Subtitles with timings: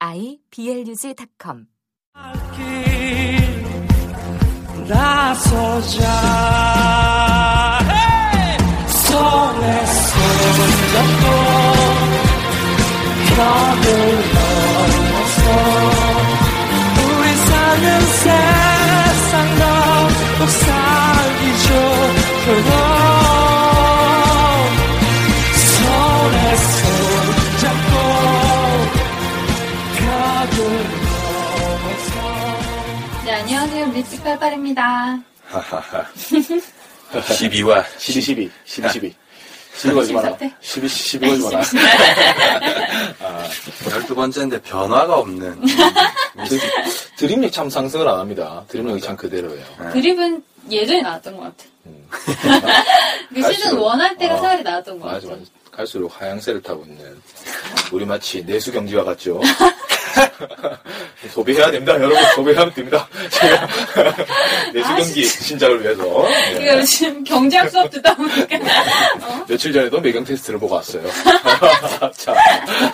[0.00, 1.66] iblog.com
[4.88, 6.02] 나서자.
[8.88, 11.24] 손에 손잡고
[13.28, 13.86] 벽을
[14.34, 15.42] 넘어서
[16.96, 22.70] 우리 사는 세상 너꼭 살기 좋도록
[25.54, 27.07] 손에 손
[33.38, 33.86] 안녕하세요.
[33.88, 35.18] 미스팔팔입니다.
[37.12, 39.14] 12화 12, 12, 12, 12.
[39.76, 40.28] 12 걸지 마라.
[40.36, 40.54] 심사태?
[40.60, 41.62] 12, 12 걸지 마라.
[43.84, 45.60] 12번째인데 변화가 없는
[46.48, 46.58] 드-
[47.16, 48.64] 드림력 참 상승을 안 합니다.
[48.68, 49.64] 드림력이 참 그대로예요.
[49.92, 51.64] 드립은 예전에 나왔던 것 같아.
[53.32, 54.40] 그 시즌 갈수록- 1할 때가 어.
[54.40, 55.38] 차라리 나왔던 것 맞아, 같아.
[55.40, 55.50] 맞아.
[55.70, 57.22] 갈수록 하향세를 타고 있는
[57.92, 59.40] 우리 마치 내수 경지와 같죠.
[61.30, 62.16] 소비해야 됩니다, 여러분.
[62.34, 63.08] 소비하면 됩니다.
[63.30, 63.66] 제가
[64.72, 66.02] 내수 경기 신작을 위해서
[66.54, 66.64] 네.
[66.64, 68.56] 이거 지금 경제학 수업 듣다 보니까.
[69.22, 69.44] 어?
[69.48, 71.02] 며칠 전에도 매경 테스트를 보고 왔어요.
[72.16, 72.34] 자,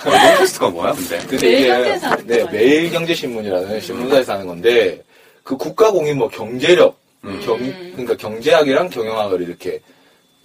[0.04, 1.18] 매경 테스트가 뭐야 근데?
[1.26, 2.44] 근데 매일 이게 네?
[2.50, 5.02] 매일경제신문이라는 신문사에서 하는 건데
[5.42, 6.98] 그 국가공인 뭐 경제력,
[7.44, 7.58] 경,
[7.92, 9.80] 그러니까 경제학이랑 경영학을 이렇게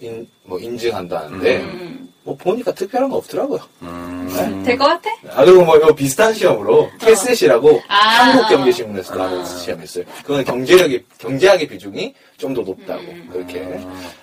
[0.00, 2.12] 인, 뭐 인증한다는데 음.
[2.22, 3.60] 뭐 보니까 특별한 거 없더라고요.
[3.82, 5.10] 음, 될것 같아?
[5.34, 7.94] 아 그리고 뭐 이거 비슷한 시험으로 캐셋이라고 아.
[7.96, 10.04] 한국 경제 신문에서 하는 시험이 있어요.
[10.22, 13.28] 그건 경제력이 경제학의 비중이 좀 더 높다고 음.
[13.32, 13.80] 그렇게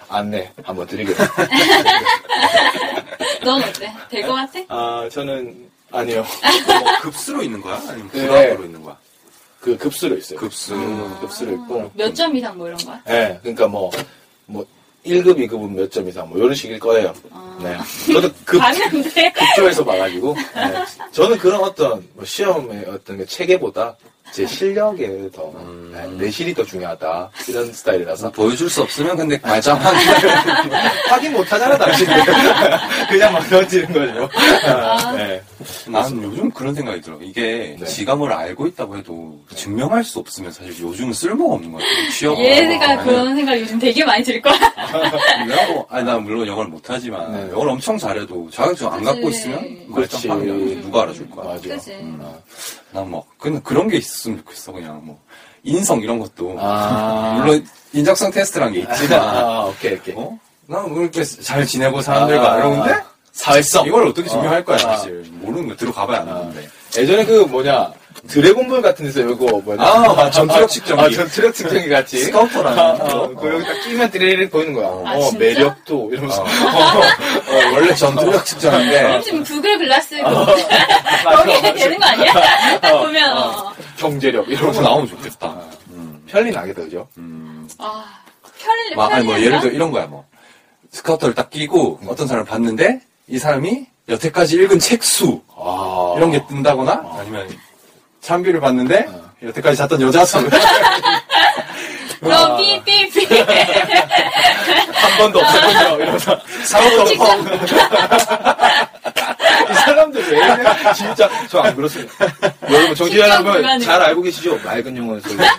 [0.10, 1.36] 안내 한번 드리겠습니다.
[3.44, 3.92] 넌 어때?
[4.10, 4.60] 될 것 같아?
[4.70, 6.26] 아 저는 아니요.
[6.68, 7.76] 뭐 급수로 있는 거야?
[7.88, 8.28] 아니면 네.
[8.28, 8.98] 불합으로 있는 거야?
[9.62, 10.40] 그 급수로 있어요.
[10.40, 10.74] 급수.
[10.76, 11.92] 음, 급수로 있고.
[11.96, 13.02] 몇 점 이상 뭐 이런 거야?
[13.06, 13.92] 네, 그러니까 뭐, 뭐,
[15.08, 17.14] 1급, 2급은 몇 점 이상, 뭐, 이런 식일 거예요.
[17.32, 17.58] 아.
[17.62, 17.78] 네.
[18.14, 19.32] 저도 급, 봤는데.
[19.34, 20.86] 급조해서 봐가지고, 네.
[21.12, 23.96] 저는 그런 어떤, 뭐 시험의 어떤 그 체계보다
[24.32, 25.92] 제 실력에 더, 음.
[25.94, 27.30] 네, 내실이 더 중요하다.
[27.48, 28.32] 이런 스타일이라서.
[28.32, 29.96] 보여줄 수 없으면 근데 말짱한
[31.10, 32.14] 확인 못 하잖아, 당신은.
[33.10, 34.30] 그냥 막 던지는 거죠.
[34.66, 35.42] 아, 네.
[35.88, 37.18] 나는 요즘 그런 생각이 들어.
[37.22, 38.16] 이게 네.
[38.16, 42.12] 뭘 알고 있다고 해도 증명할 수 없으면 사실 요즘은 쓸모가 없는 것 같아.
[42.12, 42.38] 취업.
[42.40, 44.58] 얘가 그런 생각 요즘 되게 많이 들 거야.
[45.48, 47.52] 내가 뭐, 아니, 난 물론 영어를 못하지만, 네.
[47.52, 49.28] 영어를 엄청 잘해도 자격증 안 갖고.
[49.30, 49.60] 있으면
[49.94, 50.28] 그렇지.
[50.28, 51.46] 말짱하면 누가 알아줄 거야.
[51.46, 51.62] 맞아.
[51.62, 52.98] 그 치.
[52.98, 53.02] 어.
[53.02, 54.72] 난 뭐, 그냥 그런 게 있었으면 좋겠어.
[54.72, 55.20] 그냥 뭐,
[55.64, 56.56] 인성 이런 것도.
[56.60, 57.36] 아.
[57.40, 60.16] 물론, 인적성 테스트란 게 있지만, 아, 오케이, 오케이.
[60.16, 60.38] 어?
[60.68, 62.58] 나는 뭐 이렇게 잘 지내고 사람들과 아.
[62.58, 63.86] 이러는데, 사회성.
[63.88, 64.80] 이걸 어떻게 증명할 거야, 아.
[64.80, 65.26] 사실.
[65.32, 66.68] 모르는 거 들어가봐야 아는데.
[66.98, 67.92] 예전에 그 뭐냐
[68.28, 70.32] 드래곤볼 같은 데서 이거 뭐냐 아, 맞아.
[70.32, 71.02] 전투력 측정기.
[71.04, 73.22] 아, 전투력 측정기 같이 scouter라는 아, 거.
[73.22, 75.38] 어, 그 여기 딱 끼면 띠리리 보이는 거야 아, 어, 진짜?
[75.40, 76.46] 매력도 이러면서 어.
[76.48, 80.46] 어, 원래 전투력 측정인데, 지금 Google Glass 어.
[81.24, 82.34] 거기에 되는 거 아니야?
[82.82, 83.74] 딱 보면 어.
[83.98, 85.56] 경제력 이런 거 나오면 좋겠다.
[85.92, 86.24] 음.
[86.28, 87.68] 편리 나겠다 그죠 음.
[87.78, 88.06] 아
[88.60, 89.40] 편리 막, 아니, 뭐?
[89.40, 90.26] 예를 들어 이런 거야, 뭐.
[90.92, 96.92] 스카우터를 딱 끼고, 어떤 사람을 봤는데, 이 사람이 여태까지 읽은 책수, 아 이런 게 뜬다거나,
[96.92, 97.48] 아 니면,
[98.28, 99.32] 참비를 봤는데, 어.
[99.42, 100.38] 여태까지 잤던 여자 수.
[102.20, 103.26] 너 삐삐삐
[104.94, 107.14] 한 번도 없었군요 이러면서 사고도 없고
[109.70, 112.12] 이 사람들 왜 이래 진짜 저 안 그렇습니다
[112.72, 113.86] 여러분 정치 진짜 여러분 불가능해.
[113.86, 115.54] 잘 알고 계시죠 맑은 영혼 소리입니다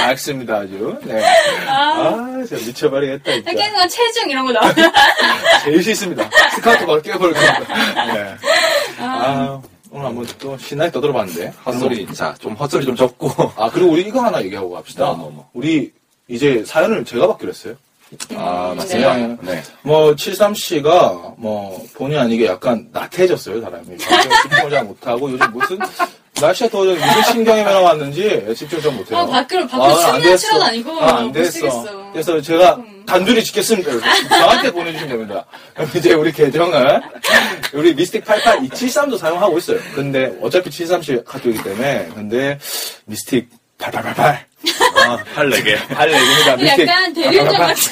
[0.00, 1.22] 맑습니다 아주 네.
[1.68, 2.14] 아
[2.48, 4.92] 진짜 미쳐버리겠다 진짜 생각한 체중 이런 거 나오면
[5.64, 6.28] 제일 싫습니다.
[6.54, 8.04] 스카우트 바로 뛰어버릴 겁니다.
[8.14, 8.36] 네.
[9.00, 9.60] 아,
[9.90, 11.48] 오늘 한번 또 신나게 떠들어봤는데.
[11.66, 13.28] 헛소리, 자, 좀 헛소리 좀 접고.
[13.56, 15.06] 아, 그리고 우리 이거 하나 얘기하고 갑시다.
[15.06, 15.50] 뭐, 뭐, 뭐.
[15.52, 15.92] 우리
[16.28, 17.74] 이제 사연을 제가 받기로 했어요.
[18.36, 19.08] 아, 맞습니다.
[19.08, 19.42] 맞습니다.
[19.52, 19.62] 네.
[19.82, 23.96] 뭐, 73씨가 뭐, 본의 아니게 약간 나태해졌어요, 사람이.
[23.98, 25.78] 집중을 잘 못하고 요즘 무슨,
[26.40, 29.18] 날씨가 더워져 무슨 신경이 변화 왔는지 집중 잘 못해요.
[29.18, 30.58] 어, 밖으로- 밖으로 아, 안 됐어.
[30.58, 32.10] 다니고 아, 안못 됐어.
[32.12, 33.04] 그래서 제가 음.
[33.06, 33.90] 단둘이 지켰습니다.
[33.92, 35.44] 그래서 저한테 보내주시면 됩니다.
[35.74, 37.00] 그럼 이제 우리 계정은
[37.74, 39.78] 우리 미스틱 88273도 사용하고 있어요.
[39.94, 42.58] 근데 어차피 73씨 카톡이기 때문에 근데
[43.04, 43.48] 미스틱
[43.78, 44.46] 8888
[45.08, 45.76] 아, 팔 4개.
[45.76, 46.56] 84개입니다.
[46.58, 47.90] 미스틱 약간 대리운전 같이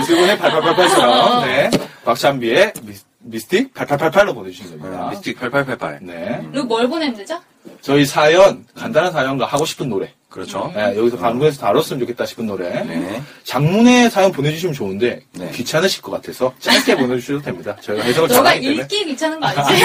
[0.00, 0.38] 이수근의 어.
[0.38, 1.70] 8888처럼 네.
[2.04, 5.08] 박찬비의 미, 미스틱 8888로 보내주시면 됩니다.
[5.10, 5.98] 미스틱 8888.
[6.02, 6.40] 네.
[6.52, 7.40] 그리고 뭘 보내면 되죠?
[7.80, 10.12] 저희 사연, 간단한 사연과 하고 싶은 노래.
[10.28, 10.72] 그렇죠.
[10.74, 12.68] 네, 여기서 방송에서 다뤘으면 좋겠다 싶은 노래.
[12.82, 13.22] 네.
[13.44, 15.50] 장문의 사연 보내주시면 좋은데 네.
[15.52, 17.76] 귀찮으실 것 같아서 짧게 보내주셔도 됩니다.
[17.80, 18.82] 저희가 해석을 너가 잘하기 때문에.
[18.82, 19.84] 읽기 귀찮은 거 아니지?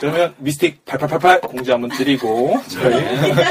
[0.00, 3.04] 그러면 미스틱 8888 공지 한번 드리고 저희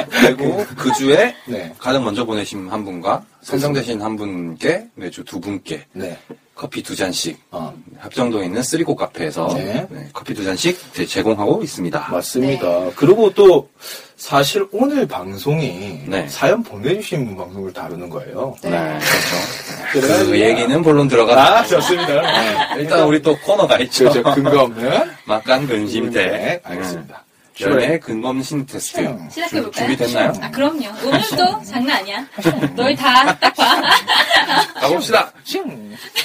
[0.09, 1.71] 그리고 그 주에 네.
[1.77, 6.17] 가장 먼저 보내신 한 분과 선정되신 한 분께 매주 두 분께 네.
[6.57, 9.85] 커피 두 잔씩 어, 합정동에 있는 쓰리고 카페에서 네.
[9.91, 12.07] 네, 커피 두 잔씩 제- 제공하고 있습니다.
[12.11, 12.89] 맞습니다.
[12.95, 13.69] 그리고 또
[14.15, 16.27] 사실 오늘 방송이 네.
[16.27, 18.55] 사연 보내주신 분 방송을 다루는 거예요.
[18.63, 20.07] 네, 그렇죠.
[20.07, 21.59] 그래가지고- 그 얘기는 본론 들어가.
[21.59, 22.21] 아, 좋습니다.
[22.21, 22.81] 네.
[22.81, 24.09] 일단 우리 또 코너가 있죠.
[24.11, 24.23] 그렇죠.
[24.33, 26.25] 근거 없는 막간 근심대.
[26.25, 27.23] 네, 알겠습니다.
[27.61, 28.99] 열매 근검신 테스트.
[29.01, 29.29] 음.
[29.29, 29.71] 시작해볼까요?
[29.71, 30.33] 준비됐나요?
[30.41, 30.85] 아, 그럼요.
[31.05, 32.27] 오늘도 장난 아니야.
[32.75, 33.81] 너희 다 딱 봐.
[34.81, 35.31] 가봅시다.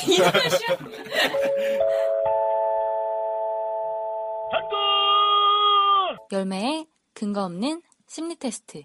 [0.09, 0.59] 이놈의 슈.
[6.33, 8.83] 열매의 근거 없는 심리 테스트.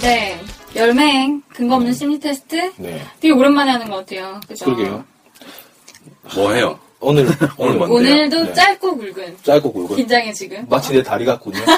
[0.00, 0.38] 네.
[0.76, 2.72] 열맹 근거 없는 심리 테스트.
[2.76, 3.00] 네.
[3.20, 4.40] 되게 오랜만에 하는 것 같아요.
[4.48, 4.64] 그죠?
[4.64, 5.04] 그러게요.
[6.34, 6.78] 뭐 해요?
[7.00, 7.96] 오늘, 오늘 오늘 뭔데요?
[8.14, 8.52] 오늘도 네.
[8.54, 9.36] 짧고 굵은.
[9.42, 9.96] 짧고 굵은.
[9.96, 10.66] 긴장해 지금.
[10.68, 11.60] 마치 내 다리 같군요.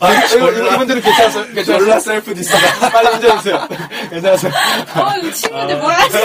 [0.00, 1.44] 아, 이거, 이거, 이분들은 괜찮았어요?
[1.54, 1.78] 괜찮았어요?
[1.78, 2.90] 졸라 self diss가.
[2.90, 3.68] 빨리 인정해주세요.
[4.10, 4.52] 괜찮았어요?
[4.96, 6.18] 어, 이 친구들 뭘 하지?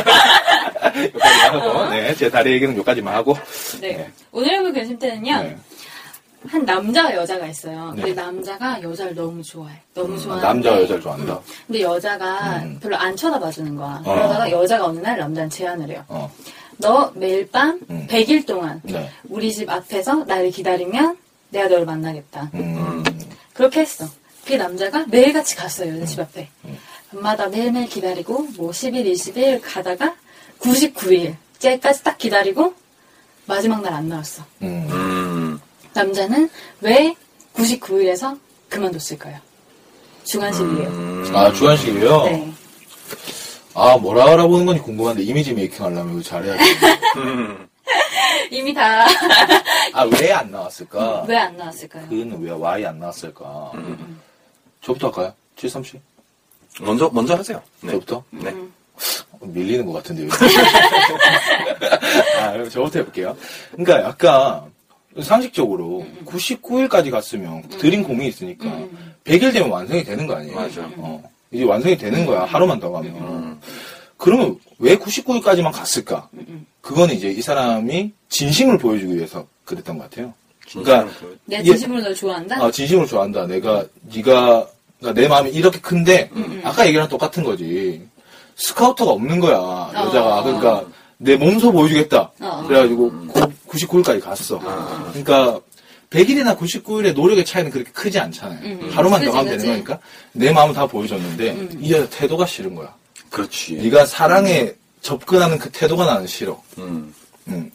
[0.96, 3.38] 여기까지만 하고, 네, 제 다리 얘기는 여기까지만 하고.
[3.82, 4.10] 네.
[4.32, 5.56] 오늘 해볼 근심 때는요.
[6.42, 6.50] 네.
[6.52, 7.92] 한 남자와 여자가 있어요.
[7.96, 8.02] 네.
[8.04, 9.78] 근데 남자가 여자를 너무 좋아해.
[9.94, 11.40] 너무 좋아하는데 남자와 여자를 좋아한다.
[11.68, 12.80] 근데 여자가 음.
[12.82, 14.02] 별로 안 쳐다봐주는 거야.
[14.06, 14.14] 어.
[14.14, 16.04] 그러다가 여자가 어느 날 남자한테 제안을 해요.
[16.08, 16.32] 어,
[16.78, 18.08] 너 매일 밤 음.
[18.10, 19.10] 100일 동안 네.
[19.28, 21.18] 우리 집 앞에서 나를 기다리면
[21.50, 22.52] 내가 너를 만나겠다.
[22.54, 23.04] 음,
[23.54, 24.06] 그렇게 했어.
[24.46, 26.06] 그 남자가 매일같이 갔어요, 여자 음.
[26.06, 26.50] 집 앞에.
[27.12, 30.16] 밤마다 매일매일 기다리고, 뭐 10일, 20일 가다가
[30.60, 32.74] 99일째까지 딱 기다리고,
[33.48, 34.44] 마지막 날 안 나왔어.
[35.96, 36.02] 음.
[36.02, 36.08] 음.
[36.08, 36.50] 남자는
[36.82, 37.16] 왜
[37.56, 38.38] 99일에서
[38.70, 39.38] 그만뒀을까요?
[40.24, 40.88] 주관식 이에요.
[40.90, 41.32] 음.
[41.34, 42.24] 아, 주한식이에요?
[42.26, 42.54] 네.
[43.74, 46.64] 아, 뭐라 알아보는 건지 궁금한데, 이미지 메이킹 하려면 이거 잘해야지.
[47.18, 47.68] 음.
[48.52, 49.06] 이미 다
[49.94, 51.26] 아, 왜 안 나왔을까?
[51.28, 52.08] 왜 안 나왔을까요?
[52.10, 53.72] 그는 왜, why 안 나왔을까?
[53.76, 54.20] 음.
[54.82, 55.34] 저부터 할까요?
[55.58, 56.00] 73씨?
[56.82, 57.62] 먼저, 먼저 하세요.
[57.82, 57.92] 네.
[57.94, 58.24] 저부터?
[58.32, 58.54] 네.
[59.42, 60.30] 밀리는 것 같은데요.
[62.40, 63.36] 아, 그럼 저부터 해볼게요.
[63.72, 64.64] 그러니까 약간
[65.22, 69.14] 상식적으로 99일까지 갔으면 드린 공이 있으니까 음.
[69.26, 70.56] 100일 되면 완성이 되는 거 아니에요?
[70.56, 70.90] 맞아.
[70.98, 71.22] 어,
[71.52, 72.46] 이제 완성이 되는 거야.
[72.46, 73.12] 하루만 더 가면.
[73.16, 73.60] 음.
[74.18, 76.30] 그러면 왜 99일까지만 갔을까?
[76.34, 76.66] 음.
[76.82, 80.34] 그거는 이제 이 사람이 진심을 보여주기 위해서 그랬던 것 같아요.
[80.72, 81.12] 그러니까
[81.46, 82.64] 내가 이게- 진심으로 널 좋아한다?
[82.64, 83.48] 아, 진심으로 좋아한다.
[83.48, 83.84] 내가
[84.14, 84.68] 네가
[85.00, 88.02] 그러니까 내 마음이 이렇게 큰데 음, 아까 얘기랑 똑같은 거지.
[88.56, 90.40] 스카우터가 없는 거야 여자가.
[90.40, 90.44] 어.
[90.44, 90.84] 그러니까
[91.18, 92.32] 내 몸소 보여주겠다.
[92.42, 92.64] 어.
[92.68, 93.12] 그래가지고
[93.70, 94.60] 99일까지 갔어.
[94.60, 95.60] 그러니까
[96.10, 98.60] 100일이나 99일의 노력의 차이는 그렇게 크지 않잖아요.
[98.64, 98.90] 음.
[98.92, 99.58] 하루만 그치, 더 가면.
[99.58, 100.00] 되는 거니까
[100.32, 101.78] 내 마음은 다 보여줬는데 음.
[101.80, 102.94] 이 여자 태도가 싫은 거야.
[103.30, 103.76] 그렇지.
[103.76, 106.62] 네가 사랑에 접근하는 그 태도가 나는 싫어.
[106.80, 107.14] 음.
[107.48, 107.72] 음.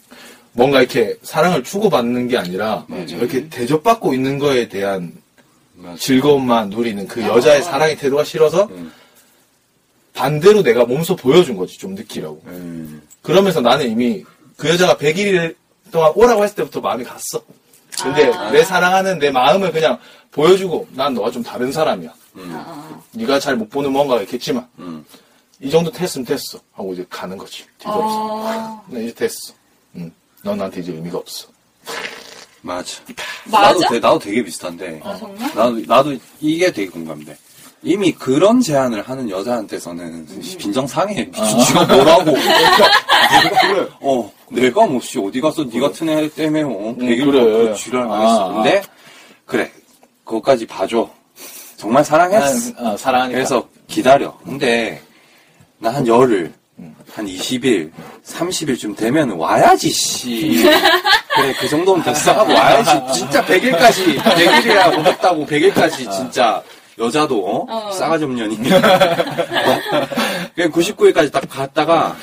[0.51, 3.15] 뭔가 이렇게 사랑을 주고받는 게 아니라 맞아.
[3.15, 5.13] 이렇게 대접받고 있는 거에 대한
[5.73, 5.97] 맞아.
[5.97, 8.91] 즐거움만 누리는 그 여자의 사랑의 태도가 싫어서 음.
[10.13, 12.41] 반대로 내가 몸소 보여준 거지 좀 느끼라고.
[12.47, 13.01] 음.
[13.21, 14.23] 그러면서 나는 이미
[14.57, 15.55] 그 여자가 100일
[15.91, 17.41] 동안 오라고 했을 때부터 마음이 갔어.
[18.01, 18.51] 근데 아.
[18.51, 19.97] 내 사랑하는 내 마음을 그냥
[20.31, 22.13] 보여주고 난 너가 좀 다른 사람이야.
[22.35, 22.53] 음.
[22.55, 23.03] 어, 어.
[23.11, 25.05] 네가 잘 못 보는 뭔가가 있겠지만 음.
[25.61, 27.63] 이 정도 됐으면 됐어 하고 이제 가는 거지.
[27.77, 28.03] 뒤돌아서.
[28.03, 29.53] 어, 나 이제 됐어.
[29.95, 30.11] 응.
[30.43, 31.47] 넌 나한테 이제 의미가 없어.
[32.61, 33.01] 맞아.
[33.45, 33.67] 맞아?
[33.67, 34.99] 나도, 되, 나도 되게 비슷한데.
[35.03, 35.47] 아, 정말?
[35.55, 37.37] 나도, 나도 이게 되게 공감돼.
[37.85, 40.25] 이미 그런 제안을 하는 여자한테서는
[40.57, 41.29] 빈정상해.
[41.31, 42.33] 지가 뭐라고.
[43.61, 43.87] 그래.
[44.01, 47.43] 어, 내가 뭐, 씨, 어디 가서 니 같은 애 때문에, 어, 백일 그래.
[47.43, 47.75] 그래.
[47.75, 48.49] 지랄 하겠어.
[48.49, 48.53] 아.
[48.55, 48.81] 근데,
[49.45, 49.71] 그래.
[50.23, 51.07] 그것까지 봐줘.
[51.77, 52.73] 정말 사랑했어.
[52.77, 53.35] 아, 사랑하니까.
[53.37, 54.35] 그래서 기다려.
[54.43, 54.99] 근데,
[55.77, 56.51] 나 한 열흘,
[57.13, 57.91] 한 20일,
[58.25, 60.63] 30일쯤 되면 와야지, 씨.
[61.35, 62.31] 그래, 그 정도면 됐어.
[62.33, 63.19] 하고 와야지.
[63.19, 66.63] 진짜 100일까지, 100일이라고 했다고 100일까지 진짜
[66.97, 67.65] 여자도, 어?
[67.69, 67.91] 어.
[67.91, 68.55] 싸가지 없는 년이.
[68.55, 68.79] 어?
[70.55, 72.15] 그냥 99일까지 딱 갔다가,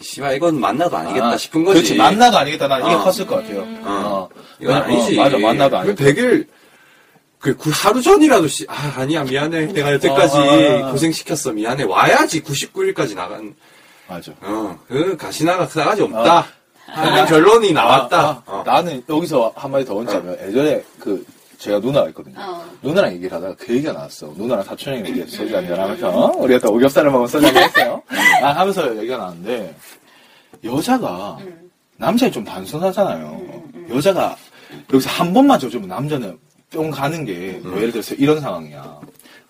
[0.00, 1.80] 씨발, 이건 만나도 아니겠다 아, 싶은 거지.
[1.80, 1.96] 그렇지.
[1.96, 2.68] 만나도 아니겠다.
[2.68, 3.02] 난 이게 어.
[3.02, 3.60] 컸을 것 같아요.
[3.60, 3.82] 어.
[3.84, 4.28] 어.
[4.60, 5.16] 이건 어, 아니지.
[5.16, 6.04] 맞아, 만나도 아니겠다.
[6.04, 6.46] 100일,
[7.38, 9.66] 그, 그 하루 전이라도 씨, 아, 아니야, 미안해.
[9.72, 10.92] 내가 여태까지 어, 어, 어.
[10.92, 11.52] 고생시켰어.
[11.52, 11.84] 미안해.
[11.84, 13.54] 와야지 99일까지 나간,
[14.06, 14.32] 맞아.
[14.42, 16.46] 어, 그, 가시나가 싸가지 없다.
[16.88, 18.18] 하는 결론이 나왔다.
[18.18, 18.62] 아, 아, 어.
[18.64, 21.24] 나는 여기서 한마디 더 얹자면 예전에 그
[21.58, 22.36] 제가 누나가 있거든요.
[22.38, 22.64] 어.
[22.82, 24.32] 누나랑 얘기를 하다가 그 얘기가 나왔어.
[24.36, 26.36] 누나랑 사촌형이 얘기해서 소주 한잔 하면서, 어?
[26.38, 28.02] 우리가 또 오겹살을 먹으면 소주 한잔 했어요.
[28.42, 29.74] 아, 하면서 얘기가 나왔는데,
[30.64, 31.70] 여자가, 음.
[31.96, 33.62] 남자는 좀 단순하잖아요.
[33.90, 34.36] 여자가,
[34.92, 36.38] 여기서 한 번만 져주면 남자는
[36.70, 39.00] 뿅 가는 게, 뭐 예를 들어서 이런 상황이야.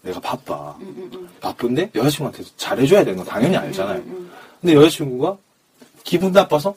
[0.02, 0.74] 내가 바빠.
[0.80, 4.02] 음, 바쁜데 여자친구한테 잘해줘야 되는 거 당연히 알잖아요.
[4.60, 5.36] 근데 여자친구가
[6.04, 6.74] 기분 나빠서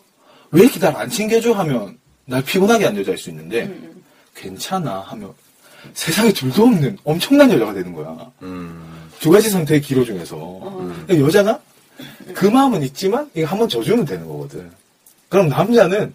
[0.49, 3.90] 왜 이렇게 날 안 챙겨줘 하면 날 피곤하게 한 여자일 수 있는데 음,
[4.35, 5.33] 괜찮아 하면
[5.93, 8.31] 세상에 둘도 없는 엄청난 여자가 되는 거야.
[8.41, 9.09] 음.
[9.19, 10.93] 두 가지 선택의 기로 중에서 어.
[11.07, 11.59] 근데 여자가
[12.33, 14.71] 그 마음은 있지만 이거 한번 져주면 되는 거거든.
[15.29, 16.13] 그럼 남자는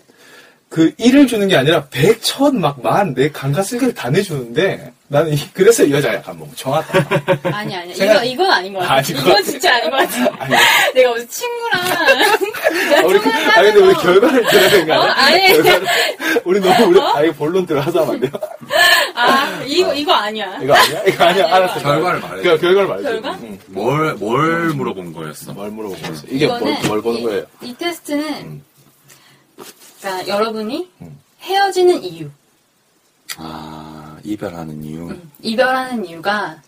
[0.77, 5.33] 그 일을 주는 게 아니라 백, 천, 막 만, 내 감가 쓸개를 다 내주는데 나는
[5.33, 7.25] 이- 그래서 이 여자가 약간 뭐 멍청하다.
[7.45, 8.97] 아니 아니 제가- 이거 이건 아닌 것 같아.
[9.01, 9.43] 것 이건 같아.
[9.43, 10.37] 진짜 아닌 것 같아.
[10.39, 10.55] 아니,
[10.95, 11.81] 내가 무슨 친구랑
[13.01, 15.05] 아, 우리, 그- 아니, 근데 우리 결과를 들어야 되는 거 어?
[15.05, 15.15] 아니야?
[15.17, 15.47] 아니.
[15.63, 15.87] 결과를.
[16.45, 18.31] 우리 너무, 우리, 아, 이거 본론 들어가서 하면 안 돼요?
[19.15, 20.59] 아 이거 이거 아니야.
[20.63, 21.03] 이거 아니야?
[21.07, 21.45] 이거 아니야?
[21.47, 21.81] 아니, 알았어.
[21.81, 22.51] 이거 결과를 말해줘.
[22.51, 23.09] 그, 결과를 말해줘.
[23.13, 23.39] 결과?
[23.43, 23.59] 응.
[23.69, 25.53] 뭘, 뭘 물어본 거였어?
[25.55, 26.25] 뭘 물어보고 있어.
[26.29, 27.45] 이게 뭘, 뭘 보는 이, 거예요?
[27.63, 28.63] 이 테스트는 음.
[30.01, 31.19] 그러니까 여러분이 음.
[31.43, 32.29] 헤어지는 이유,
[33.39, 35.09] 아, 이별하는 이유.
[35.09, 36.61] 음, 이별하는 이유가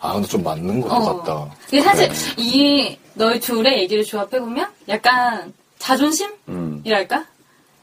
[0.00, 1.22] 아, 근데 좀 맞는 것 어.
[1.22, 1.54] 같다.
[1.70, 7.24] 근데 사실 이 너희 둘의 얘기를 조합해 보면 약간 자존심이랄까 음,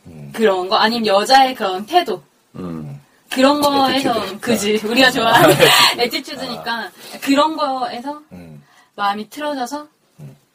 [0.08, 0.32] 음.
[0.34, 2.22] 그런 거 아니면 여자의 그런 태도
[2.56, 3.01] 음.
[3.30, 4.39] 그런 거에서 attitude.
[4.39, 5.56] 그지 우리가 좋아하는
[6.00, 8.63] attitude니까 그런 거에서 음.
[8.96, 9.88] 마음이 틀어져서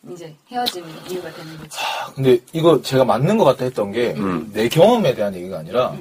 [0.08, 1.76] 이제 헤어지는 이유가 되는 거지.
[1.78, 4.50] 아, 근데 이거 제가 맞는 것 같다 했던 게, 음.
[4.52, 5.94] 내 경험에 대한 얘기가 아니라,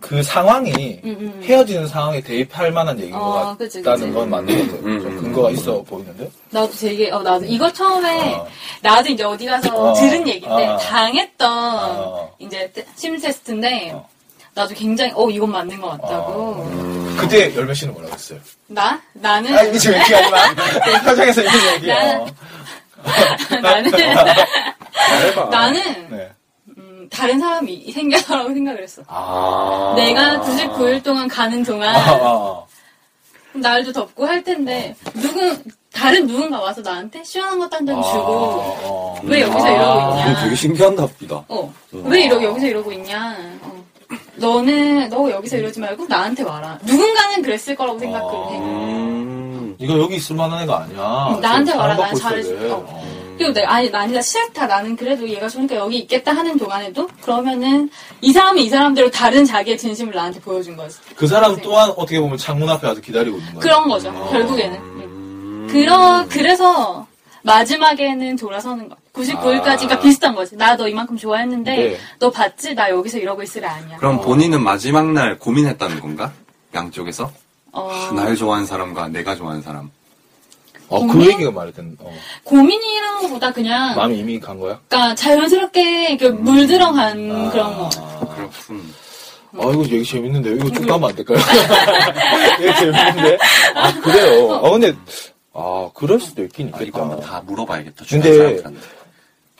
[0.00, 1.40] 그 상황이 음, 음.
[1.44, 3.20] 헤어지는 상황에 대입할 만한 얘기인 어,
[3.56, 4.18] 것 그치, 같다는 그치.
[4.18, 4.86] 건 맞는 것 같아요.
[4.86, 5.54] 음, 좀 음, 근거가 음.
[5.54, 6.30] 있어 보이는데?
[6.50, 8.46] 나도 되게 어 나도 이거 처음에 어.
[8.82, 9.94] 나도 이제 어디 가서 어.
[9.94, 10.76] 들은 얘기인데 어.
[10.76, 12.34] 당했던 어.
[12.38, 14.06] 이제 테- 심리 테스트인데 어.
[14.52, 18.38] 나도 굉장히 어 이건 맞는 것 같다고 그때 열매 씨는 뭐라고 했어요?
[18.66, 21.00] 나 나는 아, 이게 지금 얘기하지 마.
[21.02, 21.86] 표정에서 이런 얘기.
[21.86, 22.26] 나는- 어.
[23.62, 25.44] 나는 해봐.
[25.50, 25.80] 나는
[26.10, 26.30] 네.
[26.78, 29.02] 음, 다른 사람이 생겨서라고 생각을 했어.
[29.06, 29.94] 아.
[29.96, 32.64] 내가 99일 동안 가는 동안 아, 아,
[33.52, 38.02] 날도 덥고 할 텐데 누군 다른 누군가 와서 나한테 시원한 것도 한잔 아.
[38.02, 39.20] 주고 어.
[39.24, 40.42] 왜 여기서 이러고 있냐?
[40.42, 41.44] 되게 신기한 답이다.
[41.48, 41.72] 어.
[41.92, 43.36] 왜 이러 여기서 이러고 있냐?
[43.62, 43.73] 어.
[44.36, 46.78] 너는 너 여기서 이러지 말고 나한테 와라.
[46.84, 48.58] 누군가는 그랬을 거라고 생각을 해.
[48.58, 49.74] 음.
[49.78, 51.38] 이거 여기 있을 만한 애가 아니야.
[51.40, 51.94] 나한테 지금 와라.
[51.96, 52.70] 사랑받고 난 있어야 잘해줄- 돼.
[52.70, 52.84] 어.
[52.88, 53.14] 어.
[53.36, 54.66] 그리고 내가 아니 나 아니다 싫다.
[54.68, 59.76] 나는 그래도 얘가 좋으니까 여기 있겠다 하는 동안에도 그러면은 이 사람이 이 사람대로 다른 자기의
[59.76, 60.98] 진심을 나한테 보여준 거지.
[61.16, 63.60] 그 사람 또한 어떻게 보면 창문 앞에 와서 기다리고 있는 거야.
[63.60, 64.10] 그런 거죠.
[64.10, 64.28] 어.
[64.30, 64.76] 결국에는.
[64.76, 65.68] 음.
[65.70, 67.06] 그러 그래서
[67.42, 68.96] 마지막에는 돌아서는 거.
[69.14, 70.00] 99일까지가 아.
[70.00, 70.56] 비슷한 거지.
[70.56, 71.98] 나 너 이만큼 좋아했는데 네.
[72.18, 72.74] 너 봤지?
[72.74, 73.96] 나 여기서 이러고 있을 애 아니야.
[73.98, 76.32] 그럼 본인은 마지막 날 고민했다는 건가?
[76.74, 77.30] 양쪽에서?
[77.72, 79.90] 어, 날 좋아하는 사람과 내가 좋아하는 사람.
[80.88, 81.30] 어, 그 고민?
[81.32, 82.12] 얘기가 말했던, 어.
[82.44, 84.80] 고민이라는 것보다 그냥 마음이 이미 간 거야?
[84.88, 87.50] 그러니까 자연스럽게 그 물들어 간 아.
[87.50, 87.88] 그런 거.
[88.34, 88.92] 그렇군.
[89.56, 90.50] 아, 이거 얘기 재밌는데.
[90.54, 91.38] 이거 쭉 가면 안 될까요?
[92.60, 93.38] 얘기 재밌는데.
[93.76, 94.54] 아, 그래요.
[94.56, 94.92] 아, 근데,
[95.52, 97.32] 아, 그럴 수도 있긴 아, 이거 한번 있겠다.
[97.38, 98.04] 다 물어봐야겠다.
[98.04, 98.80] 주변 근데- 사람들한테.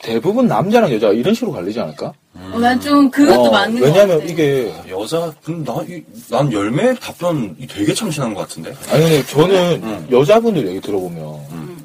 [0.01, 2.13] 대부분 남자랑 여자가 이런 식으로 갈리지 않을까?
[2.51, 4.31] 어, 난좀 그것도 어, 맞는 거 왜냐면 같아.
[4.31, 8.73] 이게, 여자, 근데 나, 이- 난 열매 답변 되게 참신한 것 같은데?
[8.91, 10.07] 아니, 근데 저는 음.
[10.11, 11.77] 여자분들 얘기 들어보면, 음.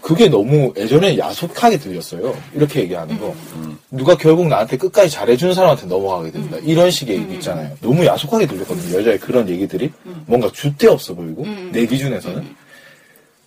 [0.00, 2.34] 그게 너무 예전에 야속하게 들렸어요.
[2.54, 3.34] 이렇게 얘기하는 거.
[3.56, 3.76] 음.
[3.90, 6.56] 누가 결국 나한테 끝까지 잘해주는 사람한테 넘어가게 된다.
[6.62, 7.72] 이런 식의 얘기 있잖아요.
[7.80, 8.98] 너무 야속하게 들렸거든요.
[9.00, 9.92] 여자의 그런 얘기들이.
[10.26, 11.70] 뭔가 주대 없어 보이고, 음.
[11.72, 12.65] 내 기준에서는.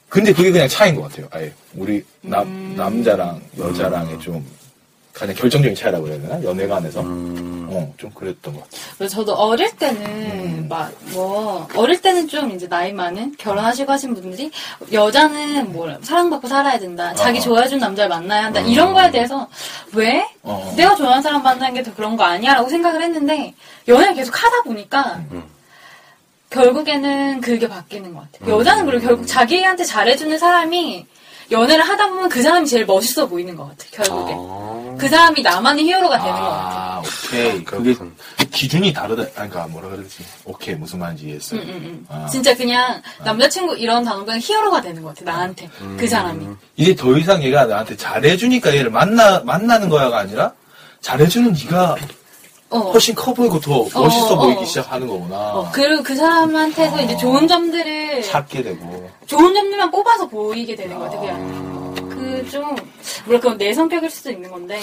[0.10, 1.28] 근데 그게 그냥 차이인 것 같아요.
[1.32, 1.54] 아예.
[1.76, 4.44] 우리 남, 남자랑 여자랑의 좀,
[5.14, 6.42] 가장 결정적인 차이라고 해야 되나?
[6.44, 7.02] 연애가 안에서.
[7.02, 7.68] 음.
[7.72, 8.82] 어, 좀 그랬던 것 같아요.
[8.98, 10.68] 그래서 저도 어릴 때는 음.
[10.70, 14.50] 막뭐 어릴 때는 좀 이제 나이 많은 결혼하시고 하신 분들이
[14.92, 17.14] 여자는 뭐 사랑받고 살아야 된다.
[17.14, 17.42] 자기 어.
[17.42, 18.60] 좋아해준 남자를 만나야 한다.
[18.62, 19.48] 이런 거에 대해서
[19.94, 20.74] 왜 어.
[20.76, 23.54] 내가 좋아하는 사람 만나는 게 더 그런 거 아니야 라고 생각을 했는데
[23.88, 25.44] 연애를 계속 하다 보니까 음.
[26.50, 28.28] 결국에는 그게 바뀌는 것 음.
[28.32, 28.60] 같아요.
[28.60, 31.06] 여자는 그리고 결국 자기한테 잘해주는 사람이
[31.52, 33.86] 연애를 하다 보면 그 사람이 제일 멋있어 보이는 것 같아.
[33.92, 34.96] 결국에 아.
[35.00, 36.70] 그 사람이 나만의 히어로가 되는 것 같아.
[36.70, 37.64] 아, 오케이.
[37.64, 37.96] 그게.
[38.52, 39.22] 기준이 다르다.
[39.22, 40.24] 아니, 그러니까 뭐라 그러지?
[40.46, 40.76] 오케이.
[40.76, 41.62] 무슨 말인지 이해했어요.
[41.62, 42.06] 음, 음, 음.
[42.10, 42.28] 아.
[42.28, 45.98] 진짜 그냥 남자친구 이런 단어가 히어로가 되는 것 같아 나한테 음.
[46.00, 50.52] 그 사람이 이제 더 이상 얘가 나한테 잘해주니까 얘를 만나, 만나는 거야가 아니라,
[51.02, 51.96] 잘해주는 네가
[52.72, 52.78] 어.
[52.92, 54.66] 훨씬 커 보이고 더 멋있어 어, 보이기 어.
[54.66, 55.36] 시작하는 거구나.
[55.38, 59.10] 어, 그리고 그 사람한테서 이제 좋은 점들을 찾게 되고.
[59.26, 62.10] 좋은 점들만 뽑아서 보이게 되는 것 같아 그냥 음.
[62.10, 62.76] 그좀
[63.26, 64.80] 물론 그건 내 성격일 수도 있는 건데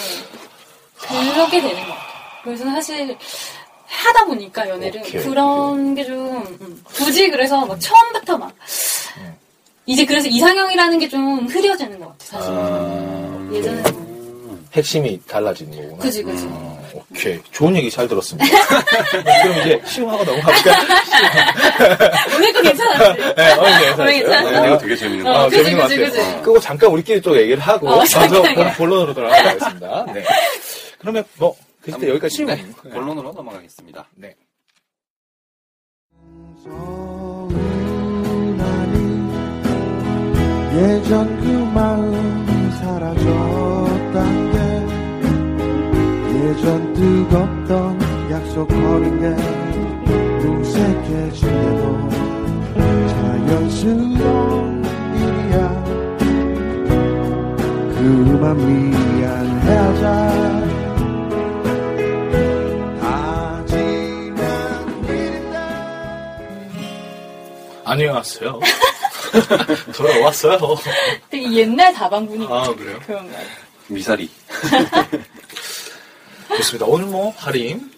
[1.33, 2.03] 그렇게 되는 것 같아
[2.43, 3.17] 그래서 사실
[3.85, 8.51] 하다 보니까 연애를 오케이, 그런 게 좀 굳이 그래서 막 처음부터 막
[9.85, 14.06] 이제 그래서 이상형이라는 게 좀 흐려지는 것 같아 사실 아, 예전에는
[14.77, 15.97] 핵심이 달라지는 거구나.
[16.03, 16.79] 그지 그지 어,
[17.11, 17.39] 오케이.
[17.51, 18.47] 좋은 얘기 잘 들었습니다.
[19.43, 20.71] 그럼 이제 시험하고 넘어가볼까?
[22.37, 24.01] 오늘 거 괜찮았지 네, 오늘 괜찮았어요.
[24.01, 24.51] 오늘 괜찮았어?
[24.61, 26.25] 네, 이거 되게 재밌는 어, 거 아, 그지, 재밌는 것 그지, 같아요.
[26.31, 26.41] 그지.
[26.43, 28.41] 그거 잠깐 우리끼리 또 얘기를 하고 어, 먼저.
[28.53, 30.05] 본- 본론으로 돌아가도록 하겠습니다.
[30.13, 30.23] 네.
[30.99, 34.07] 그러면 뭐 그때 여기까지 네, 본론으로 넘어가겠습니다.
[34.15, 34.35] 네.
[40.73, 44.46] 예전 그 마음이 사라졌단
[46.47, 47.99] 게 예전 뜨겁던
[48.31, 49.27] 약속 거린 게
[50.47, 52.09] 무색해진대도
[53.09, 54.85] 자연스러운
[55.15, 55.83] 일이야
[57.95, 60.27] 그만 미안해하자
[65.17, 65.57] 일인데
[67.83, 68.59] 안녕하세요.
[69.95, 70.57] 돌아왔어요.
[71.29, 72.99] 되게 옛날 다방 분위기 아, 그래요?
[73.05, 73.37] 그런 거
[73.87, 74.29] 미사리.
[76.57, 76.85] 좋습니다.
[76.85, 77.91] 오늘 뭐 하림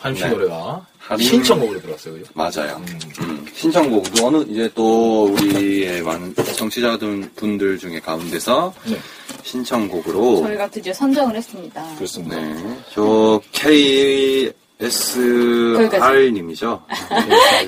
[0.00, 0.28] 하림 씨 네.
[0.30, 1.26] 노래가 하림.
[1.26, 2.14] 신청곡으로 들어왔어요.
[2.14, 2.30] 그죠?
[2.34, 2.82] 맞아요.
[3.20, 8.98] 음, 신청곡도 어느 이제 또 우리의 많은 청취자들 분들 중에 가운데서 네.
[9.42, 12.36] 신청곡으로 저희가 드디어 선정을 했습니다 그렇습니다.
[12.36, 13.40] 네, 저
[15.78, 16.82] KSR님이죠.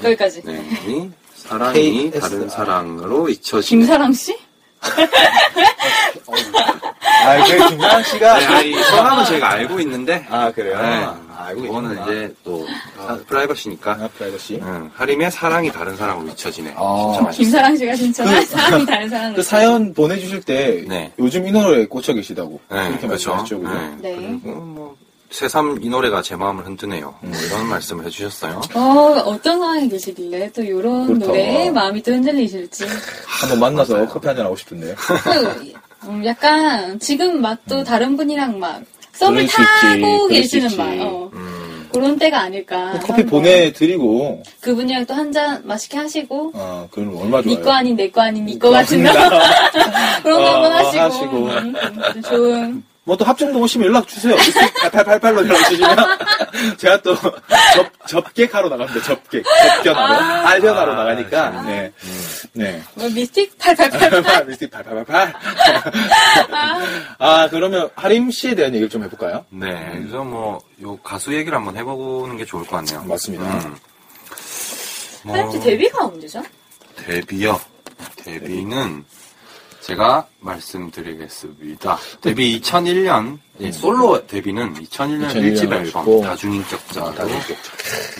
[0.02, 2.10] 거기까지 네, 이 사랑이.
[2.12, 3.82] 다른 사랑으로 잊혀지는.
[3.84, 4.36] 김사랑 씨?
[7.24, 10.26] 아, 그 김양 씨가 네, 아니, 성함은 저희가 알고 있는데.
[10.28, 10.76] 아, 그래요?
[10.80, 12.02] 네, 아, 알고 그거는.
[12.02, 13.92] 이제 또 사- 프라이버시니까.
[13.92, 14.58] 아, 프라이버시.
[14.62, 16.74] 응, 하림의 사랑이 다른 사람으로 잊혀지네.
[16.76, 17.30] 아.
[17.32, 21.12] 김사랑 씨가 신청한 사람이 다른 사람 그 사연 보내주실 때 네.
[21.18, 23.30] 요즘 이 노래에 꽂혀 계시다고 네, 그렇게 그렇죠.
[23.36, 23.60] 말씀하셨죠.
[23.60, 23.72] 그죠?
[23.72, 23.96] 네.
[24.00, 24.16] 네.
[24.16, 24.71] 그리고 뭐
[25.32, 27.14] 새삼 이 노래가 제 마음을 흔드네요.
[27.20, 28.60] 뭐 이런 말씀을 해주셨어요.
[28.74, 28.80] 어,
[29.24, 31.26] 어떤 상황이 계시길래 또 요런 그렇다.
[31.26, 32.84] 노래에 마음이 또 흔들리실지.
[33.26, 34.94] 한번 만나서 커피 한잔 하고 싶은데.
[34.94, 35.72] 그,
[36.08, 40.76] 음, 약간 지금 막 또 다른 분이랑 막 썸을 타고 계시는.
[40.76, 42.92] 막 어, 음, 그런 때가 아닐까.
[43.00, 47.56] 커피 한번 보내드리고, 그분이랑 또 한 잔 맛있게 하시고 어, 그건 얼마 좋아요.
[47.56, 49.10] 니거 아닌 내 거 아닌 니거 같은 거
[50.22, 51.36] 그런 거 어, 한번 어, 하시고, 하시고.
[51.46, 51.74] 음,
[52.16, 54.36] 음, 좋은 뭐 또 합정도 오시면 연락 주세요.
[54.36, 55.96] 8888로 연락 주시면
[56.78, 59.02] 제가 또 접, 접객하러 나갑니다.
[59.02, 59.44] 접객.
[59.44, 60.14] 접견하러.
[60.48, 61.62] 알견하러 아, 나가니까.
[61.62, 61.92] 네.
[62.52, 62.82] 네.
[62.94, 65.34] 뭐 미스틱 888 미스틱 888.
[67.18, 69.44] 아, 그러면 하림 씨에 대한 얘기를 좀 해볼까요?
[69.50, 73.02] 네, 그래서 뭐, 요 가수 얘기를 한번 해보는 게 좋을 것 같네요.
[73.04, 73.44] 맞습니다.
[73.44, 73.76] 음.
[75.24, 76.42] 뭐, 하림 씨 데뷔가 언제죠?
[77.04, 77.60] 데뷔요.
[78.16, 79.04] 데뷔는
[79.82, 81.98] 제가 말씀드리겠습니다.
[82.20, 86.22] 데뷔 2001년, 예, 솔로 데뷔는 2001년 2001 1집 년 앨범, 하셨고.
[86.22, 87.02] 다중인격자.
[87.04, 87.70] 아, 다중인격자.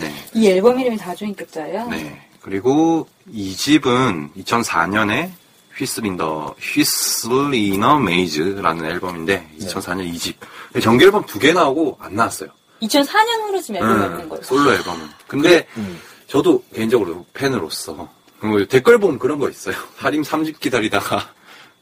[0.00, 0.14] 네.
[0.34, 1.88] 이 앨범 이름이 다중인격자예요?
[1.88, 2.28] 네.
[2.40, 5.30] 그리고 2집은 2004년에
[5.76, 10.34] 휘슬린더, 휘슬리너 메이즈라는 앨범인데, 2004년 2집.
[10.82, 12.50] 정규 앨범 두 개 나오고 안 나왔어요.
[12.82, 14.42] 2004년으로 지금 앨범 음, 냈는 거예요.
[14.42, 15.08] 솔로 앨범은.
[15.28, 16.00] 근데 음.
[16.26, 18.08] 저도 개인적으로 팬으로서
[18.40, 19.76] 뭐 댓글 보면 그런 거 있어요.
[19.96, 21.30] 하림 3집 기다리다가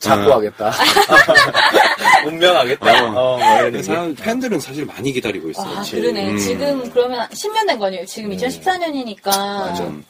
[0.00, 0.72] 자꾸 어, 하겠다.
[2.26, 3.04] 운명하겠다.
[3.04, 3.36] 어.
[3.36, 3.82] 어, 뭐.
[3.82, 5.78] 사람 팬들은 사실 많이 기다리고 있어요.
[5.78, 6.30] 아, 그러네.
[6.30, 6.38] 음.
[6.38, 8.06] 지금 그러면 10년 된거 아니에요?
[8.06, 9.26] 지금 2014년이니까.
[9.26, 9.84] 맞아.
[9.84, 10.04] 음.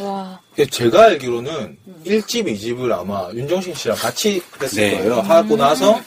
[0.00, 0.40] 와.
[0.70, 4.98] 제가 알기로는 1집, 2집을 아마 윤종신 씨랑 같이 했을 네.
[4.98, 5.20] 거예요.
[5.20, 6.00] 하고 나서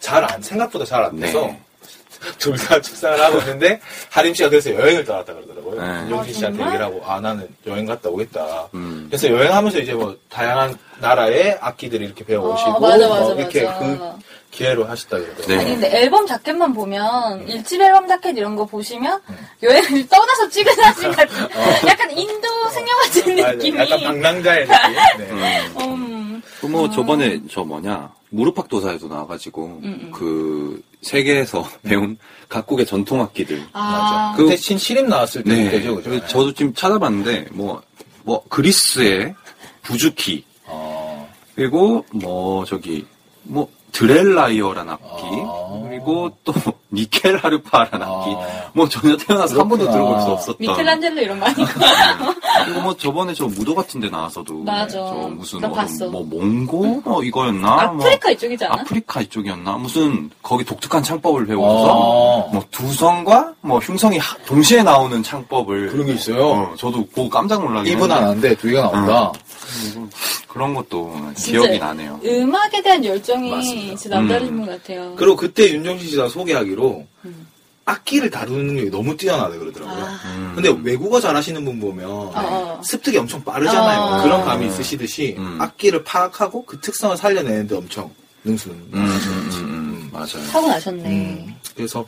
[0.00, 1.61] 잘 안, 생각보다 잘 안 돼서 네.
[2.38, 3.80] 둘 다 축사를 하고 있는데
[4.10, 5.80] 하림 씨가 그래서 여행을 떠났다 그러더라고요.
[5.80, 6.00] 네.
[6.02, 6.66] 윤종신 아, 씨한테 정말?
[6.68, 8.68] 얘기를 하고 아 나는 여행 갔다 오겠다.
[8.74, 9.06] 음.
[9.08, 13.64] 그래서 여행하면서 이제 뭐 다양한 나라의 악기들을 이렇게 배워 오시고 어, 맞아, 맞아, 뭐 이렇게
[13.64, 13.78] 맞아.
[13.78, 13.98] 그
[14.52, 15.46] 기회로 하셨다 그러더라고요.
[15.46, 15.56] 네.
[15.62, 19.18] 아니, 근데 앨범 자켓만 보면, 일집 앨범 자켓 이런 거 보시면,
[19.62, 21.34] 여행을 떠나서 찍은 사진 같은,
[21.88, 23.56] 약간 인도 승려 같은 맞아요.
[23.56, 23.78] 느낌이.
[23.78, 24.66] 약간 방랑자의
[25.16, 25.36] 느낌.
[25.40, 25.62] 네.
[25.80, 32.16] 음, 그뭐 저번에 저 뭐냐 무릎팍도사에도 나와가지고 음, 그 세계에서 배운
[32.48, 33.62] 각국의 전통 악기들.
[33.72, 35.64] 아, 그- 그때 신시림 나왔을 때 네.
[35.64, 36.10] 그때죠, 그죠?
[36.10, 37.82] 그래서 저도 지금 찾아봤는데 뭐
[38.24, 39.34] 뭐 그리스의
[39.82, 43.04] 부주키 어, 그리고 뭐 저기
[43.42, 45.02] 뭐 드렐라이어란 악기
[45.44, 45.81] 아.
[45.92, 46.52] 그리고 또
[46.92, 48.70] 니켈 하르파란 악기 아.
[48.74, 49.90] 뭐 전혀 태어나서 한 번도.
[49.90, 51.64] 들어볼 수 없었던 미켈란젤로 이런 거 아니고.
[52.64, 54.98] 그리고 뭐 저번에 저 무도 같은 데 나와서도 맞아.
[54.98, 56.08] 저 무슨 나 뭐, 봤어.
[56.08, 58.74] 뭐 몽고 뭐 이거였나 뭐 아프리카 이쪽이지 않아?
[58.82, 62.50] 아프리카 이쪽이었나 무슨 거기 독특한 창법을 배워서 어.
[62.52, 66.46] 뭐 두성과 뭐 흉성이 하- 동시에 나오는 창법을 그런 게 있어요.
[66.46, 69.32] 어, 저도 보고 깜짝 놀라긴 입은 안 하는데 두 개가 나온다.
[70.48, 72.20] 그런 것도 기억이 나네요.
[72.24, 73.96] 음악에 대한 열정이 맞습니다.
[73.96, 74.56] 진짜 남다른 음.
[74.58, 75.14] 분 같아요.
[75.16, 77.06] 그리고 그때 윤정신 씨가 소개하기로
[77.84, 80.06] 악기를 다루는 능력이 너무 뛰어나다 그러더라고요.
[80.36, 80.52] 음.
[80.54, 82.80] 근데 외국어 잘하시는 분 보면 어.
[82.84, 84.00] 습득이 엄청 빠르잖아요.
[84.00, 84.22] 어.
[84.22, 85.58] 그런 감이 있으시듯이 음.
[85.60, 88.10] 악기를 파악하고 그 특성을 살려내는데 엄청
[88.44, 88.76] 능수는.
[88.76, 90.46] 음, 음, 음, 음, 맞아요.
[90.50, 91.08] 타고 나셨네.
[91.08, 91.54] 음.
[91.74, 92.06] 그래서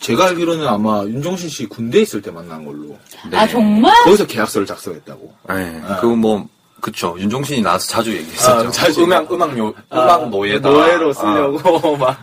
[0.00, 2.96] 제가 알기로는 아마 윤종신 씨 군대 에 있을 때 만난 걸로.
[3.30, 3.36] 네.
[3.36, 3.92] 아 정말?
[4.04, 5.32] 거기서 계약서를 작성했다고.
[5.50, 5.80] 네.
[5.84, 6.00] 아.
[6.00, 6.48] 그 뭐,
[6.82, 7.14] 그쵸.
[7.16, 8.68] 윤종신이 나와서 자주 얘기했었죠.
[8.68, 9.04] 아, 자주.
[9.04, 10.68] 음악, 음악 요, 음악 노예다.
[10.68, 12.20] 노예로 쓰려고 막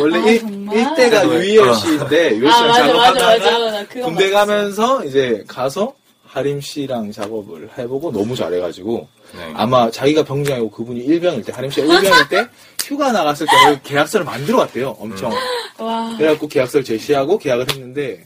[0.00, 0.42] 원래 아, 일?
[0.72, 1.26] 일대가.
[1.26, 1.74] 유희열 어.
[1.74, 2.74] 씨인데 유희열 아 씨랑.
[2.74, 4.30] 작업하다가 군대.
[4.30, 5.92] 가면서 이제 가서
[6.28, 9.52] 하림 씨랑 작업을 해보고 너무 잘해가지고 네.
[9.56, 12.46] 아마 자기가 병장이 고 그분이 일병일 때 하림 씨가 일병일 때
[12.86, 15.32] 휴가 나갔을 때 계약서를 만들어 왔대요 엄청
[15.78, 16.14] 와.
[16.16, 18.24] 그래갖고 계약서를 제시하고 계약을 했는데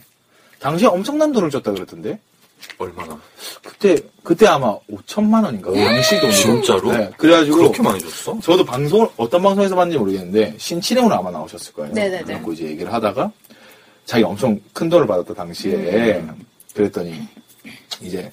[0.60, 2.18] 당시에 엄청난 돈을 줬다 그랬던데
[2.78, 3.18] 얼마나?
[3.62, 6.92] 그때 그때 아마 5천만 원인가 당시 돈으로 진짜로?
[6.92, 8.38] 네, 그래가지고 그렇게 많이 줬어?
[8.40, 11.92] 저도 방송을 어떤 방송에서 봤는지 모르겠는데 신치령으로 아마 나오셨을 거예요.
[11.92, 12.24] 네네네.
[12.24, 13.30] 그래갖고 이제 얘기를 하다가
[14.06, 16.24] 자기가 엄청 큰 돈을 받았다 당시에
[16.74, 17.26] 그랬더니
[18.00, 18.30] 이제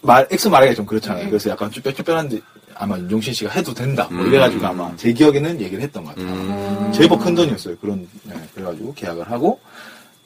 [0.00, 1.28] 말 액수 말하기가 좀 그렇잖아요.
[1.28, 2.40] 그래서 약간 쭈뼛쭈뼛한데
[2.76, 4.08] 아마 윤종신 씨가 해도 된다.
[4.10, 4.28] 뭐 음.
[4.28, 6.26] 이래가지고 아마 제 기억에는 얘기를 했던 것 같아요.
[6.26, 6.92] 음.
[6.92, 7.76] 제법 큰 돈이었어요.
[7.78, 9.60] 그런 네, 그래가지고 계약을 하고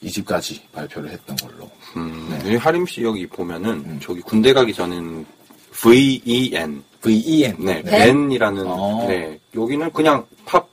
[0.01, 1.69] 2집까지 발표를 했던 걸로.
[1.97, 3.99] 음, 여기 하림 씨 여기 보면은, 음.
[4.01, 5.25] 저기 군대 가기 전에는
[5.71, 6.83] VEN.
[7.01, 7.55] VEN.
[7.59, 7.91] 네, 네?
[7.91, 9.05] 벤이라는, 어.
[9.07, 10.67] 네, 여기는 그냥 팝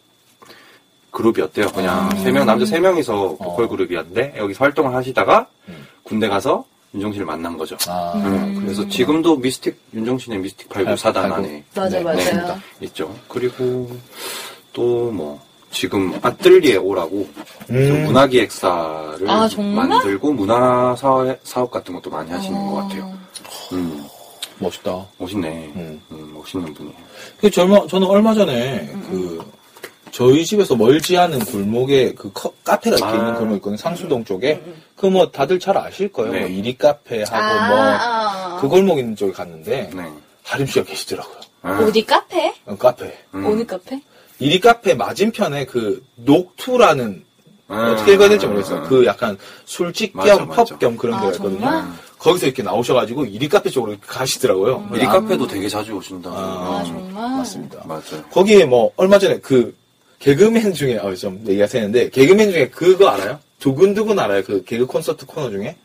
[1.10, 1.68] 그룹이었대요.
[1.72, 2.16] 그냥 아.
[2.16, 3.68] 세 명, 남자 세 명이서 보컬 어.
[3.68, 5.86] 그룹이었는데, 여기서 활동을 하시다가, 음.
[6.02, 7.76] 군대 가서 윤종신을 만난 거죠.
[7.88, 11.34] 아, 네, 그래서 지금도 미스틱, 윤종신의 미스틱 89사단 팔구.
[11.34, 12.58] 안에 맞아 네, 맞아요.
[12.80, 13.14] 있죠.
[13.28, 13.90] 그리고
[14.72, 15.40] 또 뭐,
[15.80, 17.28] 지금 아뜰리에 오라고
[17.68, 18.04] 음.
[18.06, 19.46] 문화기획사를 아?
[19.60, 22.70] 만들고 문화 사업 사업 같은 것도 많이 하시는 어.
[22.70, 23.12] 것 같아요.
[23.74, 24.06] 음,
[24.58, 25.06] 멋있다.
[25.18, 25.72] 멋있네.
[25.76, 26.00] 음.
[26.10, 26.96] 음, 멋있는 분이에요.
[27.38, 29.44] 그 젊어, 저는 얼마 전에 그
[30.12, 33.16] 저희 집에서 멀지 않은 골목에 그 커- 카페가 이렇게 아.
[33.18, 33.76] 있는 골목 있거든요.
[33.76, 34.62] 상수동 쪽에.
[34.96, 36.32] 그 뭐 다들 잘 아실 거예요.
[36.32, 36.40] 네.
[36.40, 40.10] 뭐 이리 카페 하고 아, 뭐그 골목 있는 쪽에 갔는데 네.
[40.44, 41.36] 하림 씨가 계시더라고요.
[41.60, 42.54] 아, 어디 카페?
[42.64, 43.14] 어, 카페.
[43.34, 43.44] 음.
[43.44, 44.00] 어느 카페?
[44.38, 47.24] 이리 카페 맞은편에 그 녹투라는
[47.68, 48.80] 아, 어떻게 읽어야 될지 모르겠어요.
[48.80, 50.48] 아, 그 약간 술집 겸.
[50.48, 51.60] 펍 겸 그런 아, 데가 있거든요.
[51.60, 51.84] 정말?
[52.18, 54.88] 거기서 이렇게 나오셔가지고 이리 카페 쪽으로 가시더라고요.
[54.94, 56.30] 이 카페도 되게 자주 오신다.
[56.30, 57.36] 아, 아 음, 정말.
[57.38, 57.82] 맞습니다.
[57.86, 58.24] 맞아요.
[58.30, 59.74] 거기에 뭐 얼마 전에 그
[60.20, 63.38] 개그맨 중에 어, 좀 얘기가 새는데 개그맨 중에 그거 알아요?
[63.58, 64.42] 두근두근 알아요?
[64.44, 65.76] 그 개그 콘서트 코너 중에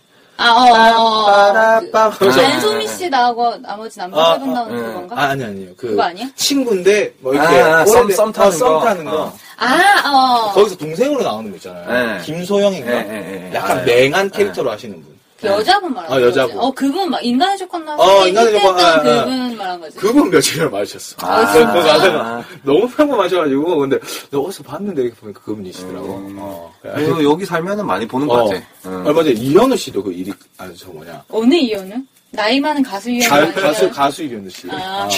[0.42, 1.26] 아, 어, 어, 어.
[1.26, 5.16] 빠라빠 그 하면서 안소미 씨 나하고 나머지 남자 아, 나오는 아, 그건가?
[5.20, 6.28] 아 아니 아니요 그 그거 아니야?
[6.36, 8.80] 친구인데 뭐 이렇게 아, 썸- 썸 타는 어, 썸 거?
[8.86, 9.34] 타는 거 어.
[9.58, 10.52] 아, 어.
[10.54, 12.24] 거기서 동생으로 나오는 거 있잖아요 네.
[12.24, 13.52] 김소영인가 네, 네, 네.
[13.54, 14.38] 약간 아, 맹한 네.
[14.38, 15.11] 캐릭터로 하시는 분그
[15.44, 16.40] 여자분 말하는 어, 거지.
[16.40, 16.60] 여자분.
[16.60, 19.02] 어, 그분 막 인간의 조건 나서 어, 인간의 조건, 아, 아.
[19.02, 19.98] 그분 말한 거지.
[19.98, 21.98] 그분 며칠을 마주쳤어 아, 그거 진짜?
[21.98, 24.00] 가다가 너무 평범하셔가지고 근데
[24.30, 26.36] 너 어디서 봤는데 이렇게 보니까 그분이시더라고 음.
[26.40, 26.74] 어.
[26.82, 28.46] 그래서 여기 살면은 많이 보는 것 어.
[28.48, 28.62] 같아.
[28.86, 29.06] 음.
[29.06, 32.08] 얼마 전에 이현우 씨도 그 일이 아니 저 뭐냐 어느 이유는?
[32.34, 34.66] 나이 많은 가수 가, 아니라 가수 가수 이현우 씨.
[34.72, 35.04] 아.
[35.04, 35.10] 아.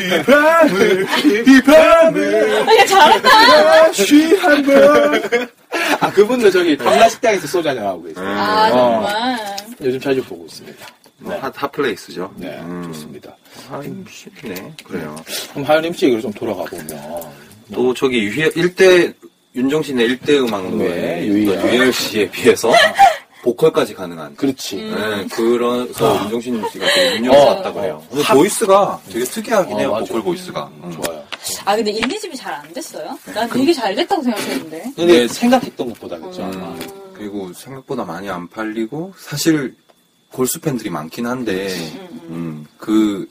[0.00, 1.06] 이 밤을
[1.46, 3.92] 이 밤을 아, 야, 잘한다.
[3.92, 5.48] 쉬한 번.
[6.00, 8.24] 아 그분도 저기 탐라 식당에서 소주 한잔 하고 계세요.
[8.26, 8.70] 아, 어.
[8.70, 9.56] 정말.
[9.82, 10.86] 요즘 자주 보고 있습니다.
[11.18, 12.32] 뭐 hot, hot place죠.
[12.36, 12.84] 네, 음.
[12.86, 13.36] 좋습니다.
[13.70, 14.72] 아, 쉽네.
[14.84, 15.16] 그래요.
[15.50, 16.88] 그럼 하림 씨 얘기를 좀 돌아가 보면
[17.74, 19.12] 또 저기 유희, 1대,
[19.54, 21.62] 윤종신의 1대 음악노예 네, 유희열.
[21.66, 22.72] 유희열 씨에 비해서
[23.42, 24.34] 보컬까지 가능한.
[24.36, 24.76] 그렇지.
[24.76, 27.44] 네, 그래서 윤종신 씨가 되게 윤영스 어.
[27.56, 28.02] 같다고 해요.
[28.10, 30.04] 근데 voice가 되게 특이하긴 어, 해요, 맞아.
[30.06, 30.70] 보컬 voice가.
[30.82, 30.90] 음.
[30.90, 31.24] 좋아요.
[31.64, 33.18] 아, 근데 1, 2집이 잘 안 됐어요?
[33.34, 34.92] 난 되게 잘 됐다고 생각했는데.
[34.96, 35.28] 근데 네.
[35.28, 36.42] 생각했던 것보다 그렇죠.
[36.42, 36.78] 음,
[37.14, 39.74] 그리고 생각보다 많이 안 팔리고, 사실
[40.32, 41.68] 골수 팬들이 많긴 한데,
[42.28, 43.26] 음, 그,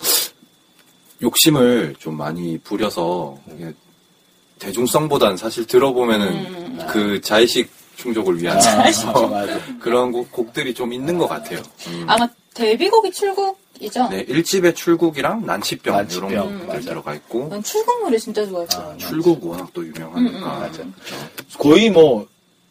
[1.22, 3.38] 욕심을 좀 많이 부려서,
[4.60, 8.76] 대중성보단 사실 들어보면은 그 자의식 충족을 위한 아,
[9.28, 9.60] 맞아.
[9.80, 11.62] 그런 곡, 곡들이 좀 있는 것 같아요.
[11.88, 12.06] 음.
[12.08, 14.08] 아마 데뷔곡이 출국이죠?
[14.10, 16.90] 네, 1집의 출국이랑 난치병, 난치병, 이런 곡들 맞아.
[16.90, 18.92] 들어가 있고, 난 출국 노래 진짜 좋아했어.
[18.94, 20.40] 아, 출국 워낙 또 유명하니까.
[20.40, 20.84] 맞아.
[21.58, 22.28] 거의 뭐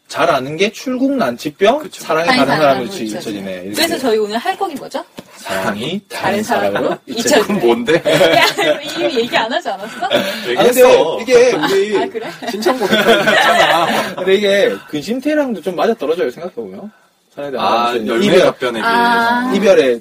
[0.07, 2.01] 잘 아는 게 출국 난치병, 그쵸.
[2.03, 3.51] 사랑이 사랑이 다른 사람으로 잊혀지네.
[3.65, 3.71] 이렇게.
[3.71, 5.03] 그래서 저희 오늘 할 곡이 뭐죠?
[5.35, 7.41] 사랑이 다른 다른 사람으로 잊혀지네.
[7.41, 7.93] 그건 뭔데?
[8.35, 8.45] 야,
[8.81, 10.05] 이미 얘기 안 하지 않았어?
[10.05, 11.19] 아, 얘기했어.
[11.21, 12.29] 이게 우리 아, 그래?
[12.49, 14.15] 신청곡 있잖아.
[14.15, 16.89] 근데 이게 근심태랑도 좀 맞아 떨어져요 생각해보면
[17.35, 19.51] 사랑이 다른 아, 열매 이별, 답변에 아.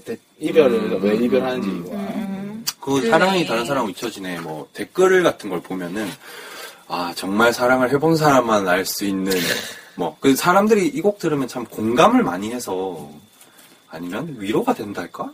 [0.04, 1.00] 대- 이별을 음.
[1.02, 1.96] 왜 이별하는지 이거.
[1.96, 2.64] 음.
[2.80, 3.10] 그 그러네.
[3.10, 6.08] 사랑이 다른 사람 잊혀지네 뭐 댓글 같은 걸 보면은
[6.88, 9.32] 아 정말 사랑을 해본 사람만 알 수 있는
[9.96, 13.10] 뭐 그 사람들이 이 곡 들으면 참 공감을 많이 해서
[13.88, 15.32] 아니면 위로가 된달까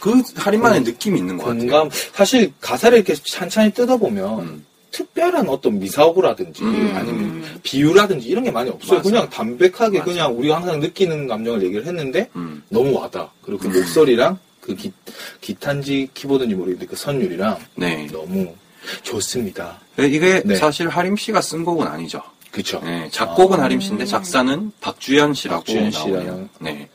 [0.00, 1.60] 그 할인만의 느낌이 있는 것 같아요.
[1.60, 4.66] 공감 사실 가사를 이렇게 찬찬히 뜯어보면 음.
[4.90, 6.92] 특별한 어떤 미사오구라든지 음.
[6.94, 8.98] 아니면 비유라든지 이런 게 많이 없어요.
[8.98, 9.02] 맞아.
[9.10, 10.10] 그냥 담백하게 맞아.
[10.10, 12.62] 그냥 우리가 항상 느끼는 감정을 얘기를 했는데 음.
[12.70, 13.30] 너무 와다.
[13.42, 14.92] 그리고 그 목소리랑 그 기,
[15.40, 18.06] 기타인지 키보드인지 모르겠는데 그 선율이랑 네.
[18.10, 18.54] 너무
[19.02, 19.78] 좋습니다.
[19.98, 20.54] 이게 네.
[20.56, 22.22] 사실 하림 씨가 쓴 곡은 아니죠.
[22.58, 22.80] 그쵸?
[22.84, 23.64] 네, 작곡은 아.
[23.64, 26.48] 하림 씨인데 작사는 박주연 씨라고 박주연 나오네요.
[26.58, 26.88] 네.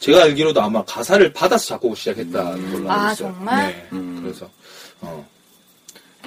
[0.00, 3.32] 제가 알기로도 아마 가사를 받아서 작곡을 시작했다는 걸로 알고 아, 있어요.
[3.32, 3.66] 정말?
[3.68, 3.86] 네.
[3.92, 4.20] 음.
[4.20, 4.50] 그래서
[5.00, 5.24] 어.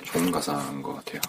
[0.06, 1.20] 좋은 가사인 것 같아요.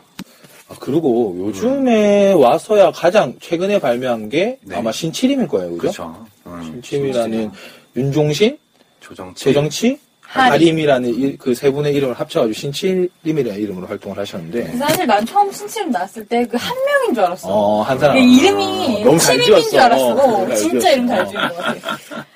[0.68, 4.76] 아, 그리고 요즘에 와서야 가장 최근에 발매한 게 네.
[4.76, 5.80] 아마 신치림일 거예요, 그죠?
[5.80, 6.26] 그렇죠.
[6.46, 7.50] 음, 신치림이라는
[7.96, 8.58] 윤종신,
[9.00, 9.44] 조정치.
[9.44, 9.98] 조정치,
[10.32, 10.52] 하림.
[10.52, 16.24] 하림이라는 그 세 분의 이름을 합쳐가지고 신치림이라는 이름으로 활동을 하셨는데, 사실 난 처음 신치림 나왔을
[16.26, 17.48] 때 그 한 명인 줄 알았어.
[17.48, 18.14] 어, 한 사람.
[18.16, 19.80] 그 이름이 너무 잘 치림인 줄.
[19.80, 20.14] 알았어.
[20.14, 20.90] 어, 잘 진짜.
[20.90, 21.26] 이름 잘 어.
[21.28, 21.74] 지은 것 같아.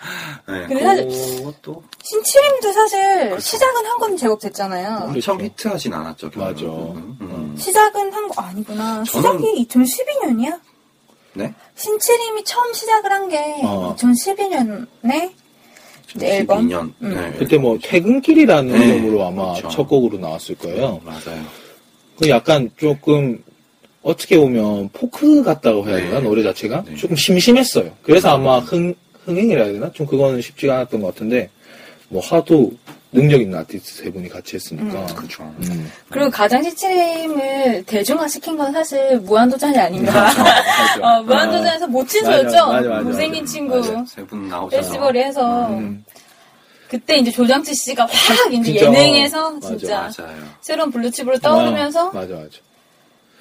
[0.47, 0.67] 네.
[0.67, 1.07] 근데 사실
[1.39, 4.99] 그것도 신치림도 사실 시작은 한건 제법 됐잖아요.
[5.05, 6.31] 엄청 히트하진 않았죠.
[6.35, 6.53] 맞아.
[6.55, 7.17] 결국은.
[7.21, 7.55] 음.
[7.59, 9.03] 시작은 한 거 아니구나.
[9.05, 10.61] 저는- 시작이 2012년이야?
[11.35, 11.55] 네?
[11.77, 13.95] 신치림이 처음 시작을 한게 어.
[13.99, 15.33] 2012년에
[16.23, 16.69] 앨범?
[16.69, 16.93] 12년.
[17.03, 17.15] 음.
[17.15, 17.33] 네.
[17.39, 19.69] 그때 뭐 퇴근길이라는 네, 이름으로 아마 그렇죠.
[19.69, 21.01] 첫 곡으로 나왔을 거예요.
[21.05, 21.43] 맞아요.
[22.19, 23.43] 그 약간 조금
[24.03, 26.21] 어떻게 보면 포크 같다고 해야 되나 네.
[26.21, 26.95] 노래 자체가 네.
[26.97, 27.91] 조금 심심했어요.
[28.03, 31.49] 그래서 아마 흥 흥행이라 해야 되나 좀 그거는 쉽지가 않았던 것 같은데
[32.09, 32.71] 뭐 하도
[33.11, 35.07] 능력 있는 아티스트 세 분이 같이 했으니까.
[35.15, 35.45] 그렇죠.
[35.63, 35.89] 음.
[36.11, 40.13] 그리고 가장 신치림을 대중화 시킨 건 사실 무한도전이 아닌가.
[40.13, 40.43] 맞아.
[41.01, 42.51] 어, 무한도전에서 모친소였죠?
[42.51, 43.47] 맞아, 맞아, 맞아, 못생긴.
[43.47, 43.81] 친구.
[44.07, 44.69] 세 분 나오잖아요.
[44.69, 46.04] 페스티벌에 해서 음.
[46.95, 50.37] 그때 이제 조정치 씨가 확 이제 진짜, 예능에서 맞아, 진짜 맞아요.
[50.61, 52.49] 새로운 블루칩으로 떠오르면서 아, 맞아 맞아.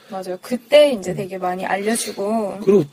[0.10, 0.40] 맞아요.
[0.42, 2.84] 그때 이제 되게 많이 알려주고 그리고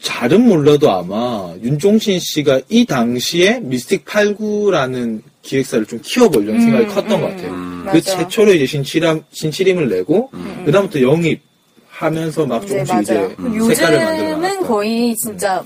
[0.00, 7.10] 잘은 몰라도 아마 윤종신 씨가 이 당시에 미스틱 89라는 기획사를 좀 키워보려는 음, 생각이 컸던
[7.10, 7.50] 음, 것 같아요.
[7.50, 7.82] 음.
[7.90, 8.18] 그 맞아.
[8.18, 10.30] 최초로 이제 신치림, 신치림을 내고,
[10.64, 11.40] 그 다음부터 영입
[11.88, 13.02] 하면서 막 이제 조금씩.
[13.02, 13.64] 이제 음.
[13.74, 14.62] 색깔을 만들어 요즘은.
[14.62, 15.64] 거의 진짜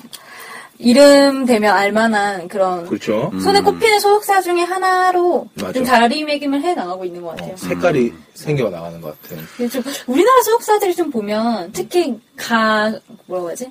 [0.78, 3.30] 이름 되면 알만한 그런 그렇죠.
[3.32, 3.40] 음.
[3.40, 5.72] 손에 꼽히는 소속사 중에 하나로 맞아.
[5.72, 7.52] 좀 자리매김을 해 나가고 있는 것 같아요.
[7.52, 9.68] 어, 색깔이 생겨 나가는 것 같아요.
[9.68, 12.92] 좀 우리나라 소속사들이 좀 보면 특히 가
[13.26, 13.70] 뭐라고 하지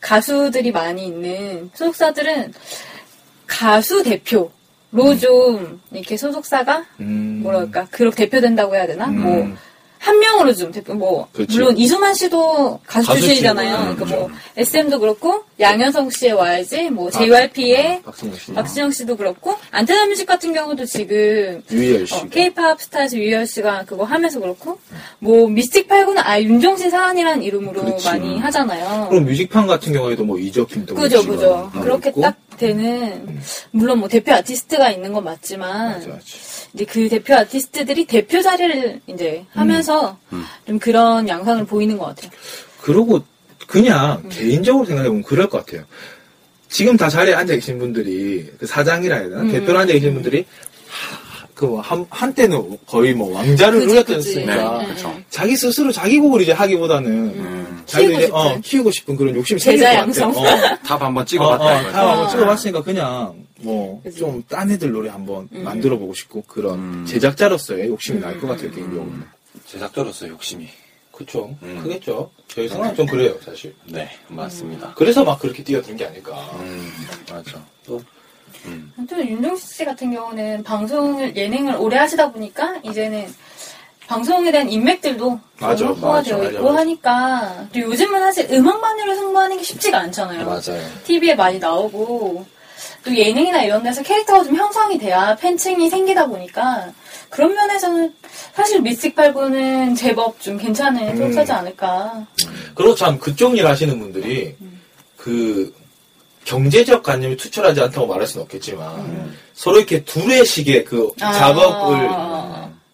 [0.00, 2.52] 가수들이 많이 있는 소속사들은
[3.46, 4.50] 가수 대표로
[5.20, 7.40] 좀 이렇게 소속사가 음.
[7.42, 9.22] 뭐랄까 그렇게 대표된다고 해야 되나 음.
[9.22, 9.56] 뭐
[10.04, 11.56] 한 명으로 좀 대표 뭐 그치.
[11.56, 13.76] 물론 이수만 씨도 가수 가수 출신이잖아요.
[13.76, 14.40] 출신, 그러니까 뭐 그렇죠.
[14.58, 18.52] SM도 그렇고 양현성 씨의 YG 뭐 아, JYP의 박진영 씨.
[18.52, 22.14] 박진영 씨도 그렇고 안테나 뮤직 같은 경우도 지금 유희열 씨.
[22.16, 24.78] 어, K-팝 스타에서 유열 씨가 그거 하면서 그렇고
[25.20, 28.06] 뭐 미스틱 89는 아 윤종신 사안이라는 이름으로 그렇지.
[28.06, 29.08] 많이 하잖아요.
[29.08, 31.46] 그럼 뮤직판 같은 경우에도 뭐 그죠 씨가 그죠.
[31.50, 32.20] 나오고 그렇게 있고.
[32.20, 33.40] 딱 되는
[33.72, 36.22] 물론 뭐 대표 아티스트가 있는 건 맞지만 맞아, 맞아.
[36.74, 40.44] 이제 그 대표 아티스트들이 대표 자리를 이제 하면서 음.
[40.66, 42.30] 좀 그런 양상을 보이는 것 같아요.
[42.82, 43.22] 그러고
[43.66, 44.28] 그냥 음.
[44.28, 45.84] 개인적으로 생각해보면 그럴 것 같아요.
[46.68, 49.52] 지금 다 자리에 앉아 계신 분들이 그 사장이라 해야 되나 음.
[49.52, 50.44] 대표로 앉아 계신 분들이
[51.54, 54.44] 그 한, 한때는 거의 뭐 왕좌를 누렸다으니까 그치.
[54.44, 55.16] 네, 그쵸.
[55.30, 57.82] 자기 스스로 자기 곡을 이제 하기보다는 음.
[57.86, 58.40] 자기 키우고 이제 싶은.
[58.40, 60.02] 어, 키우고 싶은 그런 욕심이 생길 것 같아요.
[60.02, 60.30] 양성.
[60.36, 60.44] 어.
[60.84, 61.64] top 한번 어, 어, 찍어봤다.
[61.64, 61.96] 다 이거죠.
[61.96, 62.28] 한번 어.
[62.28, 63.34] 찍어봤으니까 그냥
[63.64, 64.02] 뭐.
[64.16, 65.64] 좀 딴 애들 노래 한번 음.
[65.64, 67.06] 만들어 보고 싶고 그런 음.
[67.06, 68.48] 제작자로서의 욕심이 날것 음.
[68.48, 69.22] 같아요 개인적으로는.
[69.66, 70.68] 제작자로서 욕심이.
[71.12, 71.54] 그쵸.
[71.62, 71.80] 음.
[71.82, 72.30] 크겠죠.
[72.48, 73.74] 저희 생각은 좀 그래요 사실.
[73.86, 74.94] 네, 맞습니다.
[74.96, 76.32] 그래서 막 그렇게 뛰어든 게 아닐까.
[76.60, 76.90] 음,
[77.30, 77.64] 맞아.
[77.86, 78.02] 또,
[78.66, 78.92] 음.
[79.08, 83.32] 또 윤종신 씨 같은 경우는 방송을 예능을 오래 하시다 보니까 이제는
[84.06, 86.78] 방송에 대한 인맥들도 맞아, 소화되어 맞아, 있고 맞아.
[86.80, 90.44] 하니까 그리고 요즘은 사실 음악만으로 승부하는 게 쉽지가 않잖아요.
[90.44, 90.82] 맞아요.
[91.04, 92.44] TV에 많이 나오고
[93.04, 96.92] 또 예능이나 이런 데서 캐릭터가 좀 형성이 돼야 팬층이 생기다 보니까
[97.28, 98.14] 그런 면에서는
[98.54, 101.16] 사실 미스틱 89는 제법 좀 괜찮은 음.
[101.16, 102.26] 소속사지 않을까.
[102.74, 104.54] 그리고 참 그쪽 일 하시는 분들이
[105.16, 105.74] 그
[106.44, 111.32] 경제적 관념이 투철하지 않다고 말할 수는 없겠지만 서로 이렇게 둘의 식의 그 아.
[111.32, 112.08] 작업을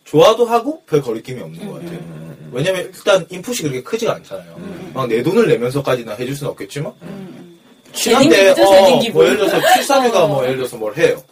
[0.05, 1.99] 좋아도 하고 별 거리낌이 없는 것 같아요.
[1.99, 2.51] 음.
[2.53, 4.59] 왜냐면 일단 인풋이 그렇게 크지가 않잖아요.
[4.93, 6.93] 막 내 돈을 내면서까지나 해줄 수는 없겠지만
[7.93, 8.55] 친한데 어.
[9.13, 9.57] 뭐 예를 들어서
[10.25, 10.29] 어.
[10.29, 11.23] 뭐 예를 들어서 뭘 해요.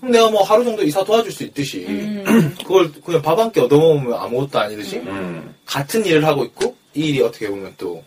[0.00, 2.54] 그럼 내가 뭐 하루 정도 이사 도와줄 수 있듯이 음.
[2.62, 5.54] 그걸 그냥 밥 한 끼 얻어먹으면 아무것도 아니듯이 음.
[5.66, 8.02] 같은 일을 하고 있고 이 일이 어떻게 보면 또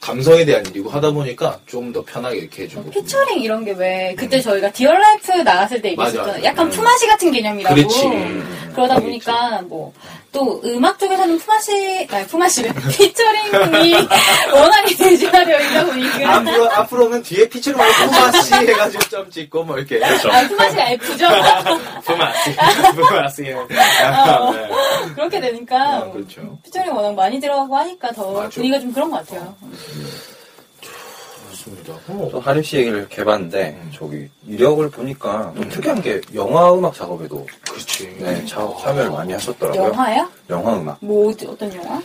[0.00, 4.40] 감성에 대한 일이고 하다 보니까 좀 더 편하게 이렇게 해주고 피처링 이런 게 왜 그때
[4.40, 6.42] 저희가 디얼라이프 나갔을 때 얘기했었잖아요.
[6.44, 6.70] 약간 음.
[6.70, 7.74] 품앗이 같은 개념이라고.
[7.74, 8.00] 그렇지.
[8.02, 9.92] 그런 그러다 보니까 뭐
[10.32, 13.94] 또 음악 쪽에서는 품앗이 아니 품앗이를 피처링이
[14.54, 20.00] 워낙에 대중화되어 있다 보니까 앞으로, 앞으로는 뒤에 피치로 말고 푸마시 해가지고 점 찍고 뭐 이렇게.
[20.04, 21.26] 아, 품앗이가 F죠.
[22.04, 22.56] 푸마시.
[22.94, 23.52] 푸마시.
[23.52, 23.66] 어.
[24.52, 24.68] 네.
[25.14, 26.58] 그렇게 되니까 아, 그렇죠.
[26.64, 28.48] 피처링 워낙 많이 들어가고 하니까 더 맞아.
[28.50, 29.56] 분위기가 좀 그런 것 같아요.
[31.64, 31.94] 좋습니다.
[32.30, 37.46] 또 하림 씨 얘기를 이렇게 해봤는데 저기 이력을 보니까 좀 특이한 게 영화 음악 작업에도
[37.68, 38.16] 그렇지.
[38.18, 39.82] 네, 차, 참여를 많이 하셨더라고요.
[39.88, 40.30] 영화야?
[40.48, 40.96] 영화 음악.
[41.00, 42.00] 뭐 어디- 어떤 영화?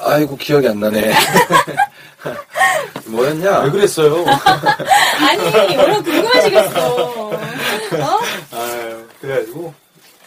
[0.00, 1.12] 아이고 기억이 안 나네.
[3.06, 3.60] 뭐였냐?
[3.60, 4.24] 왜 그랬어요?
[4.26, 7.20] 아니 얼른 궁금해지겠어.
[7.22, 8.20] 어?
[8.52, 9.72] 아유, 그래가지고.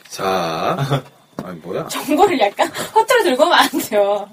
[0.07, 1.03] 자,
[1.43, 1.87] 아니 뭐야?
[1.87, 4.27] 정보를 약간 허투루 들고 오면 안 돼요.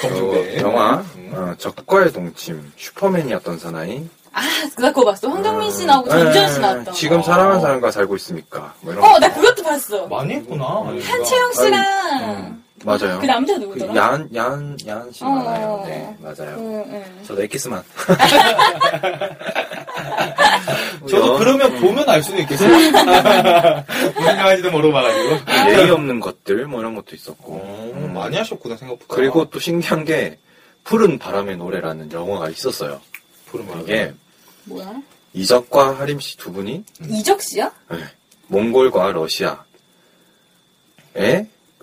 [0.00, 0.60] 저 검증돼.
[0.60, 1.30] 영화 음.
[1.34, 4.08] 어, 적과의 동침 슈퍼맨이었던 사나이.
[4.32, 4.40] 아,
[4.78, 5.28] 나 그거 봤어.
[5.28, 6.94] 황정민 씨 나오고 전지현 씨 네, 나왔던.
[6.94, 7.22] 지금 거.
[7.22, 8.74] 사랑하는 사람과 살고 있습니까?
[8.80, 9.18] 뭐 이런 어, 거.
[9.20, 10.06] 나 그것도 봤어.
[10.08, 10.64] 많이 했구나.
[11.02, 11.84] 한채영 씨랑
[12.22, 13.18] 음, 맞아요.
[13.20, 13.94] 그 남자 그 누구더라?
[13.96, 15.28] 야한 야한 야한 씨 어.
[15.28, 15.82] 많아요.
[15.86, 16.56] 네, 맞아요.
[16.58, 17.22] 응, 응.
[17.26, 17.82] 저도 엑기스만.
[21.08, 22.68] 저도 여- 그러면 보면 알 수도 있겠어요.
[24.14, 25.70] 무슨 영화인지도 모르봐가지고.
[25.70, 27.52] 예의 없는 것들 뭐 이런 것도 있었고.
[27.54, 29.14] 어, 많이 하셨구나, 생각보다.
[29.14, 30.38] 그리고 또 신기한 게
[30.84, 33.00] 푸른 바람의 노래라는 영화가 있었어요.
[33.46, 33.82] 푸른 바람.
[33.82, 34.12] 이게
[34.64, 34.94] 뭐야?
[35.32, 37.72] 이적과 하림 씨 두 분이 이적 씨야?
[37.90, 37.98] 네,
[38.48, 39.56] 몽골과 러시아에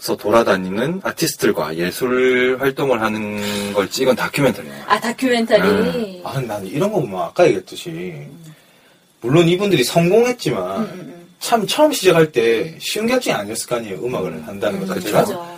[0.02, 4.80] 서 돌아다니는 아티스트들과 예술 활동을 하는 걸 찍은 다큐멘터리 영화.
[4.88, 6.22] 아, 다큐멘터리.
[6.24, 8.28] 아, 난 이런 거 보면 아까 얘기했듯이,
[9.22, 11.26] 물론 이분들이 성공했지만, 응, 응, 응.
[11.38, 15.20] 참 처음 시작할 때 쉬운 결정이 아니었을 거 아니에요, 음악을 한다는 것 자체가.
[15.20, 15.56] 맞아.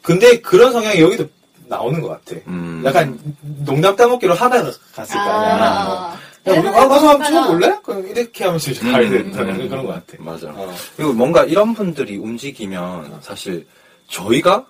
[0.00, 1.28] 근데 그런 성향이 여기도
[1.66, 2.40] 나오는 것 같아.
[2.46, 2.82] 음.
[2.86, 5.84] 약간 농담 따먹기로 하다가 갔을 거 아니야.
[5.84, 5.94] 뭐.
[5.94, 7.26] 아, 야, 우리 아, 가서 한번?
[7.26, 7.78] 찍어볼래?
[7.82, 10.16] 그럼 이렇게 하면서 이제 가야 음, 된다는 음, 그런 것 같아.
[10.18, 10.48] 맞아.
[10.48, 10.74] 어.
[10.96, 13.66] 그리고 뭔가 이런 분들이 움직이면 사실
[14.12, 14.66] 저희가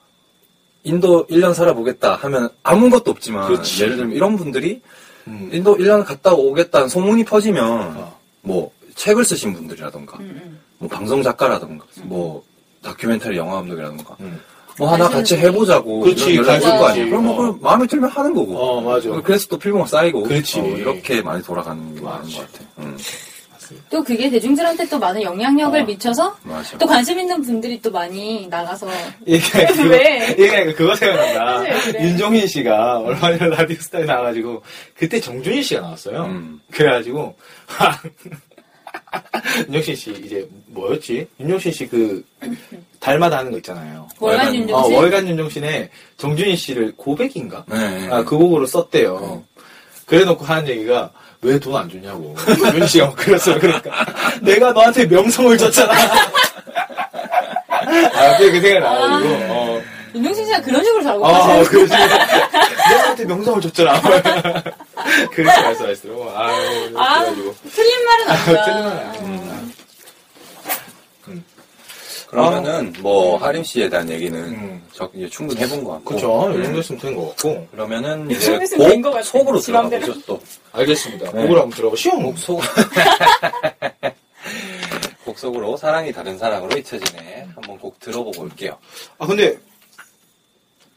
[0.85, 3.83] 인도 1년 살아보겠다 하면 아무것도 없지만 그렇지.
[3.83, 4.81] 예를 들면 이런 분들이
[5.27, 5.51] 음.
[5.53, 8.19] 인도 1년 갔다 오겠다는 소문이 퍼지면 어.
[8.41, 10.59] 뭐 책을 쓰신 분들이라던가 응, 응.
[10.79, 12.43] 뭐 방송 작가라던가 뭐
[12.83, 14.41] 다큐멘터리 영화 감독이라던가 음.
[14.79, 16.87] 뭐 하나 같이 해보자고 그렇지, 연락 관심 올거.
[16.87, 17.07] 아니에요.
[17.11, 17.59] 그럼 뭐 어.
[17.61, 18.57] 마음에 들면 하는 거고.
[18.57, 19.11] 어, 맞아.
[19.23, 20.61] 그래서 또 필모가 쌓이고 그렇지.
[20.61, 22.39] 어, 이렇게 많이 돌아가는 게 많은 맞아.
[22.39, 22.65] 것 같아.
[22.79, 22.97] 음,
[23.91, 25.85] 또 그게 대중들한테 또 많은 영향력을 어.
[25.85, 26.79] 미쳐서 맞아.
[26.79, 28.89] 또 관심 있는 분들이 또 많이 나가서
[29.27, 30.29] 얘기가 그거, 왜?
[30.31, 31.59] 얘기가 그거 생각난다.
[31.63, 32.05] 왜 그래?
[32.05, 34.63] 윤종인 씨가 얼마 전에 라디오 스타에 나와가지고,
[34.97, 36.25] 그때 정준희 씨가 나왔어요.
[36.25, 36.61] 음.
[36.71, 37.37] 그래가지고,
[39.67, 41.27] 윤종신 씨, 이제, 뭐였지?
[41.41, 42.25] 윤종신 씨 그,
[43.01, 44.09] 달마다 하는 거 있잖아요.
[44.19, 44.95] 월간 윤종신.
[44.95, 47.65] 어, 월간 윤종신에 정준희 씨를 고백인가?
[47.69, 48.09] 네.
[48.11, 49.15] 아, 그 곡으로 썼대요.
[49.17, 49.45] 어.
[50.07, 51.11] 그래 놓고 하는 얘기가,
[51.43, 52.37] 왜 돈 안 주냐고.
[52.75, 53.59] 윤 씨가 막 그랬어요.
[53.59, 53.91] 그러니까.
[54.41, 55.93] 내가 너한테 명성을 줬잖아.
[58.15, 59.83] 아, 그게 그 생각이 나가지고, 어.
[60.15, 61.65] 윤종신 씨가 그런 식으로 자고 아, 가세요.
[61.65, 61.93] 그러지.
[61.95, 64.01] 너한테 명성을 줬잖아.
[65.33, 66.31] 그렇게 말씀하시더라고.
[66.37, 67.55] 아유, 아, 그래가지고.
[67.75, 68.45] 틀린 말은 아니다.
[68.65, 69.52] 틀린 말은 아니야.
[72.33, 72.37] 음.
[72.37, 74.83] 그러면은 뭐 하림 씨에 대한 얘기는 음.
[74.93, 76.15] 저 이제 충분히 해본 것 같고.
[76.15, 76.51] 그쵸.
[76.53, 76.63] 이 음.
[76.65, 77.67] 정도 있으면 된 것 같고.
[77.71, 78.59] 그러면은 이 이제
[79.03, 79.23] 같아.
[79.23, 80.07] 속으로 지 들어가 맘대로.
[80.07, 80.41] 보죠 또.
[80.73, 81.27] 알겠습니다.
[81.27, 81.43] 네.
[81.43, 81.97] 곡을 한번 들어봐.
[81.97, 82.31] 쉬운 곡.
[82.33, 82.63] 곡 속.
[85.25, 87.49] 곡 속으로 사랑이 다른 사랑으로 잊혀지네.
[87.55, 88.77] 한번 곡 들어보고 올게요.
[89.19, 89.57] 아, 근데,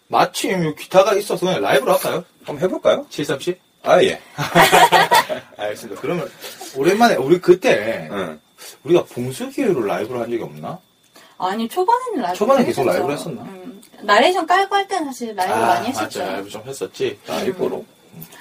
[0.08, 2.24] 마침 요 기타가 있어서 그냥 라이브로 할까요?
[2.44, 3.06] 한번 해볼까요?
[3.10, 3.60] 737?
[3.84, 4.20] 아 예.
[5.58, 6.02] 알겠습니다.
[6.02, 6.30] 그러면,
[6.76, 8.40] 오랜만에, 우리 그때, 응.
[8.84, 10.80] 우리가 봉수기로 라이브를 한 적이 없나?
[11.38, 12.38] 아니, 초반에는 라이브.
[12.38, 13.42] 초반에 계속 라이브를 했었나?
[13.44, 16.00] 음, 나레이션 깔고 할 때는 사실 라이브 많이 맞죠.
[16.02, 16.20] 했었죠.
[16.24, 17.20] 라이브 좀 했었지.
[17.28, 17.86] 라이브로.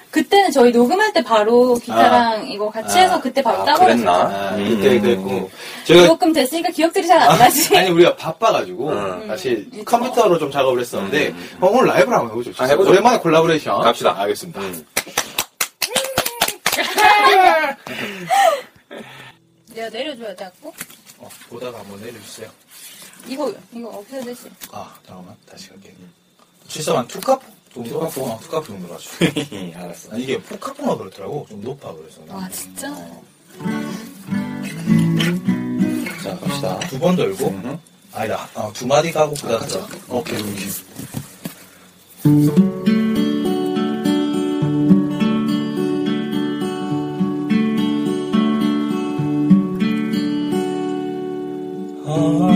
[0.09, 3.01] 그때는 저희 녹음할 때 바로 기타랑 이거 같이 아.
[3.01, 3.95] 해서 그때 바로 아, 따버렸어요.
[3.95, 4.13] 그랬나?
[4.13, 4.69] 아, 음.
[4.77, 5.51] 그때 그랬고.
[5.85, 7.75] 저희가 조금 됐으니까 기억들이 잘 안 나지.
[7.75, 9.27] 아니 우리가 바빠가지고 음.
[9.27, 9.83] 사실 음.
[9.83, 11.57] 컴퓨터로 좀 작업을 했었는데 음.
[11.59, 12.63] 어, 오늘 라이브로 한번 해보죠.
[12.63, 12.91] 아, 해보죠.
[12.91, 14.15] 오랜만에 콜라보레이션 갑시다.
[14.17, 14.61] 알겠습니다.
[14.61, 14.85] 음.
[19.73, 20.71] 내가 내려줘야 자꾸.
[21.17, 22.49] 어, 보다가 한번 내려주세요.
[23.27, 24.49] 이거 이거 없애야 되지.
[24.71, 25.93] 아 잠깐만 다시 갈게.
[26.67, 27.39] 실사만 투캅
[27.73, 29.25] 정도 투캅 어, 투캅 정도 가지고.
[29.79, 30.13] 알았어.
[30.13, 32.21] 아, 이게 포카포가 그렇더라고 좀 높아 그래서.
[32.29, 32.89] 아 진짜?
[36.23, 36.79] 자 갑시다.
[36.87, 37.79] 두 번 돌고 음.
[38.13, 39.87] 아니다 어, 두 마디 가고 그다음 가자.
[40.09, 40.69] 오케이 오케이.
[52.05, 52.54] 언젠가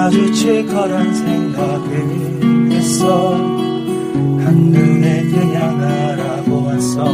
[0.00, 3.34] 마주칠 거란 생각을 했어.
[3.34, 7.04] 한눈에 그냥 알아보았어.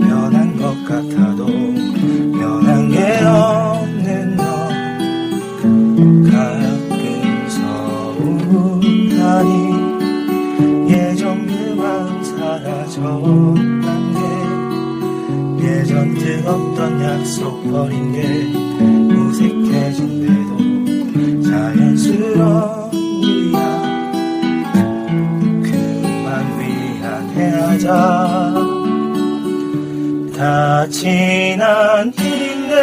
[0.00, 4.42] 변한 것 같아도 변한 게 없는 너.
[6.32, 7.48] 가끔
[8.58, 9.48] 서운하니
[10.90, 13.54] 예전 그만 사라졌던
[15.60, 18.69] 게 예전 그 뜨겁던 약속 버린 게
[22.20, 23.58] 자연스러운 일이야
[25.62, 27.86] 그만 미안해하자.
[30.36, 32.74] 다 지난 일인데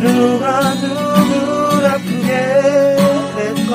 [0.00, 2.30] 누가 누굴 아프게
[3.36, 3.66] 했건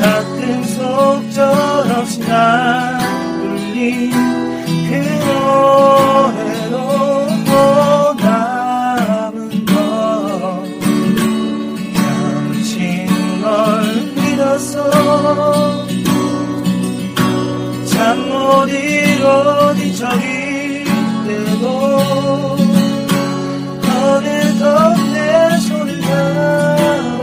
[0.00, 3.00] 가끔 속절없이 날
[3.42, 4.10] 울린
[4.88, 4.90] 그
[6.70, 7.05] 노래로
[17.86, 20.84] 잠못 이뤄 뒤척일
[21.26, 21.96] 때도
[23.82, 27.15] 어느덧 내 손을 잡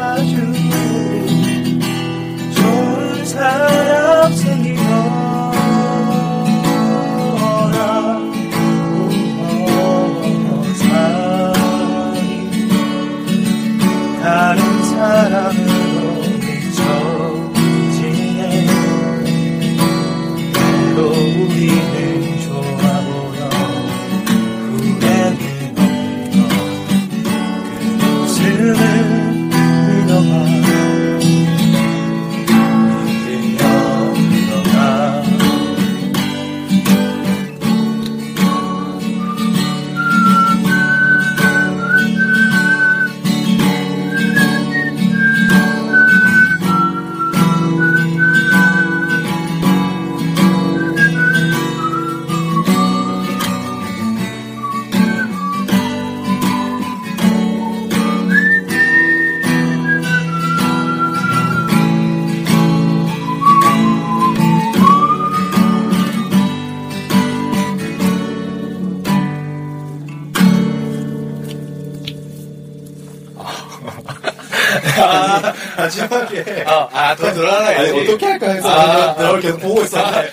[78.23, 79.99] 어떻게 할까 해서 아, 널 계속 보고 있어.
[79.99, 80.23] 아, 아,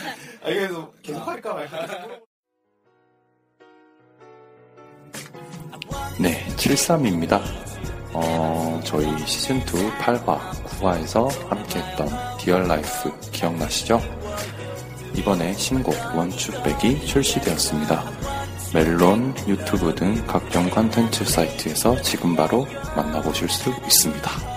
[0.44, 1.86] 그래서 계속 할까 말까.
[6.18, 7.40] 네, 73입니다.
[8.12, 14.00] 어, 저희 시즌2 8화, 9화에서 함께했던 디얼 라이프 기억나시죠?
[15.14, 18.04] 이번에 신곡 원추백이 출시되었습니다.
[18.74, 24.49] 멜론, 유튜브 등 각종 컨텐츠 사이트에서 지금 바로 만나보실 수 있습니다.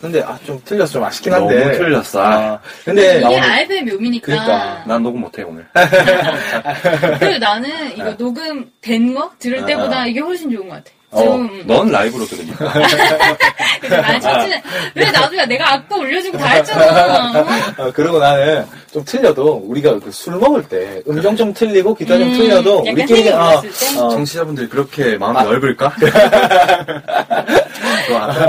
[0.00, 0.92] 근데, 아, 좀 틀렸어.
[0.94, 1.58] 좀 아쉽긴 한데.
[1.64, 2.22] 너무 틀렸어.
[2.24, 4.24] 아, 근데, 이게 나 오늘- 알베 묘미니까.
[4.26, 4.84] 그러니까.
[4.86, 5.66] 난 녹음 못해, 오늘.
[7.20, 10.06] 그리고 나는 이거 녹음된 거 들을 아, 때보다 아.
[10.06, 10.90] 이게 훨씬 좋은 것 같아.
[11.12, 11.66] 어, 좀.
[11.66, 12.64] 넌 라이브로 들으니까.
[13.90, 14.60] 나는
[14.94, 17.40] 왜 나도야 내가 악보 올려주고 다 했잖아.
[17.40, 17.46] 어?
[17.78, 22.28] 어, 그리고 나는 좀 틀려도 우리가 그 술 먹을 때 음정 좀 틀리고 기타 좀
[22.28, 23.30] 음, 틀려도 우리끼리 색이
[23.98, 25.42] 어, 청취자분들이 그렇게 마음이 아.
[25.44, 25.92] 넓을까?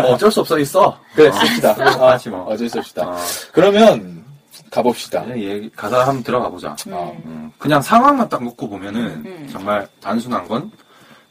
[0.02, 0.98] 뭐 어쩔 수 없어, 있어.
[1.16, 1.32] 그래 어.
[1.32, 1.72] 씁시다.
[2.00, 2.44] 어, 하지 뭐.
[2.46, 3.08] 어쩔 수 없시다.
[3.08, 3.18] 어.
[3.52, 4.24] 그러면
[4.70, 5.26] 가봅시다.
[5.36, 6.76] 얘기, 가사 한번 들어가 보자.
[6.90, 7.16] 어.
[7.26, 9.50] 음, 그냥 상황만 딱 놓고 보면은 음.
[9.52, 10.72] 정말 단순한 건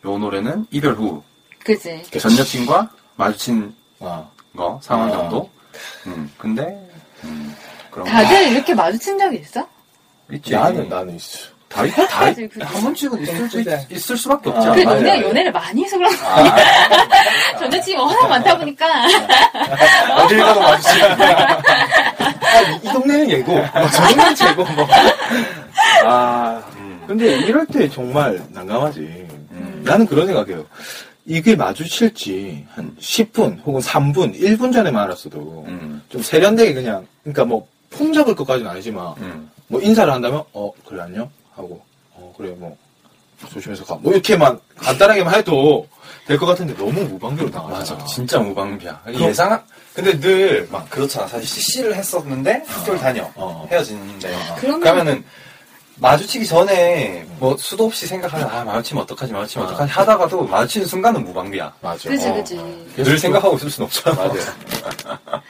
[0.04, 1.22] 요 노래는 이별 후
[1.64, 2.02] 그지.
[2.18, 4.30] 전 여친과 마주친 어.
[4.56, 5.12] 거 상황 어.
[5.12, 5.50] 정도.
[6.06, 6.62] 음, 근데
[7.24, 7.54] 음,
[7.90, 9.66] 그런 거 다들 이렇게 마주친 적 있어?
[10.32, 10.52] 있지.
[10.54, 11.48] 나는 나는 있어.
[11.68, 12.48] 다, 있- 다, 그치.
[12.60, 13.60] 한 번씩은 있을, 수.
[13.60, 14.80] 있, 있을 수밖에 없지 아, 그.
[14.80, 16.28] 너네가 연애를 많이 해서 그런 거야.
[16.34, 18.86] 아, 전 여친이 워낙 많다 보니까.
[20.24, 21.62] 어딜 가도 마주치는 거야.
[22.18, 24.88] 아, 이, 이 동네는 얘고, 뭐, 저 동네는 쟤고, 뭐.
[26.06, 27.04] 아, 음.
[27.06, 29.28] 근데 이럴 때 정말 난감하지.
[29.80, 29.84] 음.
[29.84, 30.64] 나는 그런 생각해요.
[31.26, 37.66] 이게 마주칠지 한 10분 혹은 3분, 1분 전에만 알았어도 음, 좀 세련되게 그냥, 그러니까 뭐,
[37.90, 39.50] 폼 잡을 것까지는 아니지만, 음.
[39.68, 41.28] 뭐 인사를 한다면, 어, 그래, 안녕?
[41.54, 41.82] 하고,
[42.14, 42.76] 어, 그래, 뭐,
[43.50, 43.94] 조심해서 가.
[43.96, 45.86] 뭐, 이렇게만 간단하게만 해도
[46.26, 47.78] 될 것 같은데 너무 무방비로 당하잖아.
[47.98, 48.04] 맞아.
[48.06, 49.00] 진짜 무방비야.
[49.04, 49.62] 그럼- 예상,
[49.94, 51.26] 근데 늘 막 그렇잖아.
[51.26, 53.28] 사실 CC를 했었는데 학교를 다녀.
[53.34, 53.66] 어.
[53.70, 54.30] 헤어지는데.
[54.58, 55.24] 그러면- 그러면은
[56.00, 59.70] 마주치기 전에 뭐 수도 없이 생각하면 아 마주치면 어떡하지 마주치면 아.
[59.70, 61.74] 어떡하지 하다가도 마주치는 순간은 무방비야.
[61.80, 62.08] 맞아.
[62.08, 62.34] 그지, 어.
[62.34, 62.56] 그지.
[62.96, 64.16] 늘 생각하고 있을 순 없잖아.
[64.16, 64.56] 맞아.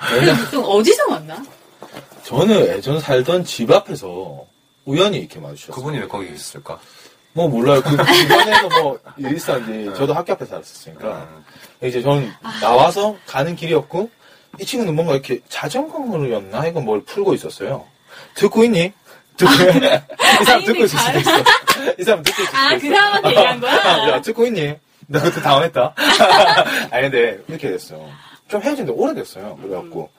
[0.09, 1.43] 근데 보통 어디서 만나?
[2.25, 4.45] 저는 예전 살던 집 앞에서
[4.85, 5.75] 우연히 이렇게 마주쳤어요.
[5.75, 6.79] 그분이 왜 거기 있을까?
[7.33, 7.81] 뭐 몰라요.
[7.83, 11.45] 그 주변에도 뭐 일산지 저도 학교 앞에 살았으니까 음.
[11.87, 12.29] 이제 저는
[12.61, 14.11] 나와서 가는 길이었고
[14.59, 17.87] 이 친구는 뭔가 이렇게 자전거였나 이거 뭘 풀고 있었어요.
[18.35, 18.93] 듣고 있니?
[19.47, 21.31] 듣고 이 사람 듣고 있을 수도 있어.
[21.99, 22.81] 이 사람 듣고 있을 수도 아, 있어.
[22.81, 23.75] 그 사람한테 얘기한 거야?
[24.09, 24.75] 야, 듣고 있니?
[25.07, 25.95] 나 그때 당황했다.
[26.91, 28.09] 아니, 근데 이렇게 됐어요.
[28.49, 29.59] 좀 헤어진 지 오래됐어요.
[29.63, 30.11] 그래갖고,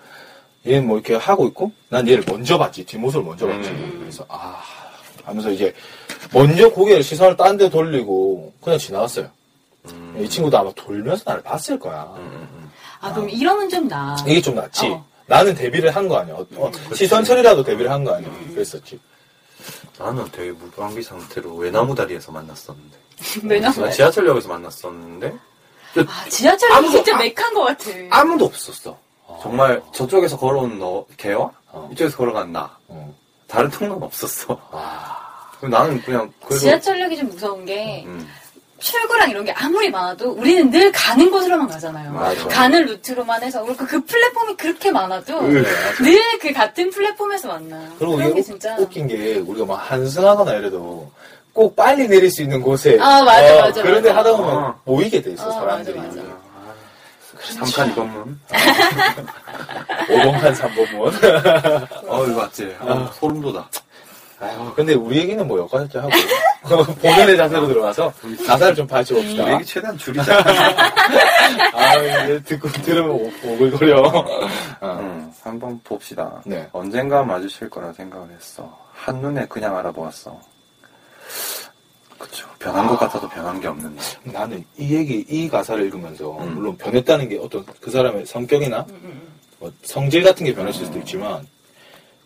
[0.67, 2.85] 얘는 뭐 이렇게 하고 있고, 난 얘를 먼저 봤지.
[2.85, 3.69] 뒷모습을 먼저 봤지.
[3.69, 3.97] 음.
[4.01, 4.61] 그래서, 아,
[5.23, 5.73] 하면서 이제,
[6.33, 9.29] 먼저 고개를 시선을 딴 데 돌리고, 그냥 지나갔어요.
[9.91, 10.19] 음.
[10.21, 12.13] 이 친구도 아마 돌면서 나를 봤을 거야.
[12.99, 14.15] 아, 그럼 이러면 좀 나.
[14.27, 14.87] 이게 좀 낫지.
[14.87, 15.05] 어.
[15.25, 16.35] 나는 데뷔를 한 거 아니야.
[16.35, 18.29] 어, 어, 시선 처리라도 데뷔를 한 거 아니야.
[18.53, 18.99] 그랬었지.
[20.01, 22.97] 나는 되게 무방비 상태로 외나무 다리에서 만났었는데.
[23.43, 23.81] 왜냐면.
[23.81, 25.33] 나 지하철역에서 만났었는데
[26.07, 27.89] 아, 지하철이 아무도- 진짜 아- 맥한 것 같아.
[28.09, 28.97] 아무도 없었어.
[29.41, 31.89] 정말 저쪽에서 걸어온 너 걔와 어.
[31.93, 33.13] 이쪽에서 걸어간 나 어.
[33.47, 34.59] 다른 통로는 없었어.
[34.71, 38.27] 아, 그럼 나는 그냥 그래도 지하철역이 좀 무서운 게 음,
[38.81, 42.11] 출구랑 이런 게 아무리 많아도 우리는 늘 가는 곳으로만 가잖아요.
[42.11, 42.47] 맞아.
[42.47, 45.61] 가는 루트로만 해서 그리고 그 플랫폼이 그렇게 많아도 네,
[46.01, 47.79] 늘 그 같은 플랫폼에서 만나.
[47.99, 48.75] 그리고 그런 이게 게 웃- 진짜.
[48.79, 51.09] 웃긴 게 우리가 막 한승하거나 이래도
[51.53, 54.19] 꼭 빨리 내릴 수 있는 곳에 아, 맞아, 맞아, 그런데 맞아.
[54.19, 54.81] 하다 보면 어.
[54.85, 56.41] 모이게 돼 있어 아, 사람들이 맞아, 맞아.
[57.41, 58.39] 삼칸 이건문.
[60.07, 62.75] 5번칸 3번문 어 이거 맞지.
[62.79, 63.67] 어, 소름 돋아.
[64.39, 66.09] 아유 근데 우리 얘기는 뭐 여기까지 하고
[66.63, 68.13] 본연의 자세로 들어가서
[68.45, 70.37] 가사를 좀 파헤쳐 봅시다 우리 얘기 최대한 줄이자.
[71.73, 74.01] 아 이제 듣고 들으면 오- 오글거려
[74.81, 74.99] 어.
[74.99, 76.41] 음, 한번 봅시다.
[76.45, 76.67] 네.
[76.71, 78.77] 언젠가 마주칠 거라 생각을 했어.
[78.93, 80.39] 한눈에 그냥 알아보았어.
[82.19, 82.47] 그쵸.
[82.59, 83.99] 변한 것 같아도 변한 게 없는데.
[84.25, 86.53] 나는 이 얘기 이 가사를 읽으면서 음.
[86.53, 89.21] 물론 변했다는 게 어떤 그 사람의 성격이나 음,
[89.57, 91.47] 뭐 성질 같은 게 변했을 수도 있지만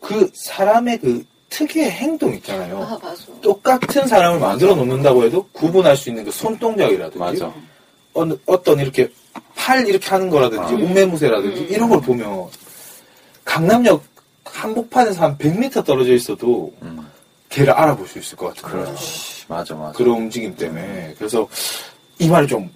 [0.01, 2.81] 그 사람의 그 특유의 행동 있잖아요.
[2.83, 3.23] 아, 맞아.
[3.41, 7.53] 똑같은 사람을 만들어 놓는다고 해도 구분할 수 있는 그 손동작이라든지 맞아.
[8.13, 9.09] 어느- 어떤 이렇게
[9.55, 10.77] 팔 이렇게 하는 거라든지 아.
[10.77, 11.67] 옷매무새라든지 음.
[11.69, 12.47] 이런 걸 보면
[13.43, 14.03] 강남역
[14.45, 17.05] 한복판에서 한 100m 떨어져 있어도 음,
[17.49, 18.71] 걔를 알아볼 수 있을 것 거야.
[18.85, 19.45] 그렇지.
[19.47, 19.91] 맞아, 맞아.
[19.97, 21.47] 그런 움직임 때문에 그래서
[22.19, 22.69] 이 말이 좀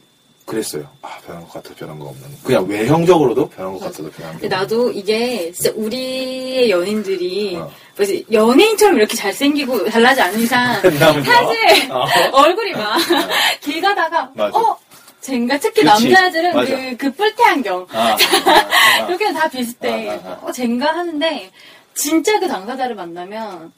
[0.50, 0.88] 그랬어요.
[1.02, 2.24] 아 변한 것 같아 변한 거 없는.
[2.44, 7.72] 그냥 외형적으로도 변한 것 같아도 변한 게 근데 나도 이게 진짜 우리의 연인들이 어.
[7.98, 10.82] 뭐지 연예인처럼 이렇게 잘생기고 달라지 않은 이상.
[11.00, 11.24] 남은요?
[11.24, 12.06] 사실 어.
[12.34, 12.98] 얼굴이 막
[13.62, 14.58] 길 가다가 맞아.
[14.58, 14.78] 어
[15.22, 16.10] 젠가 특히 그치.
[16.10, 16.76] 남자애들은 맞아.
[16.76, 18.18] 그, 그 뿔테 안경 아,
[19.08, 20.40] 이렇게 다 비슷해 아, 아, 아.
[20.44, 21.52] 어 젠가 하는데
[21.94, 23.72] 진짜 그 당사자를 만나면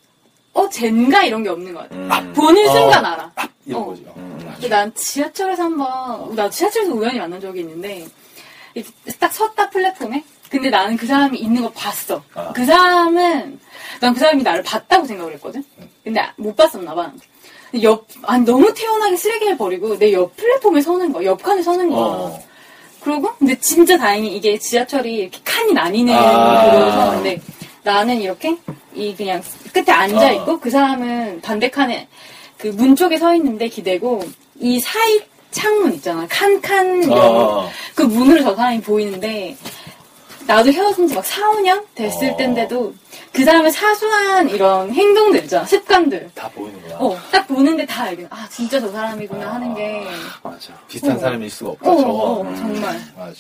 [0.53, 2.33] 어 젠가 이런 게 없는 것 같아 음.
[2.33, 2.73] 보는 어.
[2.73, 3.31] 순간 알아
[3.65, 3.85] 이런 어.
[3.85, 4.05] 거지.
[4.15, 4.39] 음.
[4.55, 8.05] 근데 난 지하철에서 한 번 나 지하철에서 우연히 만난 적이 있는데
[9.19, 12.51] 딱 섰다 플랫폼에 근데 나는 그 사람이 있는 거 봤어 아.
[12.53, 13.59] 그 사람은
[14.01, 15.63] 난 그 사람이 나를 봤다고 생각을 했거든
[16.03, 17.11] 근데 못 봤었나 봐
[17.81, 21.23] 옆, 아니, 너무 태연하게 쓰레기를 버리고 내 옆 플랫폼에 서는 거야.
[21.27, 22.01] 옆 칸에 서는 거야.
[22.01, 22.39] 어.
[22.99, 26.69] 그러고, 근데 진짜 다행히 이게 지하철이 이렇게 칸이 나뉘는 아.
[26.69, 27.41] 그런 서는데
[27.83, 28.57] 나는 이렇게
[28.93, 29.41] 이 그냥
[29.73, 30.59] 끝에 앉아 있고 어.
[30.59, 32.09] 그 사람은 반대 칸에
[32.61, 34.23] 그 문 쪽에 서 있는데 기대고
[34.59, 35.19] 이 사이
[35.51, 36.25] 창문 있잖아.
[36.29, 37.69] 칸칸 이런 어.
[37.95, 39.55] 그 문으로 저 사람이 보이는데
[40.47, 42.37] 나도 헤어진 지 막 4, 5년 됐을 어.
[42.37, 42.93] 때인데도
[43.33, 45.65] 그 사람의 사소한 이런 행동들 있잖아.
[45.65, 46.29] 습관들.
[46.35, 46.95] 다 보이는구나.
[46.99, 50.03] 어, 딱 보는데 다 알겠 아, 진짜 저 사람이구나 하는 게.
[50.43, 50.73] 맞아.
[50.87, 51.19] 비슷한 어.
[51.19, 51.89] 사람일 수가 없다.
[51.91, 52.11] 어, 저거.
[52.13, 52.55] 어, 음.
[52.55, 52.99] 정말.
[53.17, 53.33] 맞아.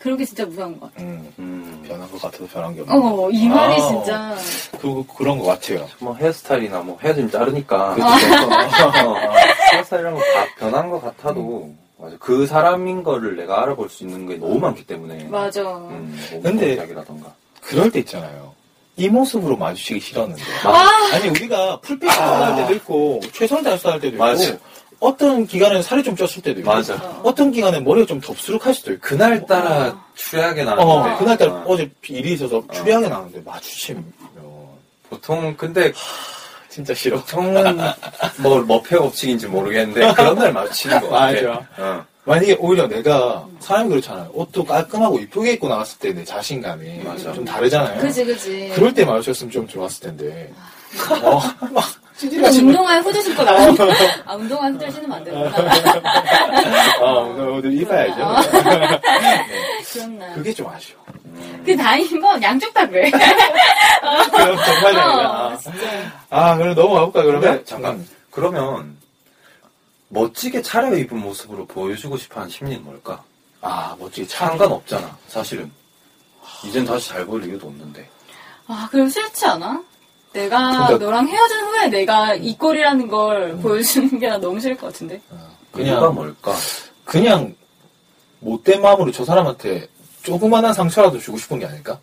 [0.00, 1.02] 그런 게 진짜 무서운 것 같아.
[1.04, 1.32] 음.
[1.38, 1.82] 음.
[1.86, 2.94] 변한 것 같아도 변한 게 없네.
[2.94, 4.36] 어, 이 말이 아, 진짜.
[4.80, 5.88] 그, 그런 것 같아요.
[5.98, 7.94] 뭐 헤어스타일이나 뭐 헤어지면 자르니까.
[7.94, 8.06] 그쵸.
[8.06, 9.16] 어,
[9.72, 10.24] 헤어스타일이란 거다
[10.58, 12.16] 변한 것 같아도 맞아.
[12.20, 15.24] 그 사람인 거를 내가 알아볼 수 있는 게 너무 많기 때문에.
[15.24, 15.62] 맞아.
[15.62, 17.32] 음, 뭐 근데- 이야기라던가.
[17.60, 18.54] 그럴 때 있잖아요.
[18.96, 20.42] 이 모습으로 마주치기 싫었는데.
[20.64, 21.10] 아!
[21.14, 24.56] 아니, 우리가 풀빛 할 때도 있고, 최선 다해서 할 때도 있고, 맞아.
[25.00, 26.94] 어떤 기간에는 살이 좀 쪘을 때도 있고, 맞아.
[27.22, 30.82] 어떤 기간에 머리가 좀 덥수룩할 수도 있고, 그날따라 추리하게 나는데.
[30.82, 31.64] 어, 그날따라 어.
[31.68, 34.12] 어제 일이 있어서 추리하게 나는데 마주치면
[35.08, 35.92] 보통 근데
[36.68, 37.18] 진짜 싫어.
[37.20, 37.78] 보통은
[38.42, 41.32] 뭐 머페 법칙인지 모르겠는데 그런 날 마주치는 거 같아.
[41.32, 41.66] 맞아.
[41.78, 42.04] 어.
[42.24, 44.30] 만약에 오히려 내가 사람이 그렇잖아요.
[44.34, 47.32] 옷도 깔끔하고 이쁘게 입고 나왔을 때 내 자신감이 맞아.
[47.32, 48.00] 좀 다르잖아요.
[48.02, 48.72] 그지, 그지.
[48.74, 50.52] 그럴 때 마주쳤으면 좀 좋았을 텐데.
[51.22, 51.40] 어,
[51.72, 51.84] 막
[52.20, 52.58] 근데 찌질하지.
[52.64, 53.76] 운동화에 후드 신고 나오는
[54.26, 55.52] 아, 운동화에 후드 신으면 안 되구나.
[57.00, 57.20] 어,
[57.56, 58.50] 오늘 입어야죠.
[59.92, 60.32] 그런 날.
[60.34, 60.98] 그게 좀 아쉬워.
[61.64, 63.10] 그 다행인 건 양쪽 다 그래.
[63.10, 65.56] 그럼 정말 어, 다행이다.
[65.58, 65.78] 진짜.
[66.30, 67.40] 아, 그럼 넘어가볼까, 그러면?
[67.52, 68.96] 근데 잠깐 그러면
[70.08, 73.22] 멋지게 차려입은 모습으로 보여주고 싶어 하는 심리는 뭘까?
[73.60, 74.48] 아, 멋지게 참.
[74.48, 75.70] 상관없잖아 사실은.
[76.64, 78.08] 이젠 다시 잘 보일 이유도 없는데.
[78.66, 79.82] 아, 그럼 싫지 않아?
[80.38, 85.20] 내가 그러니까- 너랑 헤어진 후에 내가 이 꼴이라는 걸 보여주는 게난 너무 싫을 것 같은데.
[85.72, 86.54] 그냥 그냥, 뭘까?
[87.04, 87.54] 그냥,
[88.40, 89.88] 못된 마음으로 저 사람한테
[90.22, 91.98] 조그만한 상처라도 주고 싶은 게 아닐까?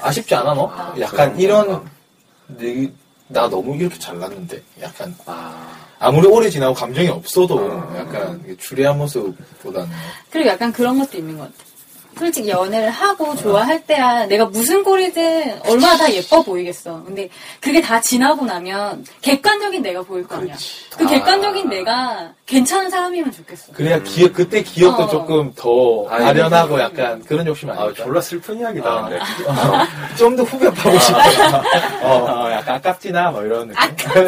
[0.00, 0.66] 아 쉽지 않아, 너?
[0.68, 1.88] 아, 약간 이런?
[2.48, 2.90] 내,
[3.28, 7.96] 나 너무 이렇게 잘났는데 약간 아, 아무리 오래 지나고 감정이 없어도 아.
[7.98, 9.88] 약간 추리한 모습보다는
[10.30, 11.67] 그리고 약간 그런 것도 있는 것 같아.
[12.18, 17.04] 솔직히 연애를 하고 좋아할 때야 내가 무슨 꼴이든 얼마나 다 예뻐 보이겠어.
[17.04, 17.28] 근데
[17.60, 20.56] 그게 다 지나고 나면 객관적인 내가 보일 거 아니야.
[20.96, 21.08] 그 아.
[21.08, 23.72] 객관적인 내가 괜찮은 사람이면 좋겠어.
[23.72, 25.08] 그래야 기억 그때 기억도 어.
[25.08, 28.02] 조금 더 아니, 아련하고 약간 그런 욕심 아, 아닐까?
[28.02, 28.90] 졸라 슬픈 이야기다.
[28.90, 29.08] 아.
[29.08, 29.18] 근데.
[30.18, 31.18] 좀더 후벼파고 싶어.
[32.02, 34.10] 어, 어, 약간 아깝지나 뭐 이런 느낌.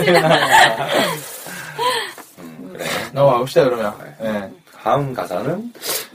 [2.38, 2.84] 음, 그래.
[3.12, 3.94] 넘어가 봅시다 그러면.
[4.22, 4.59] 예.
[4.82, 5.72] 다음 가사는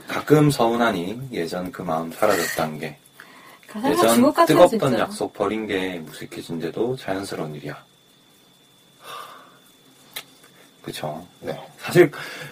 [0.08, 2.96] 가끔 서운하니 예전 그 마음 사라졌다는 게
[3.84, 4.98] 예전 뜨겁던.
[4.98, 7.76] 약속 버린 게 무색해진데도 자연스러운 일이야.
[10.82, 11.24] 그쵸.
[11.40, 11.58] 네.
[11.78, 12.10] 사실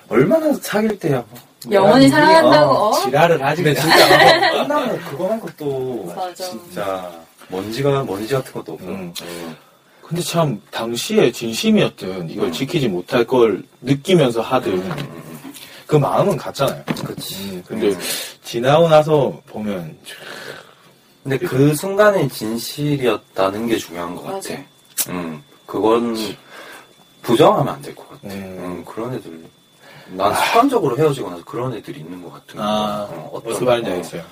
[0.08, 1.24] 얼마나 사귈 때야.
[1.30, 1.38] 뭐.
[1.72, 2.72] 영원히 사랑한다고.
[2.72, 2.92] 어, 어?
[3.04, 3.96] 지랄을 하지 근데 그냥.
[3.96, 6.34] 진짜 어, 끝나면 그거만 것도 맞아.
[6.34, 7.12] 진짜
[7.48, 8.86] 먼지가 먼지 같은 것도 없어.
[8.86, 9.12] 음.
[9.22, 9.56] 음.
[10.02, 12.52] 근데 참 당시에 진심이었든 이걸 음.
[12.52, 14.82] 지키지 못할 걸 느끼면서 하든
[15.95, 16.82] 그 마음은 같잖아요.
[17.07, 17.51] 그치.
[17.53, 17.97] 음, 근데
[18.42, 19.97] 지나고 나서 보면
[21.22, 24.55] 근데 그 순간의 진실이었다는 게 중요한 것 맞아.
[24.57, 24.62] 같아.
[25.11, 26.16] 음, 그건
[27.22, 28.22] 부정하면 안 될 것 같아.
[28.24, 28.30] 음.
[28.59, 29.45] 음, 그런 애들.
[30.09, 32.66] 난 습관적으로 헤어지고 나서 그런 애들이 있는 것 같은 거야.
[32.66, 34.22] 아 어, 어떤- 무슨 말인지 어, 알겠어요.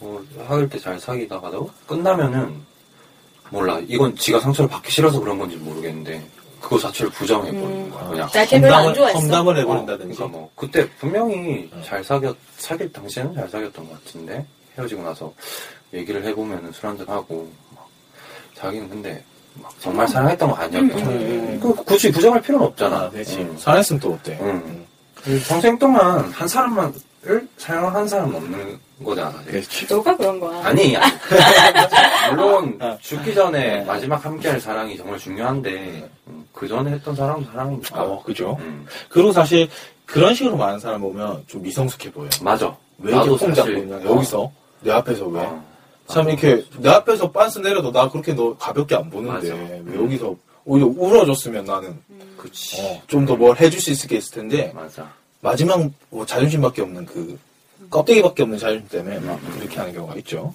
[0.00, 2.54] 뭐, 사귈 때 잘 사귀다가도 끝나면은
[3.48, 3.80] 몰라.
[3.88, 6.22] 이건 지가 상처를 받기 싫어서 그런 건지 모르겠는데
[6.60, 7.90] 그거 자체를 부정해버리는 음.
[7.90, 8.08] 거야.
[8.08, 8.28] 그냥.
[8.72, 9.18] 안 좋아했어.
[9.20, 10.16] 험담을 어, 해버린다든지.
[10.16, 14.44] 그러니까 뭐 그때 분명히 잘 사귀었 사귈 당시에는 잘 사귀었던 것 같은데
[14.76, 15.32] 헤어지고 나서
[15.92, 17.88] 얘기를 해보면은 술 한잔 하고 막
[18.54, 19.22] 자기는 근데
[19.54, 21.08] 막 정말 사랑했던 거 아니었던 거야.
[21.08, 21.60] 음.
[21.60, 22.96] 그 굳이 부정할 필요는 없잖아.
[22.96, 23.10] 아.
[23.14, 23.56] 음.
[23.58, 24.38] 사랑했으면 또 어때?
[24.40, 24.86] 음.
[25.14, 26.92] 그 평생 동안 한 사람만
[27.26, 29.42] 을 사랑을 한 사람 없는 거잖아.
[29.44, 29.86] 그렇지.
[29.92, 30.64] 너가 그런 거야.
[30.64, 31.12] 아니, 아니.
[32.30, 32.96] 물론 어.
[33.00, 38.02] 죽기 전에 마지막 함께할 사랑이 정말 중요한데 음, 그 전에 했던 사랑도 사랑이니까.
[38.02, 38.56] 어, 그죠.
[38.60, 39.68] 음, 그리고 사실
[40.06, 42.28] 그런 식으로 말하는 사람 보면 좀 미성숙해 보여.
[42.40, 42.74] 맞아.
[42.98, 44.04] 왜 이렇게 콩 잡고 사실- 있냐?
[44.04, 45.40] 여기서 내 앞에서 왜?
[45.40, 45.64] 어.
[46.06, 49.62] 참 이렇게 내 앞에서 빤스 내려도 나 그렇게 너 가볍게 안 보는데 맞아.
[49.86, 52.00] 왜 여기서 오히려 울어줬으면 나는
[52.36, 52.80] 그치.
[52.80, 55.10] 어, 좀더 뭘 해줄 수 있을 게 있을 텐데 맞아.
[55.40, 57.38] 마지막 뭐 자존심밖에 없는 그
[57.90, 60.54] 껍데기밖에 없는 자존심 때문에 막 그렇게 하는 경우가 있죠.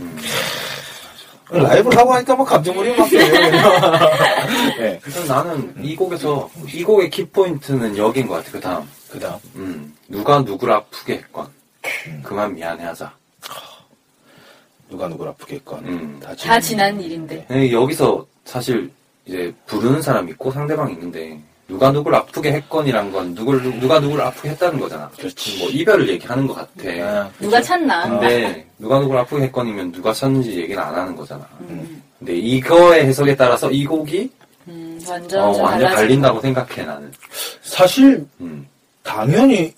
[0.00, 0.18] 음.
[1.52, 3.32] 라이브를 하고 하니까 막 감정물이 막 돼요.
[4.78, 5.00] 네.
[5.02, 8.52] 그래서 나는 이 곡에서 이 곡의 키포인트는 여긴 것 같아.
[8.52, 8.88] 그 다음.
[9.10, 11.48] 그 다음 음, 누가 누구를 아프게 했건
[12.22, 13.12] 그만 미안해하자.
[14.88, 16.20] 누가 누구를 아프게 했건 음.
[16.22, 17.46] 다, 다 지난 일인데.
[17.48, 18.90] 네, 여기서 사실
[19.24, 21.40] 이제 부르는 사람이 있고 상대방이 있는데
[21.70, 25.08] 누가 누구를 아프게 했건이란 건 누굴 누가 누구를 아프게 했다는 거잖아.
[25.16, 25.58] 그렇지.
[25.58, 26.90] 뭐 이별을 얘기하는 것 같아.
[27.00, 28.08] 아, 누가 찾나?
[28.08, 31.46] 근데 누가 누구를 아프게 했건이면 누가 쳤는지 얘기는 안 하는 거잖아.
[31.60, 34.28] 음, 근데 이거의 해석에 따라서 이 곡이
[34.66, 35.94] 음, 완전 어, 좀 완전.
[35.94, 37.12] 갈린다고 생각해 나는.
[37.62, 38.66] 사실 음.
[39.04, 39.72] 당연히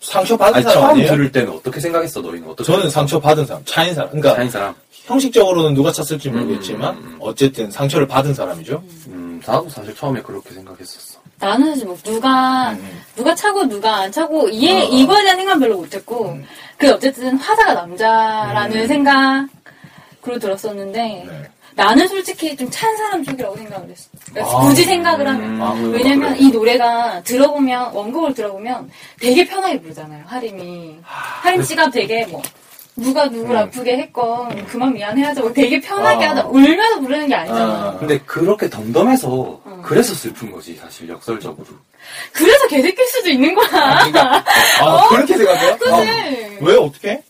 [0.00, 1.08] 상처 받은 아니, 사람 처음 아니에요?
[1.10, 2.70] 들을 때는 어떻게 생각했어 너희는 어떻게?
[2.70, 4.10] 저는 상처 받은 사람, 차인 사람.
[4.10, 4.74] 그러니까 차인 사람.
[5.06, 7.16] 형식적으로는 누가 찼을지 모르겠지만 음, 음, 음.
[7.20, 8.82] 어쨌든 상처를 받은 사람이죠.
[9.08, 11.20] 음, 나도 사실 처음에 그렇게 생각했었어.
[11.38, 13.02] 나는 사실 뭐 누가 음.
[13.16, 14.84] 누가 차고 누가 안 차고 이해 어.
[14.84, 16.44] 이거에 대한 생각 은 별로 못했고 음.
[16.76, 18.86] 그 어쨌든 화사가 남자라는 음.
[18.88, 21.50] 생각으로 들었었는데 네.
[21.74, 24.08] 나는 솔직히 좀 찬 사람 쪽이라고 생각을 했어.
[24.32, 24.62] 그래서 아.
[24.62, 25.72] 굳이 생각을 하면 아?
[25.74, 26.40] 왜냐면 그래.
[26.40, 30.24] 이 노래가 들어보면 원곡을 들어보면 되게 편하게 부르잖아요.
[30.26, 32.42] 하림이 하림 씨가 되게 뭐
[32.98, 33.62] 누가 누굴 음.
[33.62, 36.30] 아프게 했건 그만 미안해하자 고 되게 편하게 아.
[36.30, 37.64] 하다 울면서 부르는 게 아니잖아.
[37.74, 37.96] 아.
[37.98, 39.82] 근데 그렇게 덤덤해서 어.
[39.84, 41.66] 그래서 슬픈 거지 사실 역설적으로.
[42.32, 43.68] 그래서 개새낄 수도 있는 거야.
[43.68, 44.44] 그러니까
[44.82, 45.70] 아 그렇게 생각해요?
[45.72, 46.58] 아, 그치?
[46.60, 47.22] 왜 어떻게?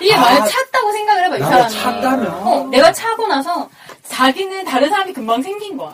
[0.00, 1.70] 이게 아, 만약 찼다고 생각을 해봐, 이 사람이.
[1.74, 2.26] 찼다면.
[2.46, 3.68] 어, 내가 차고 나서
[4.04, 5.92] 자기는 다른 사람이 금방 생긴 거야.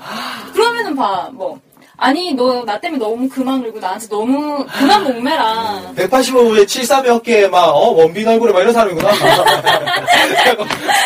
[0.52, 1.58] 그러면은 봐, 뭐.
[1.96, 5.92] 아니, 너, 나 때문에 너무 그만 울고 나한테 너무 그만 목매라.
[5.96, 9.08] 185에 73몇 어깨에 막, 어, 원빈 얼굴에 막 이런 사람이구나.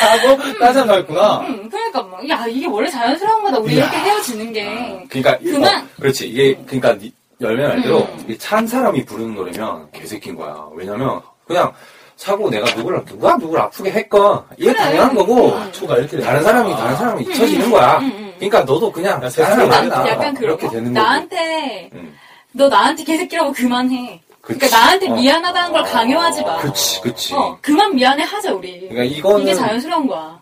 [0.00, 1.40] 하고, 딴 사람 나왔구나.
[1.40, 3.58] 음, 그러니까 뭐, 야, 이게 원래 자연스러운 거다.
[3.58, 3.84] 우리 이야.
[3.84, 5.06] 이렇게 헤어지는 게.
[5.10, 5.82] 그러니까 이- 그만.
[5.82, 8.24] 어, 그렇지 이게 그러니까 니- 열매 말대로 음.
[8.28, 10.56] 이찬 사람이 부르는 노래면 개새끼인 거야.
[10.74, 11.72] 왜냐면 그냥
[12.16, 14.82] 사고 내가 누구를 누가 누구를 아프게 했건 이게 그래.
[14.82, 15.68] 당연한 거고 음.
[15.70, 16.22] 초가 이렇게 돼.
[16.24, 18.00] 다른 사람이 다른 사람이 잊혀지는 거야.
[18.38, 19.64] 그러니까 너도 그냥 야, 세상에.
[19.74, 20.08] 아니다.
[20.08, 20.40] 약간 거.
[20.56, 20.90] 되는 거고.
[20.92, 22.16] 나한테, 음.
[22.52, 24.20] 너 나한테 개새끼라고 그만해.
[24.40, 24.58] 그치.
[24.60, 25.14] 그러니까 나한테 어.
[25.14, 26.56] 미안하다는 걸 강요하지 마.
[26.58, 27.34] 그치 그치.
[27.34, 28.88] 어, 그만 미안해 하자, 우리.
[28.88, 30.40] 그러니까 이거는 이게 자연스러운 거야.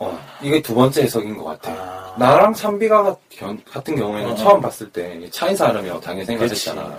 [0.00, 1.72] 어, 이게 두 번째 해석인 것 같아.
[1.72, 2.14] 아.
[2.18, 4.34] 나랑 찬비가 견- 같은 경우에는 어.
[4.36, 6.24] 처음 봤을 때 차인 사람이라고 당연히.
[6.26, 6.96] 생각했잖아.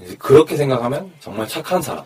[0.00, 2.04] 이제 그렇게 생각하면 정말 착한 사람.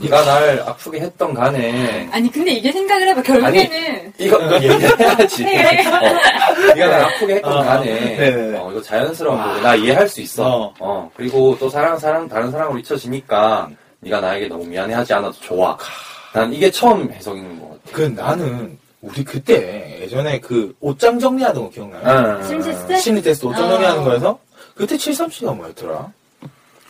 [0.00, 5.44] 네가 날 아프게 했던 간에 아니 근데 이게 생각을 해봐 결국에는 이거 얘기해야지.
[5.44, 6.74] 어.
[6.74, 7.84] 네가 날 아프게 했던 어, 간에
[8.16, 8.58] 네네네.
[8.58, 10.46] 어, 이거 자연스러운 거고 나 이해할 수 있어.
[10.46, 10.74] 어.
[10.78, 11.10] 어.
[11.16, 13.70] 그리고 또 사랑 사랑 다른 사랑으로 잊혀지니까
[14.00, 15.76] 네가 나에게 너무 미안해하지 않아도 좋아.
[16.32, 17.80] 난 이게 처음 해석인 것 같아.
[17.92, 22.38] 그 나는 우리 그때 예전에 그 옷장 정리하던 거 기억나요?
[22.38, 22.46] 응.
[22.46, 22.98] 심리 테스트?
[23.00, 23.68] 심리 테스트 옷장 어.
[23.70, 24.38] 정리하는 거에서
[24.74, 26.12] 그때 73씨가 뭐였더라?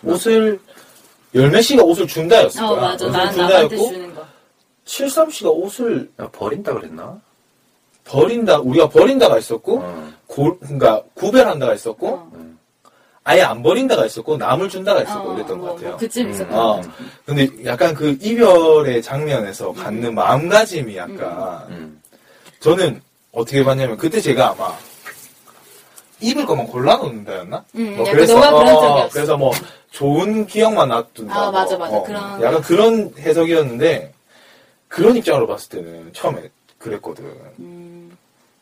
[0.05, 0.61] 옷을
[1.35, 2.81] 열매 씨가 옷을 준다였을 어 거야.
[2.81, 3.37] 맞아 옷을 난 나한테
[3.77, 4.27] 준다였고 주는 거
[4.85, 7.21] 73 씨가 옷을 야, 버린다 그랬나?
[8.05, 10.09] 버린다 우리가 버린다가 있었고 어.
[10.27, 12.49] 고, 그러니까 구별한다가 있었고 어.
[13.25, 15.91] 아예 안 버린다가 있었고 남을 준다가 있었고 어, 그랬던 뭐, 것 같아요.
[15.91, 16.31] 뭐 그쯤 음.
[16.31, 16.67] 있었던 어.
[16.77, 16.93] 것 같아.
[17.27, 22.01] 근데 약간 그 이별의 장면에서 갖는 마음가짐이 약간 음.
[22.61, 23.03] 저는
[23.33, 24.75] 어떻게 봤냐면 그때 제가 아마
[26.21, 27.65] 입을 것만 골라놓는다였나?
[27.77, 29.09] 음, 뭐 약간 너가 그런 적이었어.
[29.11, 29.53] 그래서 뭐
[29.91, 31.35] 좋은 기억만 놔둔다.
[31.35, 32.03] 아, 맞아, 맞아.
[32.03, 34.13] 그런- 약간 그런 해석이었는데
[34.89, 37.25] 그런 입장으로 봤을 때는 처음에 그랬거든.
[37.61, 38.17] 음,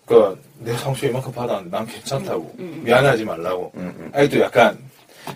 [0.05, 2.83] 그러니까 내 상처 이만큼 받았는데 난 괜찮다고 음, 음.
[2.85, 3.73] 미안하지 말라고.
[3.77, 4.11] 음, 음.
[4.15, 4.79] 아직도 약간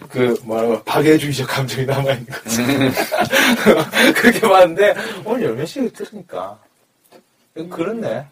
[0.09, 2.63] 그 뭐라고 박애주의적 감정이 남아 있는 거지.
[4.15, 4.95] 그렇게 봤는데
[5.25, 6.59] 오늘 열몇 시를 들으니까
[7.55, 8.25] 그렇네.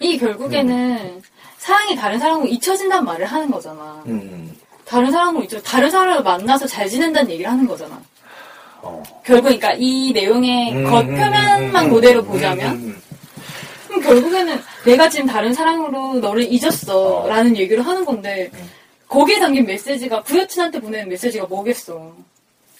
[0.00, 1.22] 이게 결국에는
[1.64, 4.02] 사랑이 다른 사람하고 잊혀진다는 말을 하는 거잖아.
[4.06, 4.54] 음.
[4.84, 7.98] 다른 사람으로 잊혀 다른 사람을 만나서 잘 지낸다는 얘기를 하는 거잖아.
[8.82, 9.02] 어.
[9.24, 13.02] 결국 그러니까 이 내용의 음, 겉표면만 음, 음, 그대로 음, 보자면 음, 음.
[13.88, 17.28] 그럼 결국에는 내가 지금 다른 사랑으로 너를 잊었어 어.
[17.28, 18.50] 라는 얘기를 하는 건데
[19.08, 22.12] 거기에 담긴 메시지가 그 여친한테 보내는 메시지가 뭐겠어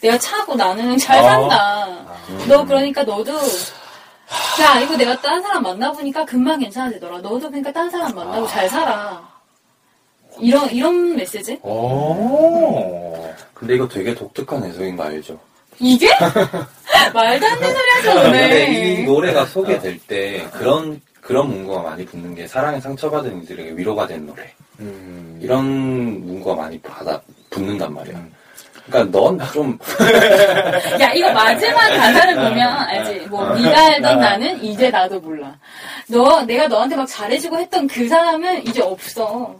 [0.03, 1.23] 내가 차고 나는 잘 아.
[1.23, 2.05] 산다
[2.49, 3.33] 너 그러니까 너도
[4.61, 9.29] 야 이거 내가 딴 사람 만나보니까 금방 괜찮아지더라 너도 그러니까 딴 사람 만나고 잘 살아
[10.39, 11.59] 이런 이런 메시지?
[11.63, 13.33] 오.
[13.53, 15.39] 근데 이거 되게 독특한 해석인 거 알죠?
[15.79, 16.09] 이게?
[17.13, 22.05] 말도 안 되는 소리 하죠 근데 이 오늘 노래가 소개될 때 그런 그런 문구가 많이
[22.05, 25.39] 붙는 게 사랑에 상처받은 이들에게 위로가 된 노래 음.
[25.43, 25.65] 이런
[26.27, 27.21] 문구가 많이 받아
[27.51, 28.23] 붙는단 말이야.
[28.87, 29.79] 그러니까 넌 좀
[31.01, 33.27] 야 이거 마지막 가사를 보면 알지?
[33.31, 35.55] 뭐 네가 알던 나는 이제 나도 몰라.
[36.09, 39.55] 너 내가 너한테 막 잘해주고 했던 그 사람은 이제 없어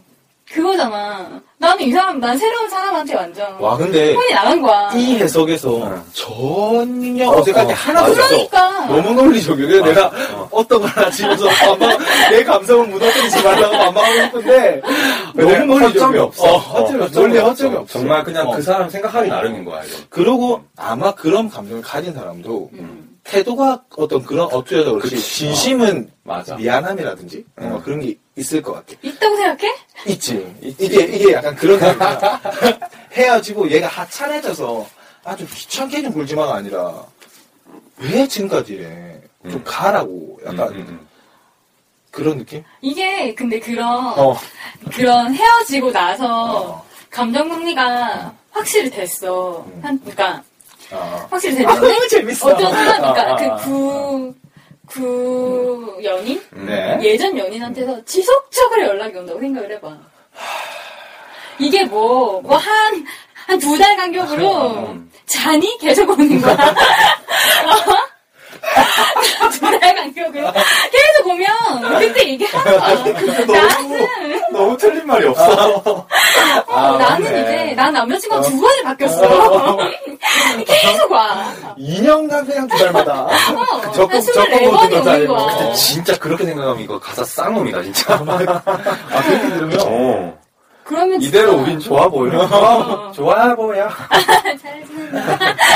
[0.51, 5.71] 그거잖아 나는 이 사람 난 새로운 사람한테 완전 와 근데 혼이 나간 거야 이 해석에서
[5.73, 6.05] 어.
[6.13, 8.11] 전혀 어, 어색할 때 어, 하나도.
[8.11, 8.27] 없어.
[8.27, 9.67] 그러니까 너무 논리적이야.
[9.67, 10.47] 그래서 내가 어.
[10.51, 14.81] 어떤 걸 하나 반박, 내 감성을 무너뜨리지 말라고 반박하고 싶은데
[15.33, 15.79] 너무 논리적이야.
[15.79, 16.43] 허점이 없어.
[16.43, 17.19] 어, 허점이 없어.
[17.21, 17.99] 논리 허점이 없어.
[17.99, 18.55] 정말 그냥 어.
[18.55, 19.83] 그 사람 생각하기 나름인 거야.
[19.83, 19.97] 이거.
[20.09, 23.17] 그러고 아마 그런 감정을 가진 사람도 음.
[23.23, 25.17] 태도가 어떤 그런 어투여서 그렇지.
[25.17, 26.55] 진심은 맞아.
[26.57, 27.69] 미안함이라든지 음.
[27.69, 28.93] 뭐 그런 게 있을 것 같아.
[29.01, 29.75] 있다고 생각해?
[30.07, 30.55] 있지.
[30.61, 32.41] 이게 이게 약간 그런 거야.
[33.13, 34.85] 헤어지고 얘가 하찮아져서
[35.23, 37.03] 아주 귀찮게 좀 굴지마가 아니라
[37.97, 39.21] 왜 지금까지 이래?
[39.43, 39.61] 좀 음.
[39.63, 41.07] 가라고 약간 음, 음,
[42.11, 42.63] 그런 느낌?
[42.81, 43.87] 이게 근데 그런
[44.19, 44.35] 어.
[44.91, 46.85] 그런 헤어지고 나서 어.
[47.09, 50.43] 감정 정리가 확실히 됐어 한 그러니까
[50.91, 51.27] 아.
[51.29, 52.47] 확실히 됐는데 너무 재밌어.
[52.49, 54.33] 어떤 사람이니까 아, 아, 아.
[54.87, 56.65] 구 연인 음.
[56.67, 56.99] 네.
[57.01, 59.97] 예전 연인한테서 지속적으로 연락이 온다고 생각을 해봐.
[61.59, 65.11] 이게 뭐, 뭐 한, 한 두 달 간격으로 음.
[65.27, 66.57] 잔이 계속 오는 거야.
[69.51, 73.59] 두달 간격으로 계속 오면 그때 얘기하는 거야.
[73.69, 76.05] 나는, 너무 틀린 말이 없어.
[76.67, 77.41] 아, 나는 맞네.
[77.41, 79.77] 이제, 난 남자친구가 두 번이 바뀌었어.
[80.65, 81.53] 계속 와.
[81.77, 83.31] 2년간 그냥 두 달마다 어,
[83.93, 85.35] 적금 한 적금 24번이 모든 것도 오는 아니고.
[85.35, 85.57] 거야.
[85.57, 88.13] 근데 진짜 그렇게 생각하면 이거 가사 쌍놈이다 진짜.
[88.25, 90.44] 아 그렇게 들으면 어.
[90.85, 92.39] 그러면 이대로 우린 좋아 보여.
[92.41, 93.11] 어.
[93.11, 93.89] 좋아 보여.
[94.61, 95.19] 잘 지낸다.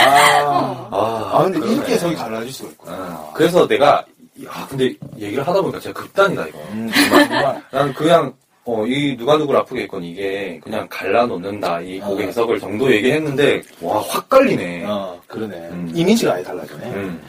[0.08, 1.76] 아, 아, 아 근데 그러네.
[1.76, 2.94] 이렇게 해석이 달라질 수가 있구나.
[2.94, 3.32] 어.
[3.34, 4.06] 그래서 내가
[4.48, 6.60] 아 근데 얘기를 하다 보니까 진짜 극단이다 이거.
[6.72, 7.64] 음, 정말, 정말.
[7.72, 8.34] 나는 그냥
[8.66, 12.28] 어, 이 누가 누구를 아프게 했건 이게 그냥 갈라놓는다 이 곡의 어.
[12.28, 14.86] 해석을 정도 얘기했는데 와 확 갈리네.
[14.86, 15.56] 어, 그러네.
[15.56, 15.92] 음.
[15.96, 16.86] 이미지가 아예 달라지네.
[16.86, 17.22] 음.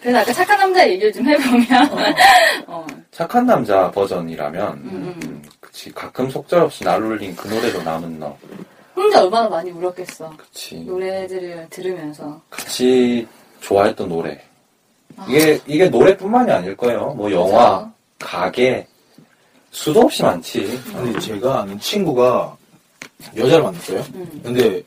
[0.00, 1.66] 그래서 아까 착한 남자 얘기를 좀 해보면,
[2.68, 2.86] 어.
[3.10, 5.20] 착한 남자 버전이라면 음, 음.
[5.24, 5.42] 음,
[5.76, 8.34] 그치 가끔 속절없이 날 울린 그 노래로 남은 너
[8.94, 10.32] 혼자 얼마나 많이 울었겠어.
[10.38, 12.40] 그치 노래들을 들으면서.
[12.48, 13.28] 같이
[13.60, 14.40] 좋아했던 노래
[15.28, 18.86] 이게 이게 노래뿐만이 아닐 거예요 뭐 영화 가게
[19.70, 22.56] 수도 없이 많지 근데 제가 아는 친구가
[23.36, 24.00] 여자를 만났어요.
[24.14, 24.40] 음.
[24.42, 24.82] 근데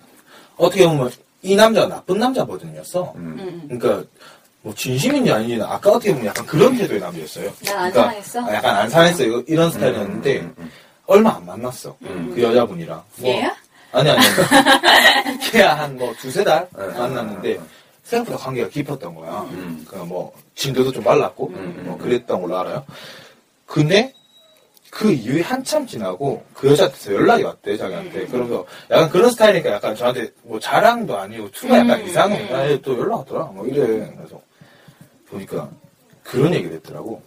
[0.57, 1.11] 어떻게 보면
[1.43, 3.13] 이 남자가 나쁜 남자 버전이었어.
[3.15, 3.37] 음.
[3.39, 3.79] 음, 음.
[3.79, 4.09] 그러니까
[4.61, 7.51] 뭐 진심인지 아닌지는 아까 어떻게 보면 약간 그런 태도의 남자였어요.
[7.65, 8.45] 난안 그러니까 상했어?
[8.45, 10.71] 아, 약간 안 상했어 이거 이런 스타일이었는데 음, 음,
[11.05, 11.95] 얼마 안 만났어.
[12.01, 12.31] 음.
[12.35, 13.01] 그 여자분이랑.
[13.17, 13.55] 뭐, 얘야?
[13.91, 14.19] 아니 아니.
[14.19, 15.39] 아니.
[15.51, 16.85] 걔야 한뭐 두세 달 네.
[16.87, 17.59] 만났는데
[18.03, 19.41] 생각보다 관계가 깊었던 거야.
[19.51, 19.85] 음.
[19.87, 21.83] 그뭐 진도도 좀 빨랐고 음.
[21.85, 22.85] 뭐 그랬던 걸로 알아요.
[23.65, 24.13] 근데
[24.89, 28.25] 그 이후에 한참 지나고 그 여자한테서 연락이 왔대 자기한테.
[28.25, 32.07] 그러면서 약간 그런 스타일이니까 약간 저한테 뭐 자랑도 아니고 투가 약간 음.
[32.07, 32.49] 이상해.
[32.49, 33.43] 나또 연락 왔더라.
[33.53, 33.85] 뭐 이래.
[34.17, 34.41] 그래서
[35.29, 35.69] 보니까
[36.23, 37.21] 그런 얘기를 했더라고.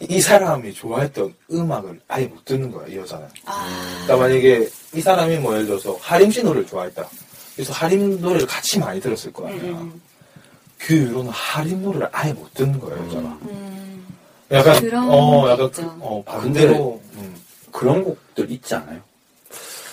[0.00, 3.26] 이 사람이 좋아했던 음악을 아예 못 듣는 거야 이 여자는.
[3.44, 7.06] 그러니까 만약에 이 사람이 뭐 예를 들어서 하림 씨 노래를 좋아했다.
[7.54, 9.62] 그래서 하림 노래를 같이 많이 들었을 거 아니야.
[9.62, 10.00] 음,
[10.78, 13.28] 그 이후로는 하림 노래를 아예 못 듣는 거야 여자가.
[13.42, 14.06] 음.
[14.50, 15.70] 약간 그런 어게 약간.
[15.70, 17.36] 그, 어 반대로 음.
[17.70, 19.00] 그런 곡들 있지 않아요?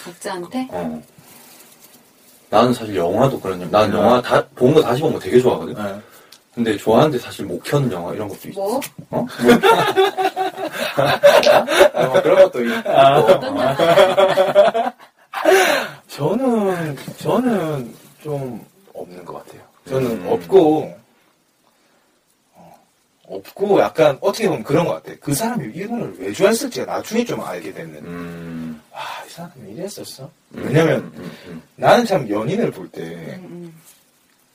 [0.06, 0.68] 각자한테?
[0.72, 1.04] 어.
[2.50, 3.98] 나는 사실 영화도 그런 영 나는 네.
[3.98, 5.74] 영화 다, 본 거 다시 본 거 되게 좋아하거든?
[5.76, 6.02] 네.
[6.60, 8.60] 근데 좋아하는데 사실 못 켜는 영화 이런 것도 있어.
[8.60, 8.82] 뭐?
[9.12, 9.26] 어?
[11.94, 12.90] 어, 그런 것도 있고.
[12.90, 13.78] 영화?
[16.10, 19.62] 저는 저는 좀 없는 것 같아요.
[19.88, 20.28] 저는 음.
[20.28, 20.98] 없고
[22.56, 22.80] 어,
[23.30, 25.16] 없고 약간 어떻게 보면 그런 것 같아.
[25.22, 28.00] 그 사람이 이 노래를 왜 좋아했을지가 나중에 좀 알게 됐는.
[28.04, 28.82] 음.
[28.92, 30.30] 와, 이 사람이 이랬었어.
[30.52, 33.74] 왜냐면 음, 음, 나는 참 연인을 볼때 음,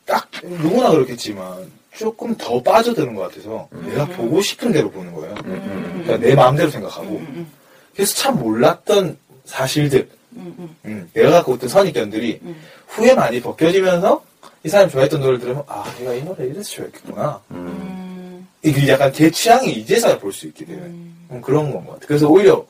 [0.05, 3.87] 딱 누구나 그렇겠지만 조금 더 빠져드는 것 같아서 음.
[3.89, 5.35] 내가 보고 싶은 대로 보는 거예요.
[5.45, 7.51] 음, 음, 그러니까 내 마음대로 생각하고 음,
[7.95, 12.57] 그래서 참 몰랐던 사실들 음, 음, 음, 내가 갖고 있던 선입견들이 음.
[12.89, 14.25] 후에 많이 벗겨지면서
[14.65, 17.57] 이 사람이 좋아했던 노래를 들으면 아 내가 이 노래 이래서 좋아했겠구나 음.
[17.57, 21.27] 음, 이게 약간 제 취향이 이제서야 볼 수 있게 되는 음.
[21.31, 22.65] 음, 그런 건 것 같아 그래서 오히려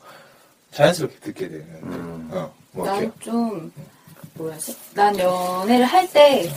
[0.71, 2.29] 자연스럽게 듣게 되는 음.
[2.31, 2.99] 어, 뭐 어때요?
[3.01, 3.71] 난 좀,
[4.33, 4.75] 뭐라지?
[4.93, 6.51] 난 연애를 할 때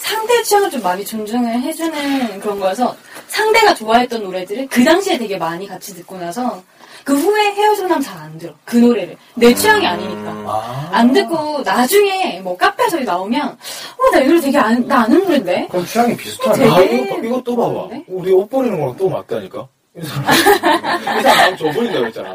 [0.00, 2.96] 상대 취향을 좀 많이 존중을 해주는 그런 거여서
[3.28, 6.62] 상대가 좋아했던 노래들을 그 당시에 되게 많이 같이 듣고 나서
[7.04, 8.52] 그 후에 헤어지고 나면 잘안 들어.
[8.64, 9.16] 그 노래를.
[9.34, 10.30] 내 취향이 아니니까.
[10.46, 10.88] 아.
[10.92, 15.68] 안 듣고 나중에 뭐 카페에서 나오면 어, 나 이 노래 되게 안, 나 아는 노래인데?
[15.70, 16.68] 그럼 취향이 비슷하네.
[16.70, 18.04] 아, 되게 이거, 이거 또 봐봐 그런데?
[18.08, 22.34] 우리 옷 버리는 거랑 또 맞다니까 이 사람 남 줘버린다고 했잖아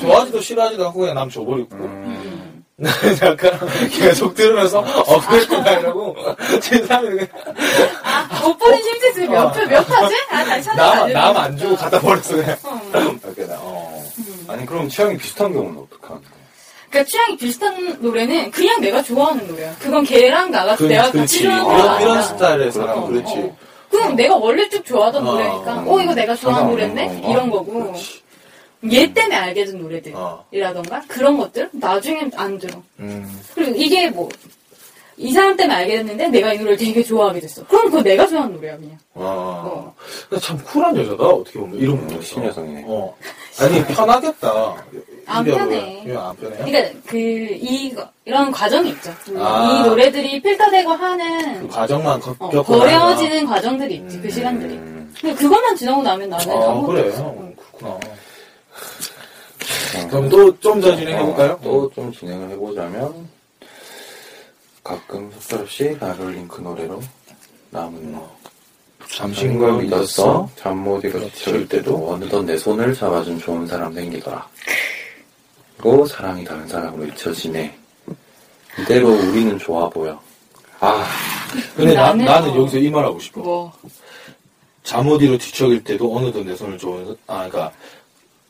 [0.00, 2.37] 좋아하지도 싫어하지도 않고 그냥 남 줘버리고 음.
[3.22, 3.58] 약간
[3.90, 6.14] 계속 들으면서 어 그랬구나 이러고
[6.62, 7.28] 제 사람이 그냥
[8.04, 9.52] 아, 못 버린 심지스 몇, 어.
[9.52, 10.14] 표, 몇 화지?
[10.30, 12.80] 아, 다시 찾아봐야 남안 주고 갖다 버렸어 그냥 어.
[13.24, 14.04] 이렇게 어.
[14.46, 16.32] 아니, 그럼 취향이 비슷한 경우는 어떡하는 거야?
[16.88, 19.74] 그러니까 취향이 비슷한 노래는 그냥 내가 좋아하는 노래야.
[19.80, 22.00] 그건 걔랑 나가 그, 내가 그렇지 같이 좋아하는 이런, 노래야.
[22.00, 23.56] 이런 스타일의 사람 어, 그렇지 어.
[23.90, 27.30] 그럼 내가 원래 쭉 좋아하던 어, 노래니까 어, 어 이거 내가 좋아하는 노래인데 거.
[27.30, 28.22] 이런 거고 그렇지.
[28.92, 29.78] 얘 때문에 알게 된 어.
[30.50, 32.80] 노래들이라던가 그런 것들 나중엔 안 들어.
[33.00, 33.40] 음.
[33.54, 34.28] 그리고 이게 뭐
[35.20, 37.66] 이 사람 때문에 알게 됐는데 내가 이 노래를 되게 좋아하게 됐어.
[37.66, 38.96] 그럼 그거 내가 좋아하는 노래야 그냥.
[39.14, 39.92] 어.
[40.30, 42.84] 근데 참 쿨한 여자다 어떻게 보면 이런 분 신여성이네.
[42.86, 43.16] 어.
[43.60, 44.76] 아니 편하겠다
[45.26, 45.80] 안 이게 편해.
[45.80, 46.02] 뭐야?
[46.04, 46.64] 이거 안 편해요?
[46.64, 49.12] 그러니까 그 이거 이런 과정이 있죠.
[49.38, 49.82] 아.
[49.84, 54.30] 이 노래들이 필터되고 그 하는 과정만 거- 어, 겪고 버려지는 과정들이 있지 그 음.
[54.30, 54.74] 시간들이.
[54.74, 55.12] 음.
[55.20, 57.22] 근데 그것만 지나고 나면 나는 아 아무것도 그래 없어.
[57.24, 57.98] 어, 그렇구나
[60.10, 61.58] 그럼 또 좀 더 진행해볼까요?
[61.62, 63.28] 또좀 진행을 해보자면
[64.84, 67.00] 가끔 속절없이 나를 링크 노래로
[67.70, 68.30] 남은 너
[69.14, 70.00] 잠신 걸걸 믿었어
[70.42, 70.50] 믿었어?
[70.56, 74.46] 잠못 이루칠 때도 어느덧 내 손을 잡아준 좋은 사람 생기더라.
[75.78, 77.74] 그리고 사랑이 다른 사람으로 잊혀지네.
[78.80, 80.20] 이대로 우리는 좋아 보여.
[80.80, 81.04] 아.
[81.76, 83.40] 근데 나, 나는- 나는 여기서 이 말 하고 싶어.
[83.40, 83.72] 뭐?
[84.84, 87.72] 잠옷 뒤로 뒤척일 때도 어느덧 내 손을 좋은 아 그러니까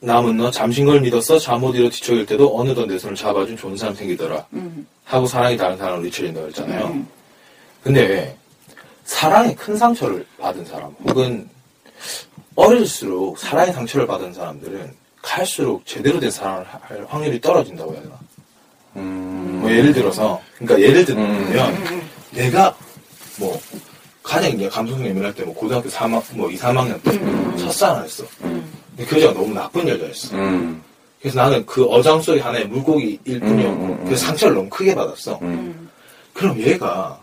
[0.01, 3.95] 남은 너 잠신 걸 믿었어 잠옷 뒤로 뒤척일 때도 어느덧 내 손을 잡아준 좋은 사람
[3.95, 4.87] 생기더라 음.
[5.05, 7.09] 하고 사랑이 다른 사람으로 잊혀진다고 했잖아요 음.
[7.83, 8.37] 근데
[9.05, 11.49] 사랑에 큰 상처를 받은 사람 혹은
[12.55, 14.93] 어릴수록 사랑의 상처를 받은 사람들은
[15.23, 18.15] 갈수록 제대로 된 사랑을 할 확률이 떨어진다고 해야 되나
[18.97, 22.09] 음, 뭐 예를 들어서 그러니까 예를 들면 음.
[22.31, 22.77] 내가
[23.39, 23.61] 뭐
[24.23, 27.19] 가장 이제 감성 예민할 때 뭐 고등학교 3학 뭐 2, 3학년 때
[27.57, 28.25] 첫사랑을 했어.
[29.07, 30.37] 그 여자가 너무 나쁜 여자였어.
[30.37, 30.83] 음,
[31.21, 34.05] 그래서 나는 그 어장 속의 하나의 물고기일 뿐이었고 음, 음, 음.
[34.05, 35.39] 그래서 상처를 너무 크게 받았어.
[35.43, 35.47] 음.
[35.47, 35.89] 음.
[36.33, 37.19] 그럼 얘가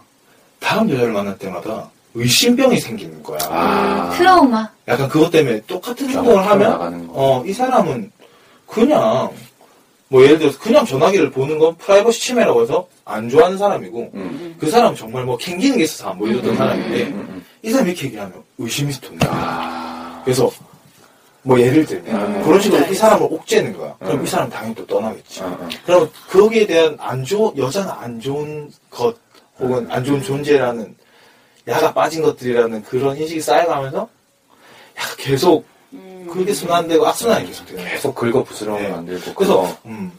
[0.59, 3.39] 다음 여자를 만날 때마다 의심병이 생기는 거야.
[3.49, 4.13] 아.
[4.17, 4.69] 트라우마.
[4.87, 7.09] 약간 그것 때문에 똑같은 아, 행동을 하면.
[7.11, 8.11] 어 이 사람은
[8.65, 9.29] 그냥
[10.07, 14.55] 뭐 예를 들어서 그냥 전화기를 보는 건 프라이버시 침해라고 해서 안 좋아하는 사람이고 음.
[14.59, 17.45] 그 사람은 정말 뭐 캥기는 게 있어서 안 보여줬던 음, 사람인데 음, 음.
[17.63, 19.27] 이 사람이 이렇게 얘기하면 의심이 든다.
[19.31, 20.49] 아, 그래서
[21.45, 22.43] 뭐 예를 들면 음.
[22.43, 23.95] 그런 식으로 이 사람을 옥죄는 거야.
[23.99, 24.23] 그럼 음.
[24.23, 25.41] 이 사람 당연히 또 떠나겠지.
[25.41, 25.69] 음, 음.
[25.85, 29.15] 그럼 거기에 대한 안 좋은 여자는 안 좋은 것
[29.59, 30.95] 혹은 안 좋은 존재라는
[31.67, 36.27] 야가 빠진 것들이라는 그런 인식이 쌓여가면서 야 계속 음.
[36.31, 37.89] 그게 순환되고 악순환이 계속 거야.
[37.91, 38.43] 계속 긁어
[38.77, 38.89] 네.
[38.89, 39.77] 만들고 그래서.
[39.85, 40.11] 음,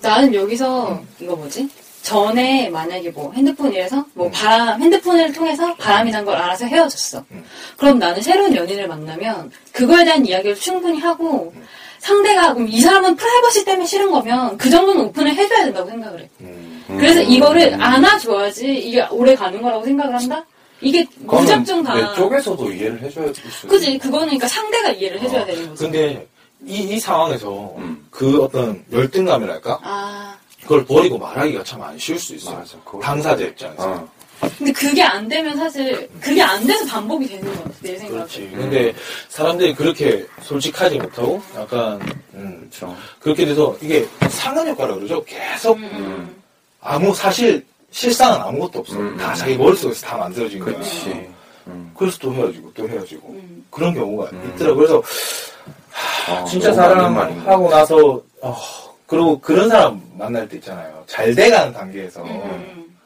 [0.00, 1.68] 나는 여기서 이거 뭐지?
[2.02, 7.24] 전에 만약에 뭐 핸드폰이라서 뭐 바람 핸드폰을 통해서 바람이 난 걸 알아서 헤어졌어.
[7.30, 7.44] 음.
[7.76, 11.66] 그럼 나는 새로운 연인을 만나면 그거에 대한 이야기를 충분히 하고 음.
[11.98, 16.28] 상대가 그럼 이 사람은 프라이버시 때문에 싫은 거면 그 정도는 오픈을 해줘야 된다고 생각을 해.
[16.40, 16.84] 음.
[16.88, 17.26] 그래서 음.
[17.30, 20.44] 이거를 안아줘야지 이게 오래 가는 거라고 생각을 한다?
[20.80, 21.94] 이게 무작정 다.
[21.94, 23.66] 내 쪽에서도 이해를 해줘야 될 수.
[23.68, 23.98] 그지?
[23.98, 25.84] 그거는 그러니까 상대가 이해를 해줘야 어, 되는 거지.
[25.84, 26.26] 근데
[26.66, 28.06] 이, 이 상황에서 음.
[28.10, 29.78] 그 어떤 열등감이랄까?
[29.82, 30.29] 아.
[30.62, 32.58] 그걸 버리고 말하기가 참 안 쉬울 수 있어요.
[32.58, 32.76] 맞아.
[33.02, 33.90] 당사자 입장에서.
[33.92, 34.08] 어.
[34.56, 38.10] 근데 그게 안 되면 사실 그게 안 돼서 반복이 되는 거 같아 내 생각에.
[38.18, 38.50] 그렇지.
[38.54, 38.94] 근데
[39.28, 42.00] 사람들이 그렇게 솔직하지 못하고 약간
[42.34, 42.96] 음, 그렇죠.
[43.20, 45.22] 그렇게 돼서 이게 상한 효과라 그러죠.
[45.24, 46.34] 계속 음.
[46.80, 48.96] 아무 사실 실상은 아무것도 없어.
[48.98, 49.16] 음.
[49.18, 50.74] 다 자기 머릿속에서 다 만들어진 거야.
[50.74, 51.28] 그렇지.
[51.66, 51.92] 음.
[51.96, 53.66] 그래서 또 헤어지고 또 헤어지고 음.
[53.70, 54.52] 그런 경우가 음.
[54.54, 54.76] 있더라고.
[54.76, 55.02] 그래서
[56.30, 58.56] 어, 진짜 맞는 말인 것 사랑하고 나서 어,
[59.10, 61.02] 그리고 그런 사람 만날 때 있잖아요.
[61.08, 62.96] 잘 돼가는 단계에서 음.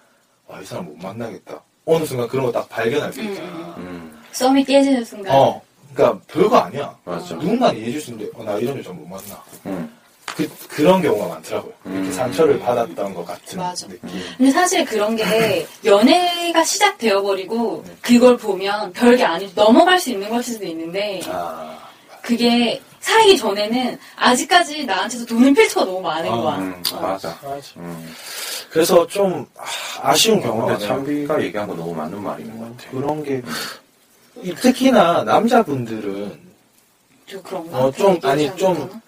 [0.50, 1.62] 아, 이 사람 못 만나겠다.
[1.86, 3.74] 어느 순간 그런 거 딱 발견할 때 있잖아.
[3.78, 4.22] 음.
[4.32, 5.34] 썸이 깨지는 순간.
[5.34, 5.62] 어,
[5.94, 6.94] 그러니까 별거 아니야.
[7.06, 7.34] 맞아.
[7.36, 9.42] 누군가는 이해해줄 수 있는데 어, 나 이런 여자 못 만나.
[9.64, 9.90] 음.
[10.36, 11.72] 그, 그런 경우가 많더라고요.
[11.86, 12.12] 이렇게 음.
[12.12, 13.86] 상처를 받았던 것 같은 맞아.
[13.86, 14.10] 느낌.
[14.36, 20.66] 근데 사실 그런 게 연애가 시작되어버리고 그걸 보면 별게 아니 넘어갈 수 있는 걸 수도
[20.66, 21.78] 있는데 아,
[22.20, 26.56] 그게 사귀기 전에는 아직까지 나한테도 도는 필터가 너무 많은 아, 거야.
[26.56, 26.82] 음.
[26.94, 27.00] 어.
[27.00, 27.38] 맞아.
[27.76, 28.14] 음.
[28.70, 29.46] 그래서 좀
[30.00, 32.90] 아, 쉬운 경우가 근데 참비가 얘기한 거 너무 맞는 말인 것 같아.
[32.90, 33.42] 그런 게
[34.42, 36.40] 이- 특히나 남자분들은
[37.26, 37.78] 좀 그런가?
[37.78, 39.00] 어, 좀, 그 아니, 잘 좀?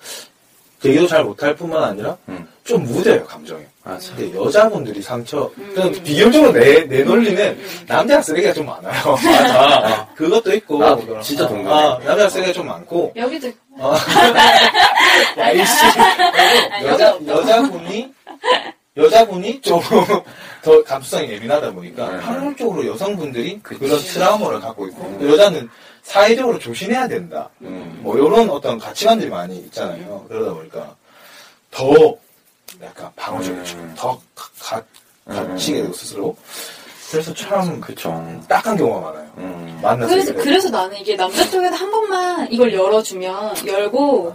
[0.80, 2.47] 되기도 잘 못할 뿐만 아니라 음.
[2.64, 3.64] 좀 무뎌요 감정이.
[3.87, 4.12] 맞아.
[4.16, 5.93] 근데 여자분들이 상처, 음.
[6.03, 7.57] 비교적으로 내, 내 논리는
[7.87, 8.93] 남자가 쓰레기가 좀 많아요.
[9.22, 10.09] 맞아.
[10.16, 10.78] 그것도 있고.
[10.80, 11.72] 나 그런- 진짜 어, 동감해.
[11.87, 13.12] 아, 남자가 쓰레기가 좀 많고.
[13.14, 13.95] 여기도 어.
[15.39, 15.74] 아이씨.
[16.78, 18.12] 그리고 여자, 여자분이,
[18.97, 19.80] 여자분이 좀
[20.62, 22.16] 더 감수성이 예민하다 보니까 네.
[22.24, 23.89] 확률적으로 여성분들이 그 그치.
[23.93, 25.68] 런 트라우마를 갖고 있고 여자는
[26.03, 27.49] 사회적으로 조심해야 된다.
[27.62, 28.01] 음.
[28.03, 30.24] 뭐 이런 어떤 가치관들이 많이 있잖아요.
[30.28, 30.97] 그러다 보니까
[31.70, 32.16] 더
[32.82, 33.76] 약간 방어적이죠.
[33.78, 33.94] 음.
[33.96, 34.82] 더 가, 가,
[35.28, 35.34] 음.
[35.34, 36.36] 갇히게 되고 스스로.
[37.10, 38.10] 그래서 참 그쵸.
[38.48, 39.30] 딱한 경우가 많아요.
[39.38, 39.78] 음.
[39.82, 44.34] 만나서 그래서, 얘기를 그래서 나는 이게 남자 쪽에서 한 번만 이걸 열어주면, 열고,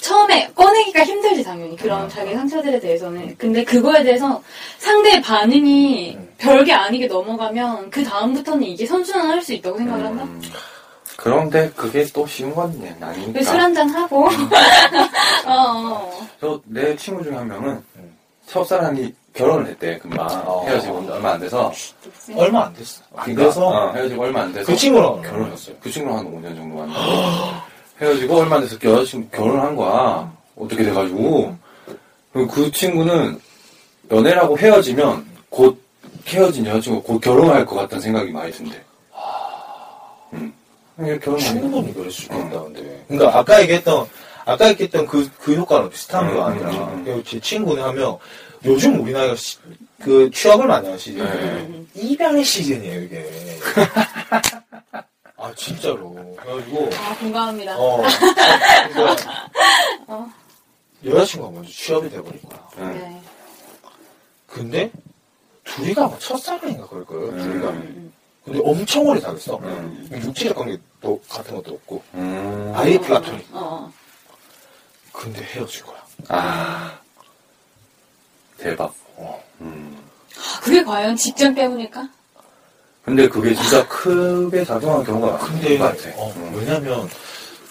[0.00, 1.76] 처음에 꺼내기가 힘들지, 당연히.
[1.76, 3.36] 그런 자기 상처들에 대해서는.
[3.38, 4.42] 근데 그거에 대해서
[4.78, 6.34] 상대의 반응이 음.
[6.38, 10.26] 별게 아니게 넘어가면, 그 다음부터는 이게 선순환 할 수 있다고 생각을 한다?
[11.12, 11.16] 음.
[11.16, 13.42] 그런데 그게 또 쉬운 건 아니니까.
[13.42, 14.26] 술 한잔 하고.
[15.46, 16.28] 어, 어.
[16.40, 18.16] 저, 내 친구 중에 한 명은 음.
[18.46, 20.26] 첫사랑이 결혼을 했대, 금방.
[20.46, 20.64] 어.
[20.66, 21.72] 헤어지고 얼마 안 돼서.
[22.36, 23.02] 얼마 안 됐어.
[23.14, 24.66] 안 그러니까, 돼서 어, 헤어지고 얼마 안 돼서.
[24.70, 25.76] 그 친구랑 결혼했어요.
[25.80, 27.72] 그 친구랑 한 5년 정도 만나고.
[28.00, 30.30] 헤어지고 얼마 안 돼서 여자친구 결혼한 거야.
[30.56, 31.56] 어떻게 돼가지고.
[32.32, 33.40] 그리고 그 친구는
[34.10, 35.80] 연애라고 헤어지면 곧
[36.26, 38.82] 헤어진 여자친구가 곧 결혼할 것 같다는 생각이 많이 든대.
[41.02, 41.06] 음.
[41.06, 41.38] 이게 결혼.
[41.40, 43.04] 충분히 그럴 수 있다, 근데.
[43.08, 44.06] 그러니까 아까 얘기했던,
[44.44, 47.04] 아까 얘기했던 그, 그 효과는 비슷한 음, 거 음, 아니라, 음.
[47.04, 48.18] 그리고 제 친구는 하면,
[48.64, 49.58] 요즘 우리 나이가 시-
[50.00, 51.24] 그 취업을 많이 하는 시즌.
[51.24, 51.84] 네.
[52.00, 53.28] 이별의 시즌이에요, 이게.
[55.36, 56.14] 아, 진짜로.
[56.38, 57.76] 그래가지고, 아, 공감합니다.
[57.76, 58.02] 어.
[58.92, 60.32] 그러니까
[61.04, 62.68] 여자친구가 먼저 취업이 돼버린 거야.
[62.78, 62.92] 응.
[62.94, 63.22] 네.
[64.46, 64.92] 근데,
[65.64, 67.38] 둘이가 아마 첫사랑인가 그럴 거예요, 음.
[67.38, 67.68] 둘이가.
[67.70, 68.12] 음,
[68.44, 69.58] 근데 엄청 오래 사귀었어.
[69.58, 70.08] 음.
[70.12, 72.72] 육체적 관계도 같은 것도 없고, 음.
[72.74, 73.46] 아예 플라토닉.
[73.52, 73.92] 어.
[75.12, 76.02] 근데 헤어진 거야.
[76.28, 76.98] 아.
[78.58, 78.92] 대박.
[79.16, 79.42] 어.
[79.60, 79.96] 음.
[80.36, 82.08] 아, 그게 과연 직장 때문일까?
[83.04, 86.16] 근데 그게 진짜 크게 작용한 경우가 많은 것 같아.
[86.16, 86.52] 어, 음.
[86.56, 87.08] 왜냐면,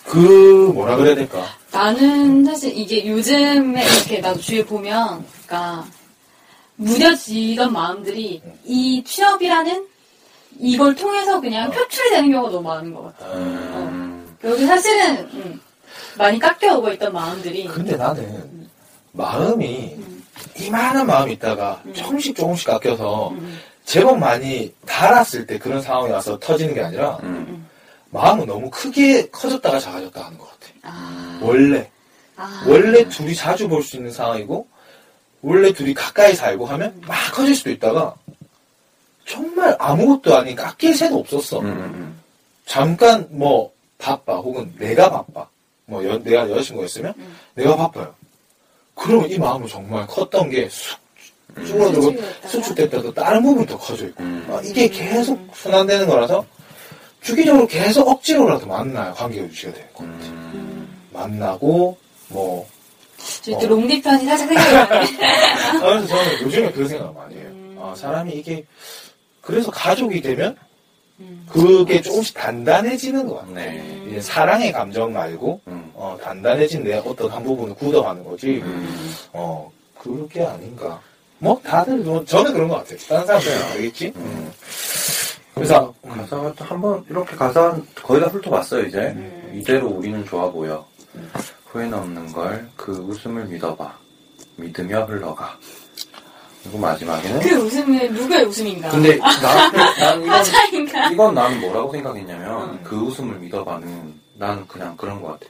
[0.05, 1.45] 그, 뭐라 그래야 될까.
[1.71, 5.85] 나는 사실 이게 요즘에 이렇게 나도 주위에 보면, 그러니까
[6.75, 9.90] 무뎌지던 마음들이 이 취업이라는
[10.59, 13.33] 이걸 통해서 그냥 표출이 되는 경우가 너무 많은 것 같아.
[13.33, 14.37] 음.
[14.43, 15.61] 여기 사실은 음,
[16.17, 18.69] 많이 깎여 오고 있던 마음들이 근데 나는,
[19.13, 19.97] 마음이,
[20.59, 23.59] 이만한 마음이 있다가, 조금씩 조금씩 깎여서, 음.
[23.85, 27.67] 제법 많이 달았을 때 그런 상황이 와서 터지는 게 아니라, 음.
[28.09, 30.71] 마음은 너무 크게 커졌다가 작아졌다 하는 것 같아.
[30.83, 31.89] 아, 원래.
[32.35, 34.67] 아, 원래 둘이 자주 볼 수 있는 상황이고,
[35.41, 38.15] 원래 둘이 가까이 살고 하면 막 커질 수도 있다가,
[39.35, 41.59] 정말 아무것도 아닌 깎일 새도 없었어.
[41.61, 41.65] 음.
[41.65, 42.19] 음.
[42.65, 45.47] 잠깐 뭐 바빠 혹은 내가 바빠
[45.85, 47.35] 뭐 여- 내가 여자친구가 있으면 음.
[47.55, 48.13] 내가 바빠요
[48.95, 50.99] 그러면 이 마음은 정말 컸던 게 쑥
[51.65, 52.47] 줄어들고 수축됐다가.
[52.47, 54.47] 수축됐다가 다른 부분이 더 커져 있고 음.
[54.49, 56.45] 아, 이게 계속 순환되는 거라서
[57.21, 60.87] 주기적으로 계속 억지로라도 만나야 관계가 유지가 되는 거 음.
[61.11, 61.97] 만나고
[62.29, 62.67] 뭐
[63.43, 65.05] 저희 또 롱디 편이 살짝 생각이 나네.
[65.77, 67.49] 아, 그래서 저는 요즘에 그런 생각 많이 해요.
[67.79, 68.65] 아, 사람이 이게
[69.51, 70.55] 그래서 가족이 되면
[71.51, 73.53] 그게 조금씩 단단해지는 것 같아요.
[73.55, 74.03] 네.
[74.07, 75.91] 이제 사랑의 감정 말고 음.
[75.93, 78.61] 어, 단단해진 내 어떤 한 부분을 굳어가는 거지.
[78.63, 79.13] 음.
[79.33, 80.99] 어 그게 아닌가.
[81.37, 82.97] 뭐 다들 뭐 저는 그런 것 같아요.
[83.07, 84.13] 다른 사람들은 알겠지.
[84.15, 84.51] 음.
[85.53, 89.51] 그래서 가사가 또 한번 이렇게 가사 거의 다 훑어봤어요 이제 음.
[89.53, 90.85] 이대로 우리는 좋아 보여
[91.67, 93.93] 후회는 없는 걸 그 웃음을 믿어봐
[94.55, 95.57] 믿으며 흘러가
[96.63, 98.89] 그리고 마지막에는 그 웃음은 누구의 웃음인가?
[98.89, 101.09] 근데 나, 난 이건 화자인가?
[101.09, 102.79] 이건 나는 뭐라고 생각했냐면 음.
[102.83, 105.45] 그 웃음을 믿어봐는 나는 그냥 그런 것 같아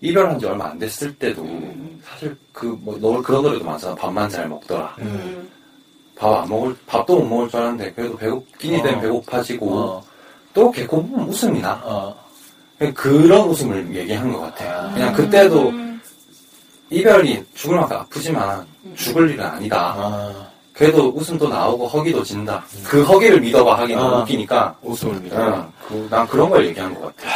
[0.00, 1.46] 이별한 지 얼마 안 됐을 때도
[2.04, 5.48] 사실 그뭐 너 그런 노래도 많잖아 밥만 잘 먹더라 음.
[6.16, 9.00] 밥안 먹을 밥도 못 먹을 줄 알았는데 그래도 배고끼니 되면 어.
[9.00, 10.04] 배고파지고 어,
[10.54, 12.14] 또 개코 보면 웃음이 나 어,
[12.94, 14.86] 그런 웃음을 얘기한 것 같아.
[14.86, 14.92] 아.
[14.92, 16.00] 그냥 그때도 음.
[16.90, 19.94] 이별이 죽을 만큼 아프지만 죽을 일은 아니다.
[19.96, 22.64] 아, 그래도 웃음도 나오고 허기도 진다.
[22.84, 24.22] 그 허기를 믿어봐 하긴 너무 아.
[24.22, 24.76] 웃기니까.
[24.82, 25.36] 웃음을 믿어.
[25.36, 27.28] 응, 그, 난 그런 걸 얘기한 것 같아.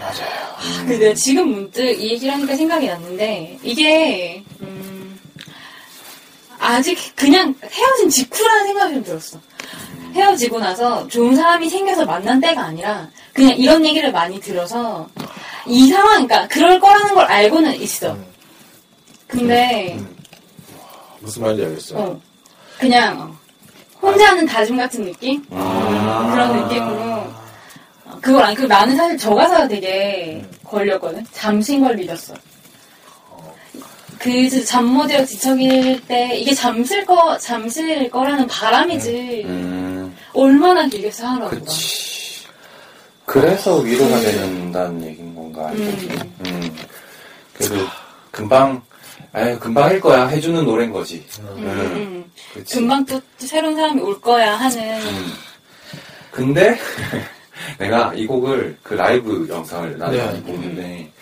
[0.00, 0.54] 맞아요.
[0.80, 5.18] 근데 내가 지금 문득 이 얘기를 하니까 생각이 났는데 이게 음,
[6.58, 9.38] 아직 그냥 헤어진 직후라는 생각이 좀 들었어.
[10.14, 15.08] 헤어지고 나서 좋은 사람이 생겨서 만난 때가 아니라 그냥 이런 얘기를 많이 들어서
[15.66, 18.12] 이 상황, 그러니까 그럴 거라는 걸 알고는 있어.
[18.12, 18.24] 음.
[19.26, 20.16] 근데 음.
[21.20, 21.98] 무슨 말인지 알겠어.
[21.98, 22.20] 어,
[22.84, 23.34] 그냥 어,
[24.02, 25.42] 혼자 하는 다짐 같은 느낌?
[25.50, 26.30] 아.
[26.30, 27.00] 그런 느낌으로
[28.04, 31.24] 어, 그걸 안, 그 나는 사실 저 가사가 되게 걸렸거든.
[31.32, 32.34] 잠시인 걸 믿었어.
[34.18, 41.10] 그 잠못 이어 뒤척일 때 이게 잠실 거 잠실 거라는 바람이지 음, 얼마나 길게.
[41.48, 42.44] 그치.
[43.24, 45.70] 그래서 위로가 된다는 얘기인 건가.
[45.72, 46.32] 음.
[46.46, 46.76] 음.
[47.54, 47.86] 그래도
[48.30, 48.82] 금방,
[49.34, 50.26] 아유, 금방일 거야.
[50.28, 51.26] 해주는 노래인 거지.
[51.40, 52.24] 음, 음,
[52.56, 52.64] 음.
[52.70, 55.32] 금방 또 새로운 사람이 올 거야 하는 음.
[56.30, 56.78] 근데
[57.78, 60.42] 내가 이 곡을 그 라이브 영상을 나는 네.
[60.52, 61.12] 보는데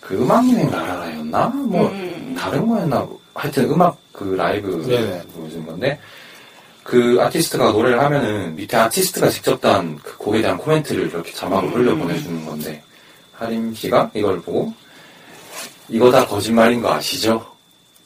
[0.00, 1.46] 그 음악여행 나라라였나?
[1.48, 2.36] 뭐 음.
[2.38, 3.06] 다른 거였나?
[3.34, 5.22] 하여튼 음악 그 라이브 네네.
[5.34, 5.98] 보여준 건데
[6.84, 11.92] 그 아티스트가 노래를 하면은 밑에 아티스트가 직접 단 그 곡에 대한 코멘트를 이렇게 자막으로 흘려
[11.94, 11.98] 음.
[12.00, 12.80] 보내주는 건데
[13.32, 14.72] 하림 씨가 이걸 보고
[15.88, 17.44] 이거 다 거짓말인 거 아시죠?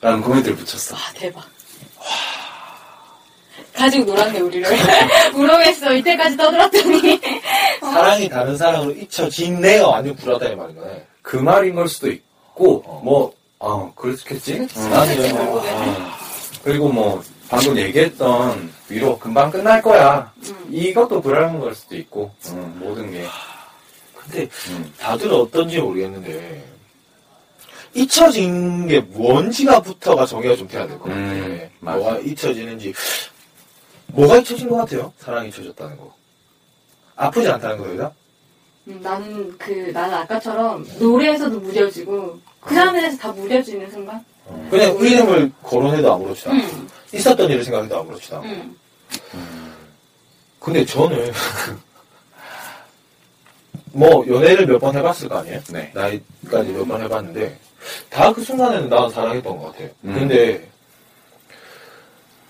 [0.01, 0.95] 라는 코멘트를 붙였어.
[0.95, 1.45] 와 대박.
[3.75, 4.69] 가지고 놀았네 우리를
[5.35, 7.21] 우롱했어 이때까지 떠들었더니
[7.81, 11.07] 사랑이 다른 사랑으로 잊혀진 내가 완전 불하다 이 말인 거네.
[11.23, 14.55] 그 말인 걸 수도 있고 뭐 어, 그렇겠지.
[14.77, 14.91] 응.
[14.91, 15.61] 나는 그치, 뭐.
[15.61, 16.11] 어.
[16.65, 20.31] 그리고 뭐 방금 얘기했던 위로 금방 끝날 거야.
[20.49, 20.67] 음.
[20.71, 23.27] 이것도 그러는 걸 수도 있고 응, 모든 게.
[24.15, 24.93] 근데 음.
[24.99, 26.70] 다들 어떤지 모르겠는데
[27.95, 31.17] 잊혀진 게 뭔지가부터가 정의가 좀 돼야 될 것 같아.
[31.17, 31.99] 음, 맞아.
[31.99, 32.93] 뭐가 잊혀지는지
[34.09, 35.13] 뭐가 잊혀진 것 같아요?
[35.19, 36.15] 사랑이 잊혀졌다는 거.
[37.17, 38.13] 아프지 않다는 거예요?
[38.89, 44.25] 음, 나는 그 나는 아까처럼 노래에서도 무뎌지고 그 사람들에서 다 무뎌지는 순간
[44.71, 48.77] 그냥 이름을 거론해도 아무렇지도 않고 응, 있었던 일을 생각해도 아무렇지도 않고 응.
[50.59, 51.33] 근데 저는
[53.93, 55.61] 뭐 연애를 몇 번 해봤을 거 아니에요?
[55.73, 55.91] 네.
[55.95, 57.59] 나이까지 몇 번 해봤는데
[58.11, 59.89] 다 그 순간에는 나는 사랑했던 것 같아요.
[60.05, 60.15] 음.
[60.15, 60.69] 근데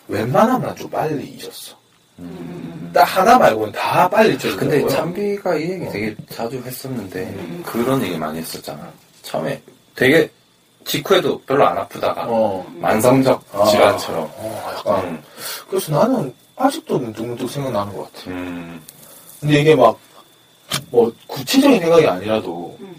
[0.09, 1.78] 웬만하면 난 좀 빨리 잊었어.
[2.93, 4.81] 딱 하나 말고는 다 빨리 잊혀지더라고요.
[4.81, 7.62] 근데 참비가 이 얘기 되게 자주 했었는데 음.
[7.64, 8.91] 그런 얘기 많이 했었잖아.
[9.22, 9.62] 처음에
[9.95, 10.28] 되게
[10.85, 13.64] 직후에도 별로 안 아프다가 어, 만성적 아.
[13.66, 14.24] 질환처럼.
[14.37, 15.22] 어, 약간 음.
[15.68, 18.31] 그래서 나는 아직도 문득문득 생각나는 것 같아.
[18.31, 18.81] 음.
[19.41, 19.97] 근데 이게 막
[20.93, 22.94] 뭐 구체적인 생각이 아니라도 음.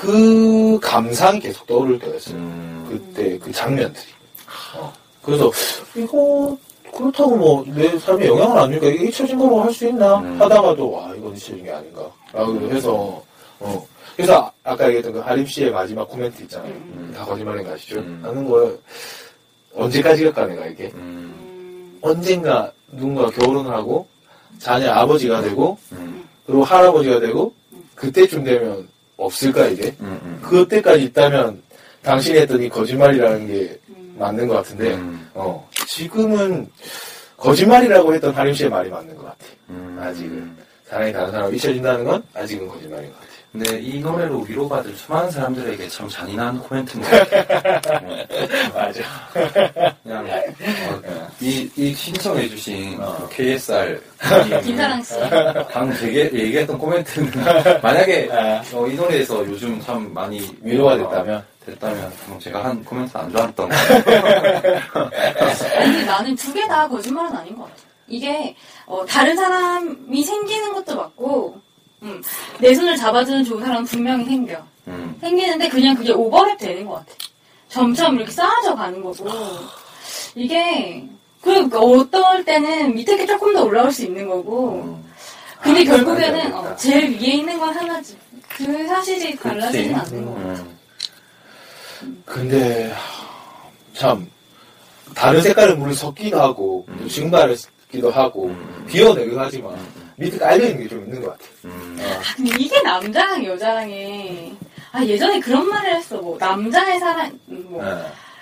[0.00, 2.36] 그 감상이 계속 떠오를 때가 있어요.
[2.36, 2.86] 음.
[2.86, 4.04] 그때 그 장면들이.
[4.76, 4.92] 어.
[5.22, 5.50] 그래서
[5.94, 6.56] 이거
[6.94, 10.40] 그렇다고 뭐 내 삶에 영향을 안 주니까 이게 잊혀진 거로 할 수 있나 음.
[10.40, 13.22] 하다가도 와 이건 잊혀진 게 아닌가 라고 해서
[13.58, 13.86] 어
[14.16, 17.12] 그래서 아까 얘기했던 그 하림 씨의 마지막 코멘트 있잖아요 음.
[17.16, 18.20] 다 거짓말인 거 아시죠 음.
[18.22, 18.78] 하는 걸
[19.74, 21.00] 언제까지 갈까 내가 이게 음.
[21.00, 24.06] 음, 언젠가 누군가 결혼을 하고
[24.58, 26.24] 자녀 아버지가 되고 음.
[26.46, 27.52] 그리고 할아버지가 되고
[27.94, 30.20] 그때쯤 되면 없을까 이게 음.
[30.22, 30.42] 음.
[30.42, 31.62] 그때까지 있다면
[32.02, 34.16] 당신이 했던 이 거짓말이라는 게 음.
[34.18, 35.28] 맞는 것 같은데 음.
[35.34, 36.68] 어 지금은
[37.36, 39.38] 거짓말이라고 했던 하림 씨의 말이 맞는 것 같아
[39.70, 39.98] 음.
[40.00, 45.30] 아직은 사랑이 다른 사람 잊혀진다는 건 아직은 거짓말인 것 같아 근데 이 노래로 위로받을 수많은
[45.30, 47.98] 사람들에게 참 잔인한 코멘트인 것 같아.
[48.00, 48.24] 음.
[48.74, 49.00] 맞아
[50.02, 53.16] 그냥 어, 이, 이 신청해주신 어.
[53.30, 53.98] 그 KSR
[54.62, 55.14] 김사랑 씨.
[55.72, 57.30] 방금 되게 얘기했던 코멘트는
[57.82, 58.62] 만약에 아.
[58.74, 63.68] 어, 이 노래에서 요즘 참 많이 위로가 됐다면 됐다면 뭐 제가 한 코멘트 안 좋았던
[63.70, 63.74] 거.
[64.94, 67.76] 아니, 근데 나는 두 개 다 거짓말은 아닌 것 같아.
[68.08, 68.54] 이게,
[68.86, 71.60] 어, 다른 사람이 생기는 것도 맞고,
[72.02, 72.22] 음,
[72.60, 74.62] 내 손을 잡아주는 좋은 사람은 분명히 생겨.
[74.88, 75.16] 음.
[75.20, 77.12] 생기는데 그냥 그게 오버랩 되는 것 같아.
[77.68, 79.28] 점점 이렇게 쌓아져 가는 거고.
[80.34, 81.04] 이게,
[81.40, 84.82] 그러니까 어떨 때는 밑에 게 조금 더 올라올 수 있는 거고.
[84.82, 85.12] 음.
[85.60, 86.54] 근데 아, 결국에는.
[86.54, 88.16] 어, 제일 위에 있는 건 하나지.
[88.48, 89.94] 그 사실이 달라지진.
[89.94, 90.62] 않는 거 같아.
[90.62, 90.78] 음.
[92.24, 92.92] 근데
[93.94, 94.30] 참
[95.14, 98.54] 다른 색깔의 물을 섞기도 하고 또 증발시키기도 하고
[98.86, 99.74] 비워내기도 하지만
[100.16, 101.44] 밑에 깔려 있는 게 좀 있는 것 같아.
[101.64, 101.98] 음.
[102.36, 104.54] 근데 이게 남자랑 여자랑의
[104.92, 107.90] 아 예전에 그런 말을 했어 뭐 남자의 사랑 뭐 네.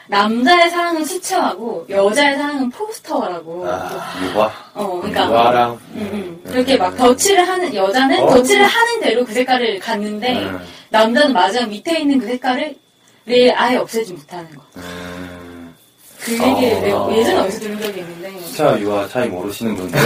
[0.06, 4.52] 남자의 사랑은 수채화고 여자의 사랑은 포스터라고 아, 유화.
[4.74, 6.50] 어 그러니까 유화랑 음, 음.
[6.52, 8.28] 그렇게 막 덧칠을 하는 여자는 어.
[8.34, 10.60] 덧칠을 하는 대로 그 색깔을 갖는데 음.
[10.90, 12.76] 남자는 마지막 밑에 있는 그 색깔을
[13.24, 14.62] 내 아예 없애지 못하는 거.
[14.76, 15.74] 음.
[16.20, 17.08] 그 얘기를 어.
[17.08, 18.23] 내가 예전에 어디서 들은 적이 있는데
[18.56, 20.00] 자, 유화 차이 모르시는 분들.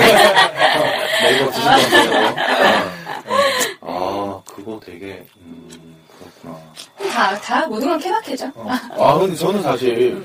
[1.23, 1.79] 네이버 주시면
[3.83, 5.97] 아, 그거 되게, 음,
[6.43, 6.59] 그렇구나.
[7.13, 8.51] 다, 다 모든 건 케바케죠.
[8.55, 8.69] 어.
[8.99, 10.23] 아 근데 저는 사실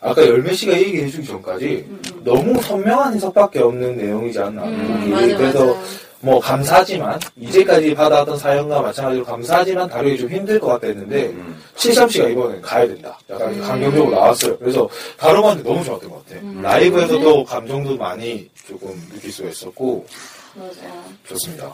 [0.00, 1.86] 아까 열매 씨가 얘기해 주기 전까지
[2.22, 4.64] 너무 선명한 해석밖에 없는 내용이지 않나.
[4.64, 5.80] 음, 맞아, 그래서 맞아.
[6.20, 11.62] 뭐 감사하지만 이제까지 받아왔던 사연과 마찬가지로 감사하지만 다루기 좀 힘들 것 같다 했는데 음.
[11.76, 13.18] 73씨가 이번에 가야 된다.
[13.30, 13.60] 약간 음.
[13.60, 14.58] 강경적으로 나왔어요.
[14.58, 16.40] 그래서 다뤄봤는데 너무 좋았던 것 같아.
[16.40, 16.60] 음.
[16.60, 20.06] 라이브에서도 감정도 많이 조금 느낄 수가 있었고
[20.54, 21.04] 맞아요.
[21.28, 21.72] 좋습니다.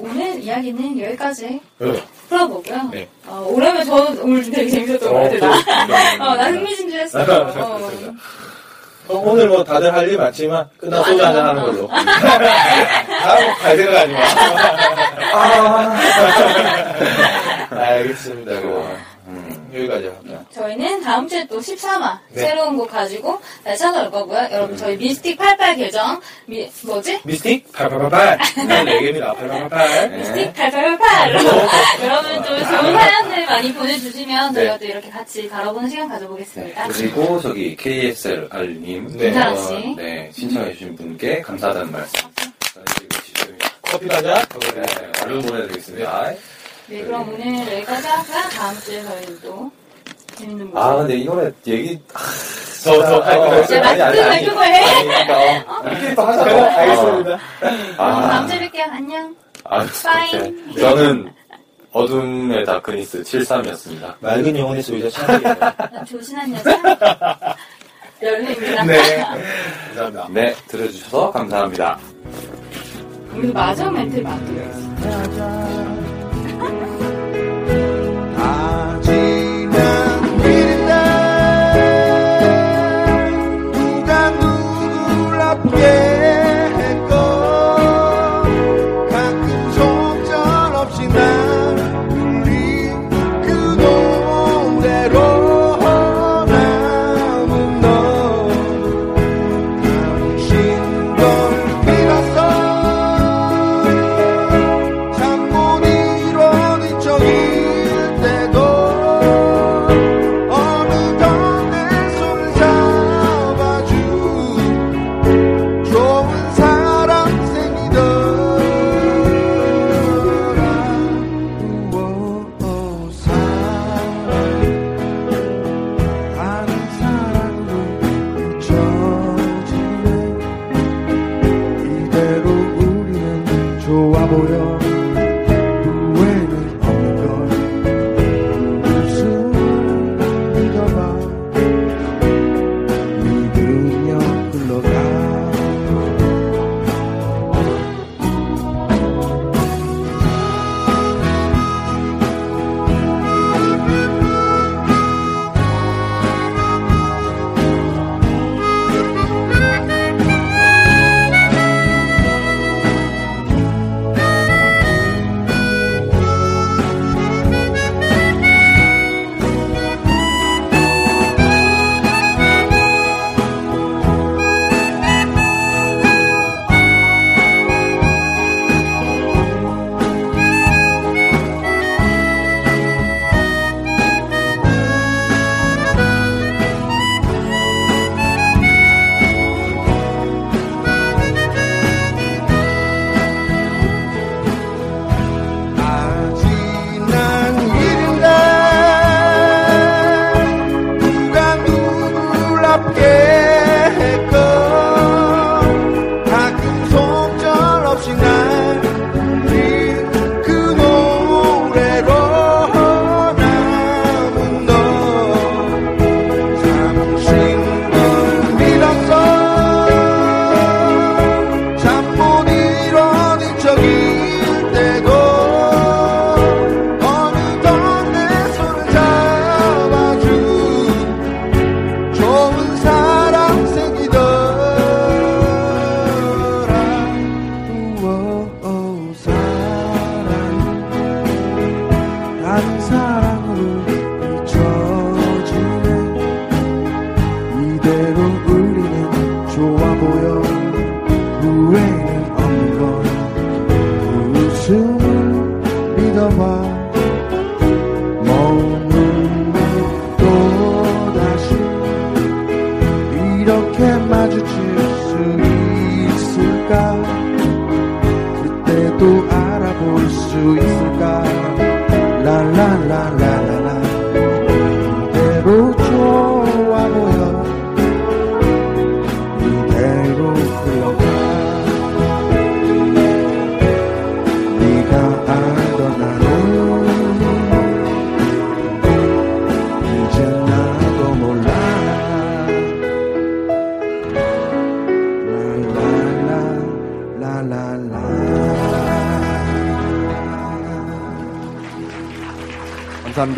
[0.00, 2.02] 오늘 이야기는 여기까지 네.
[2.28, 2.88] 풀어보고요.
[2.90, 3.06] 네.
[3.26, 5.86] 어, 오라면 저 오늘 좀 되게 재밌었던 것 같아.
[5.86, 7.20] 나, 어, 나 흥미진진했어.
[7.20, 7.22] 어.
[7.22, 7.90] 어,
[9.08, 11.88] 오늘 뭐 다들 할 일 많지만 끝나고 소주 한잔 하는 걸로.
[11.88, 14.18] 다음 갈 생각 마.
[15.34, 15.98] 아.
[17.70, 18.52] 알겠습니다.
[18.52, 19.07] 음.
[19.74, 20.44] 여기까지 할게요.
[20.50, 22.40] 저희는 다음 주에 또 13화 네.
[22.40, 24.48] 새로운 곡 가지고 다시 찾아올 거고요.
[24.52, 27.20] 여러분 저희 미스틱 88 계정 미, 뭐지?
[27.24, 28.38] 미스틱 888.
[28.66, 29.36] 네, 4개입니다.
[29.36, 30.10] 888.
[30.18, 31.34] 미스틱 8888
[32.04, 34.60] 여러분 좀 좋은 사연들 많이 보내주시면 네.
[34.60, 36.88] 저희가 또 이렇게 같이 다뤄보는 시간 가져보겠습니다.
[36.88, 39.16] 그리고 저기 KSLR님.
[39.16, 39.32] 네.
[39.56, 39.94] 씨.
[39.96, 42.28] 네, 신청해주신 분께 감사하다는 말씀.
[43.82, 44.34] 커피 가자.
[44.74, 44.84] 네,
[45.24, 46.34] 얼른 보내드리겠습니다.
[46.88, 48.42] 네, 그럼 오늘 여기까지 하고요.
[48.50, 49.70] 다음 주에 저희는 또
[50.36, 50.98] 재밌는 아, 모습.
[51.00, 52.18] 근데 이 노래 얘기, 아,
[52.84, 53.64] 더, 더할 거예요.
[53.64, 55.04] 이제 마스크 그거 해.
[55.04, 56.44] 그러니까, 우리끼리 또 하자.
[56.44, 57.38] 네, 알겠습니다.
[57.98, 58.90] 아, 다음 주에 뵐게요.
[58.90, 59.36] 안녕.
[59.64, 59.84] 아.
[59.84, 60.76] 오케이.
[60.80, 61.30] 저는
[61.92, 64.14] 어둠의 다크니스 73이었습니다.
[64.20, 65.54] 맑은 영혼의 소유자 찬이에요.
[65.58, 67.38] 난 조신한 여자.
[68.22, 68.84] 열매입니다.
[68.84, 69.16] 네.
[69.94, 70.26] 감사합니다.
[70.30, 71.98] 네, 들어주셔서 감사합니다.
[73.34, 74.88] 우리 마지막 멘트를 만들어야지.
[75.38, 75.87] 다
[79.02, 80.07] 지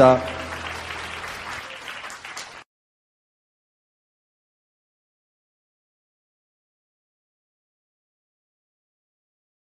[0.00, 0.29] 감사합니다.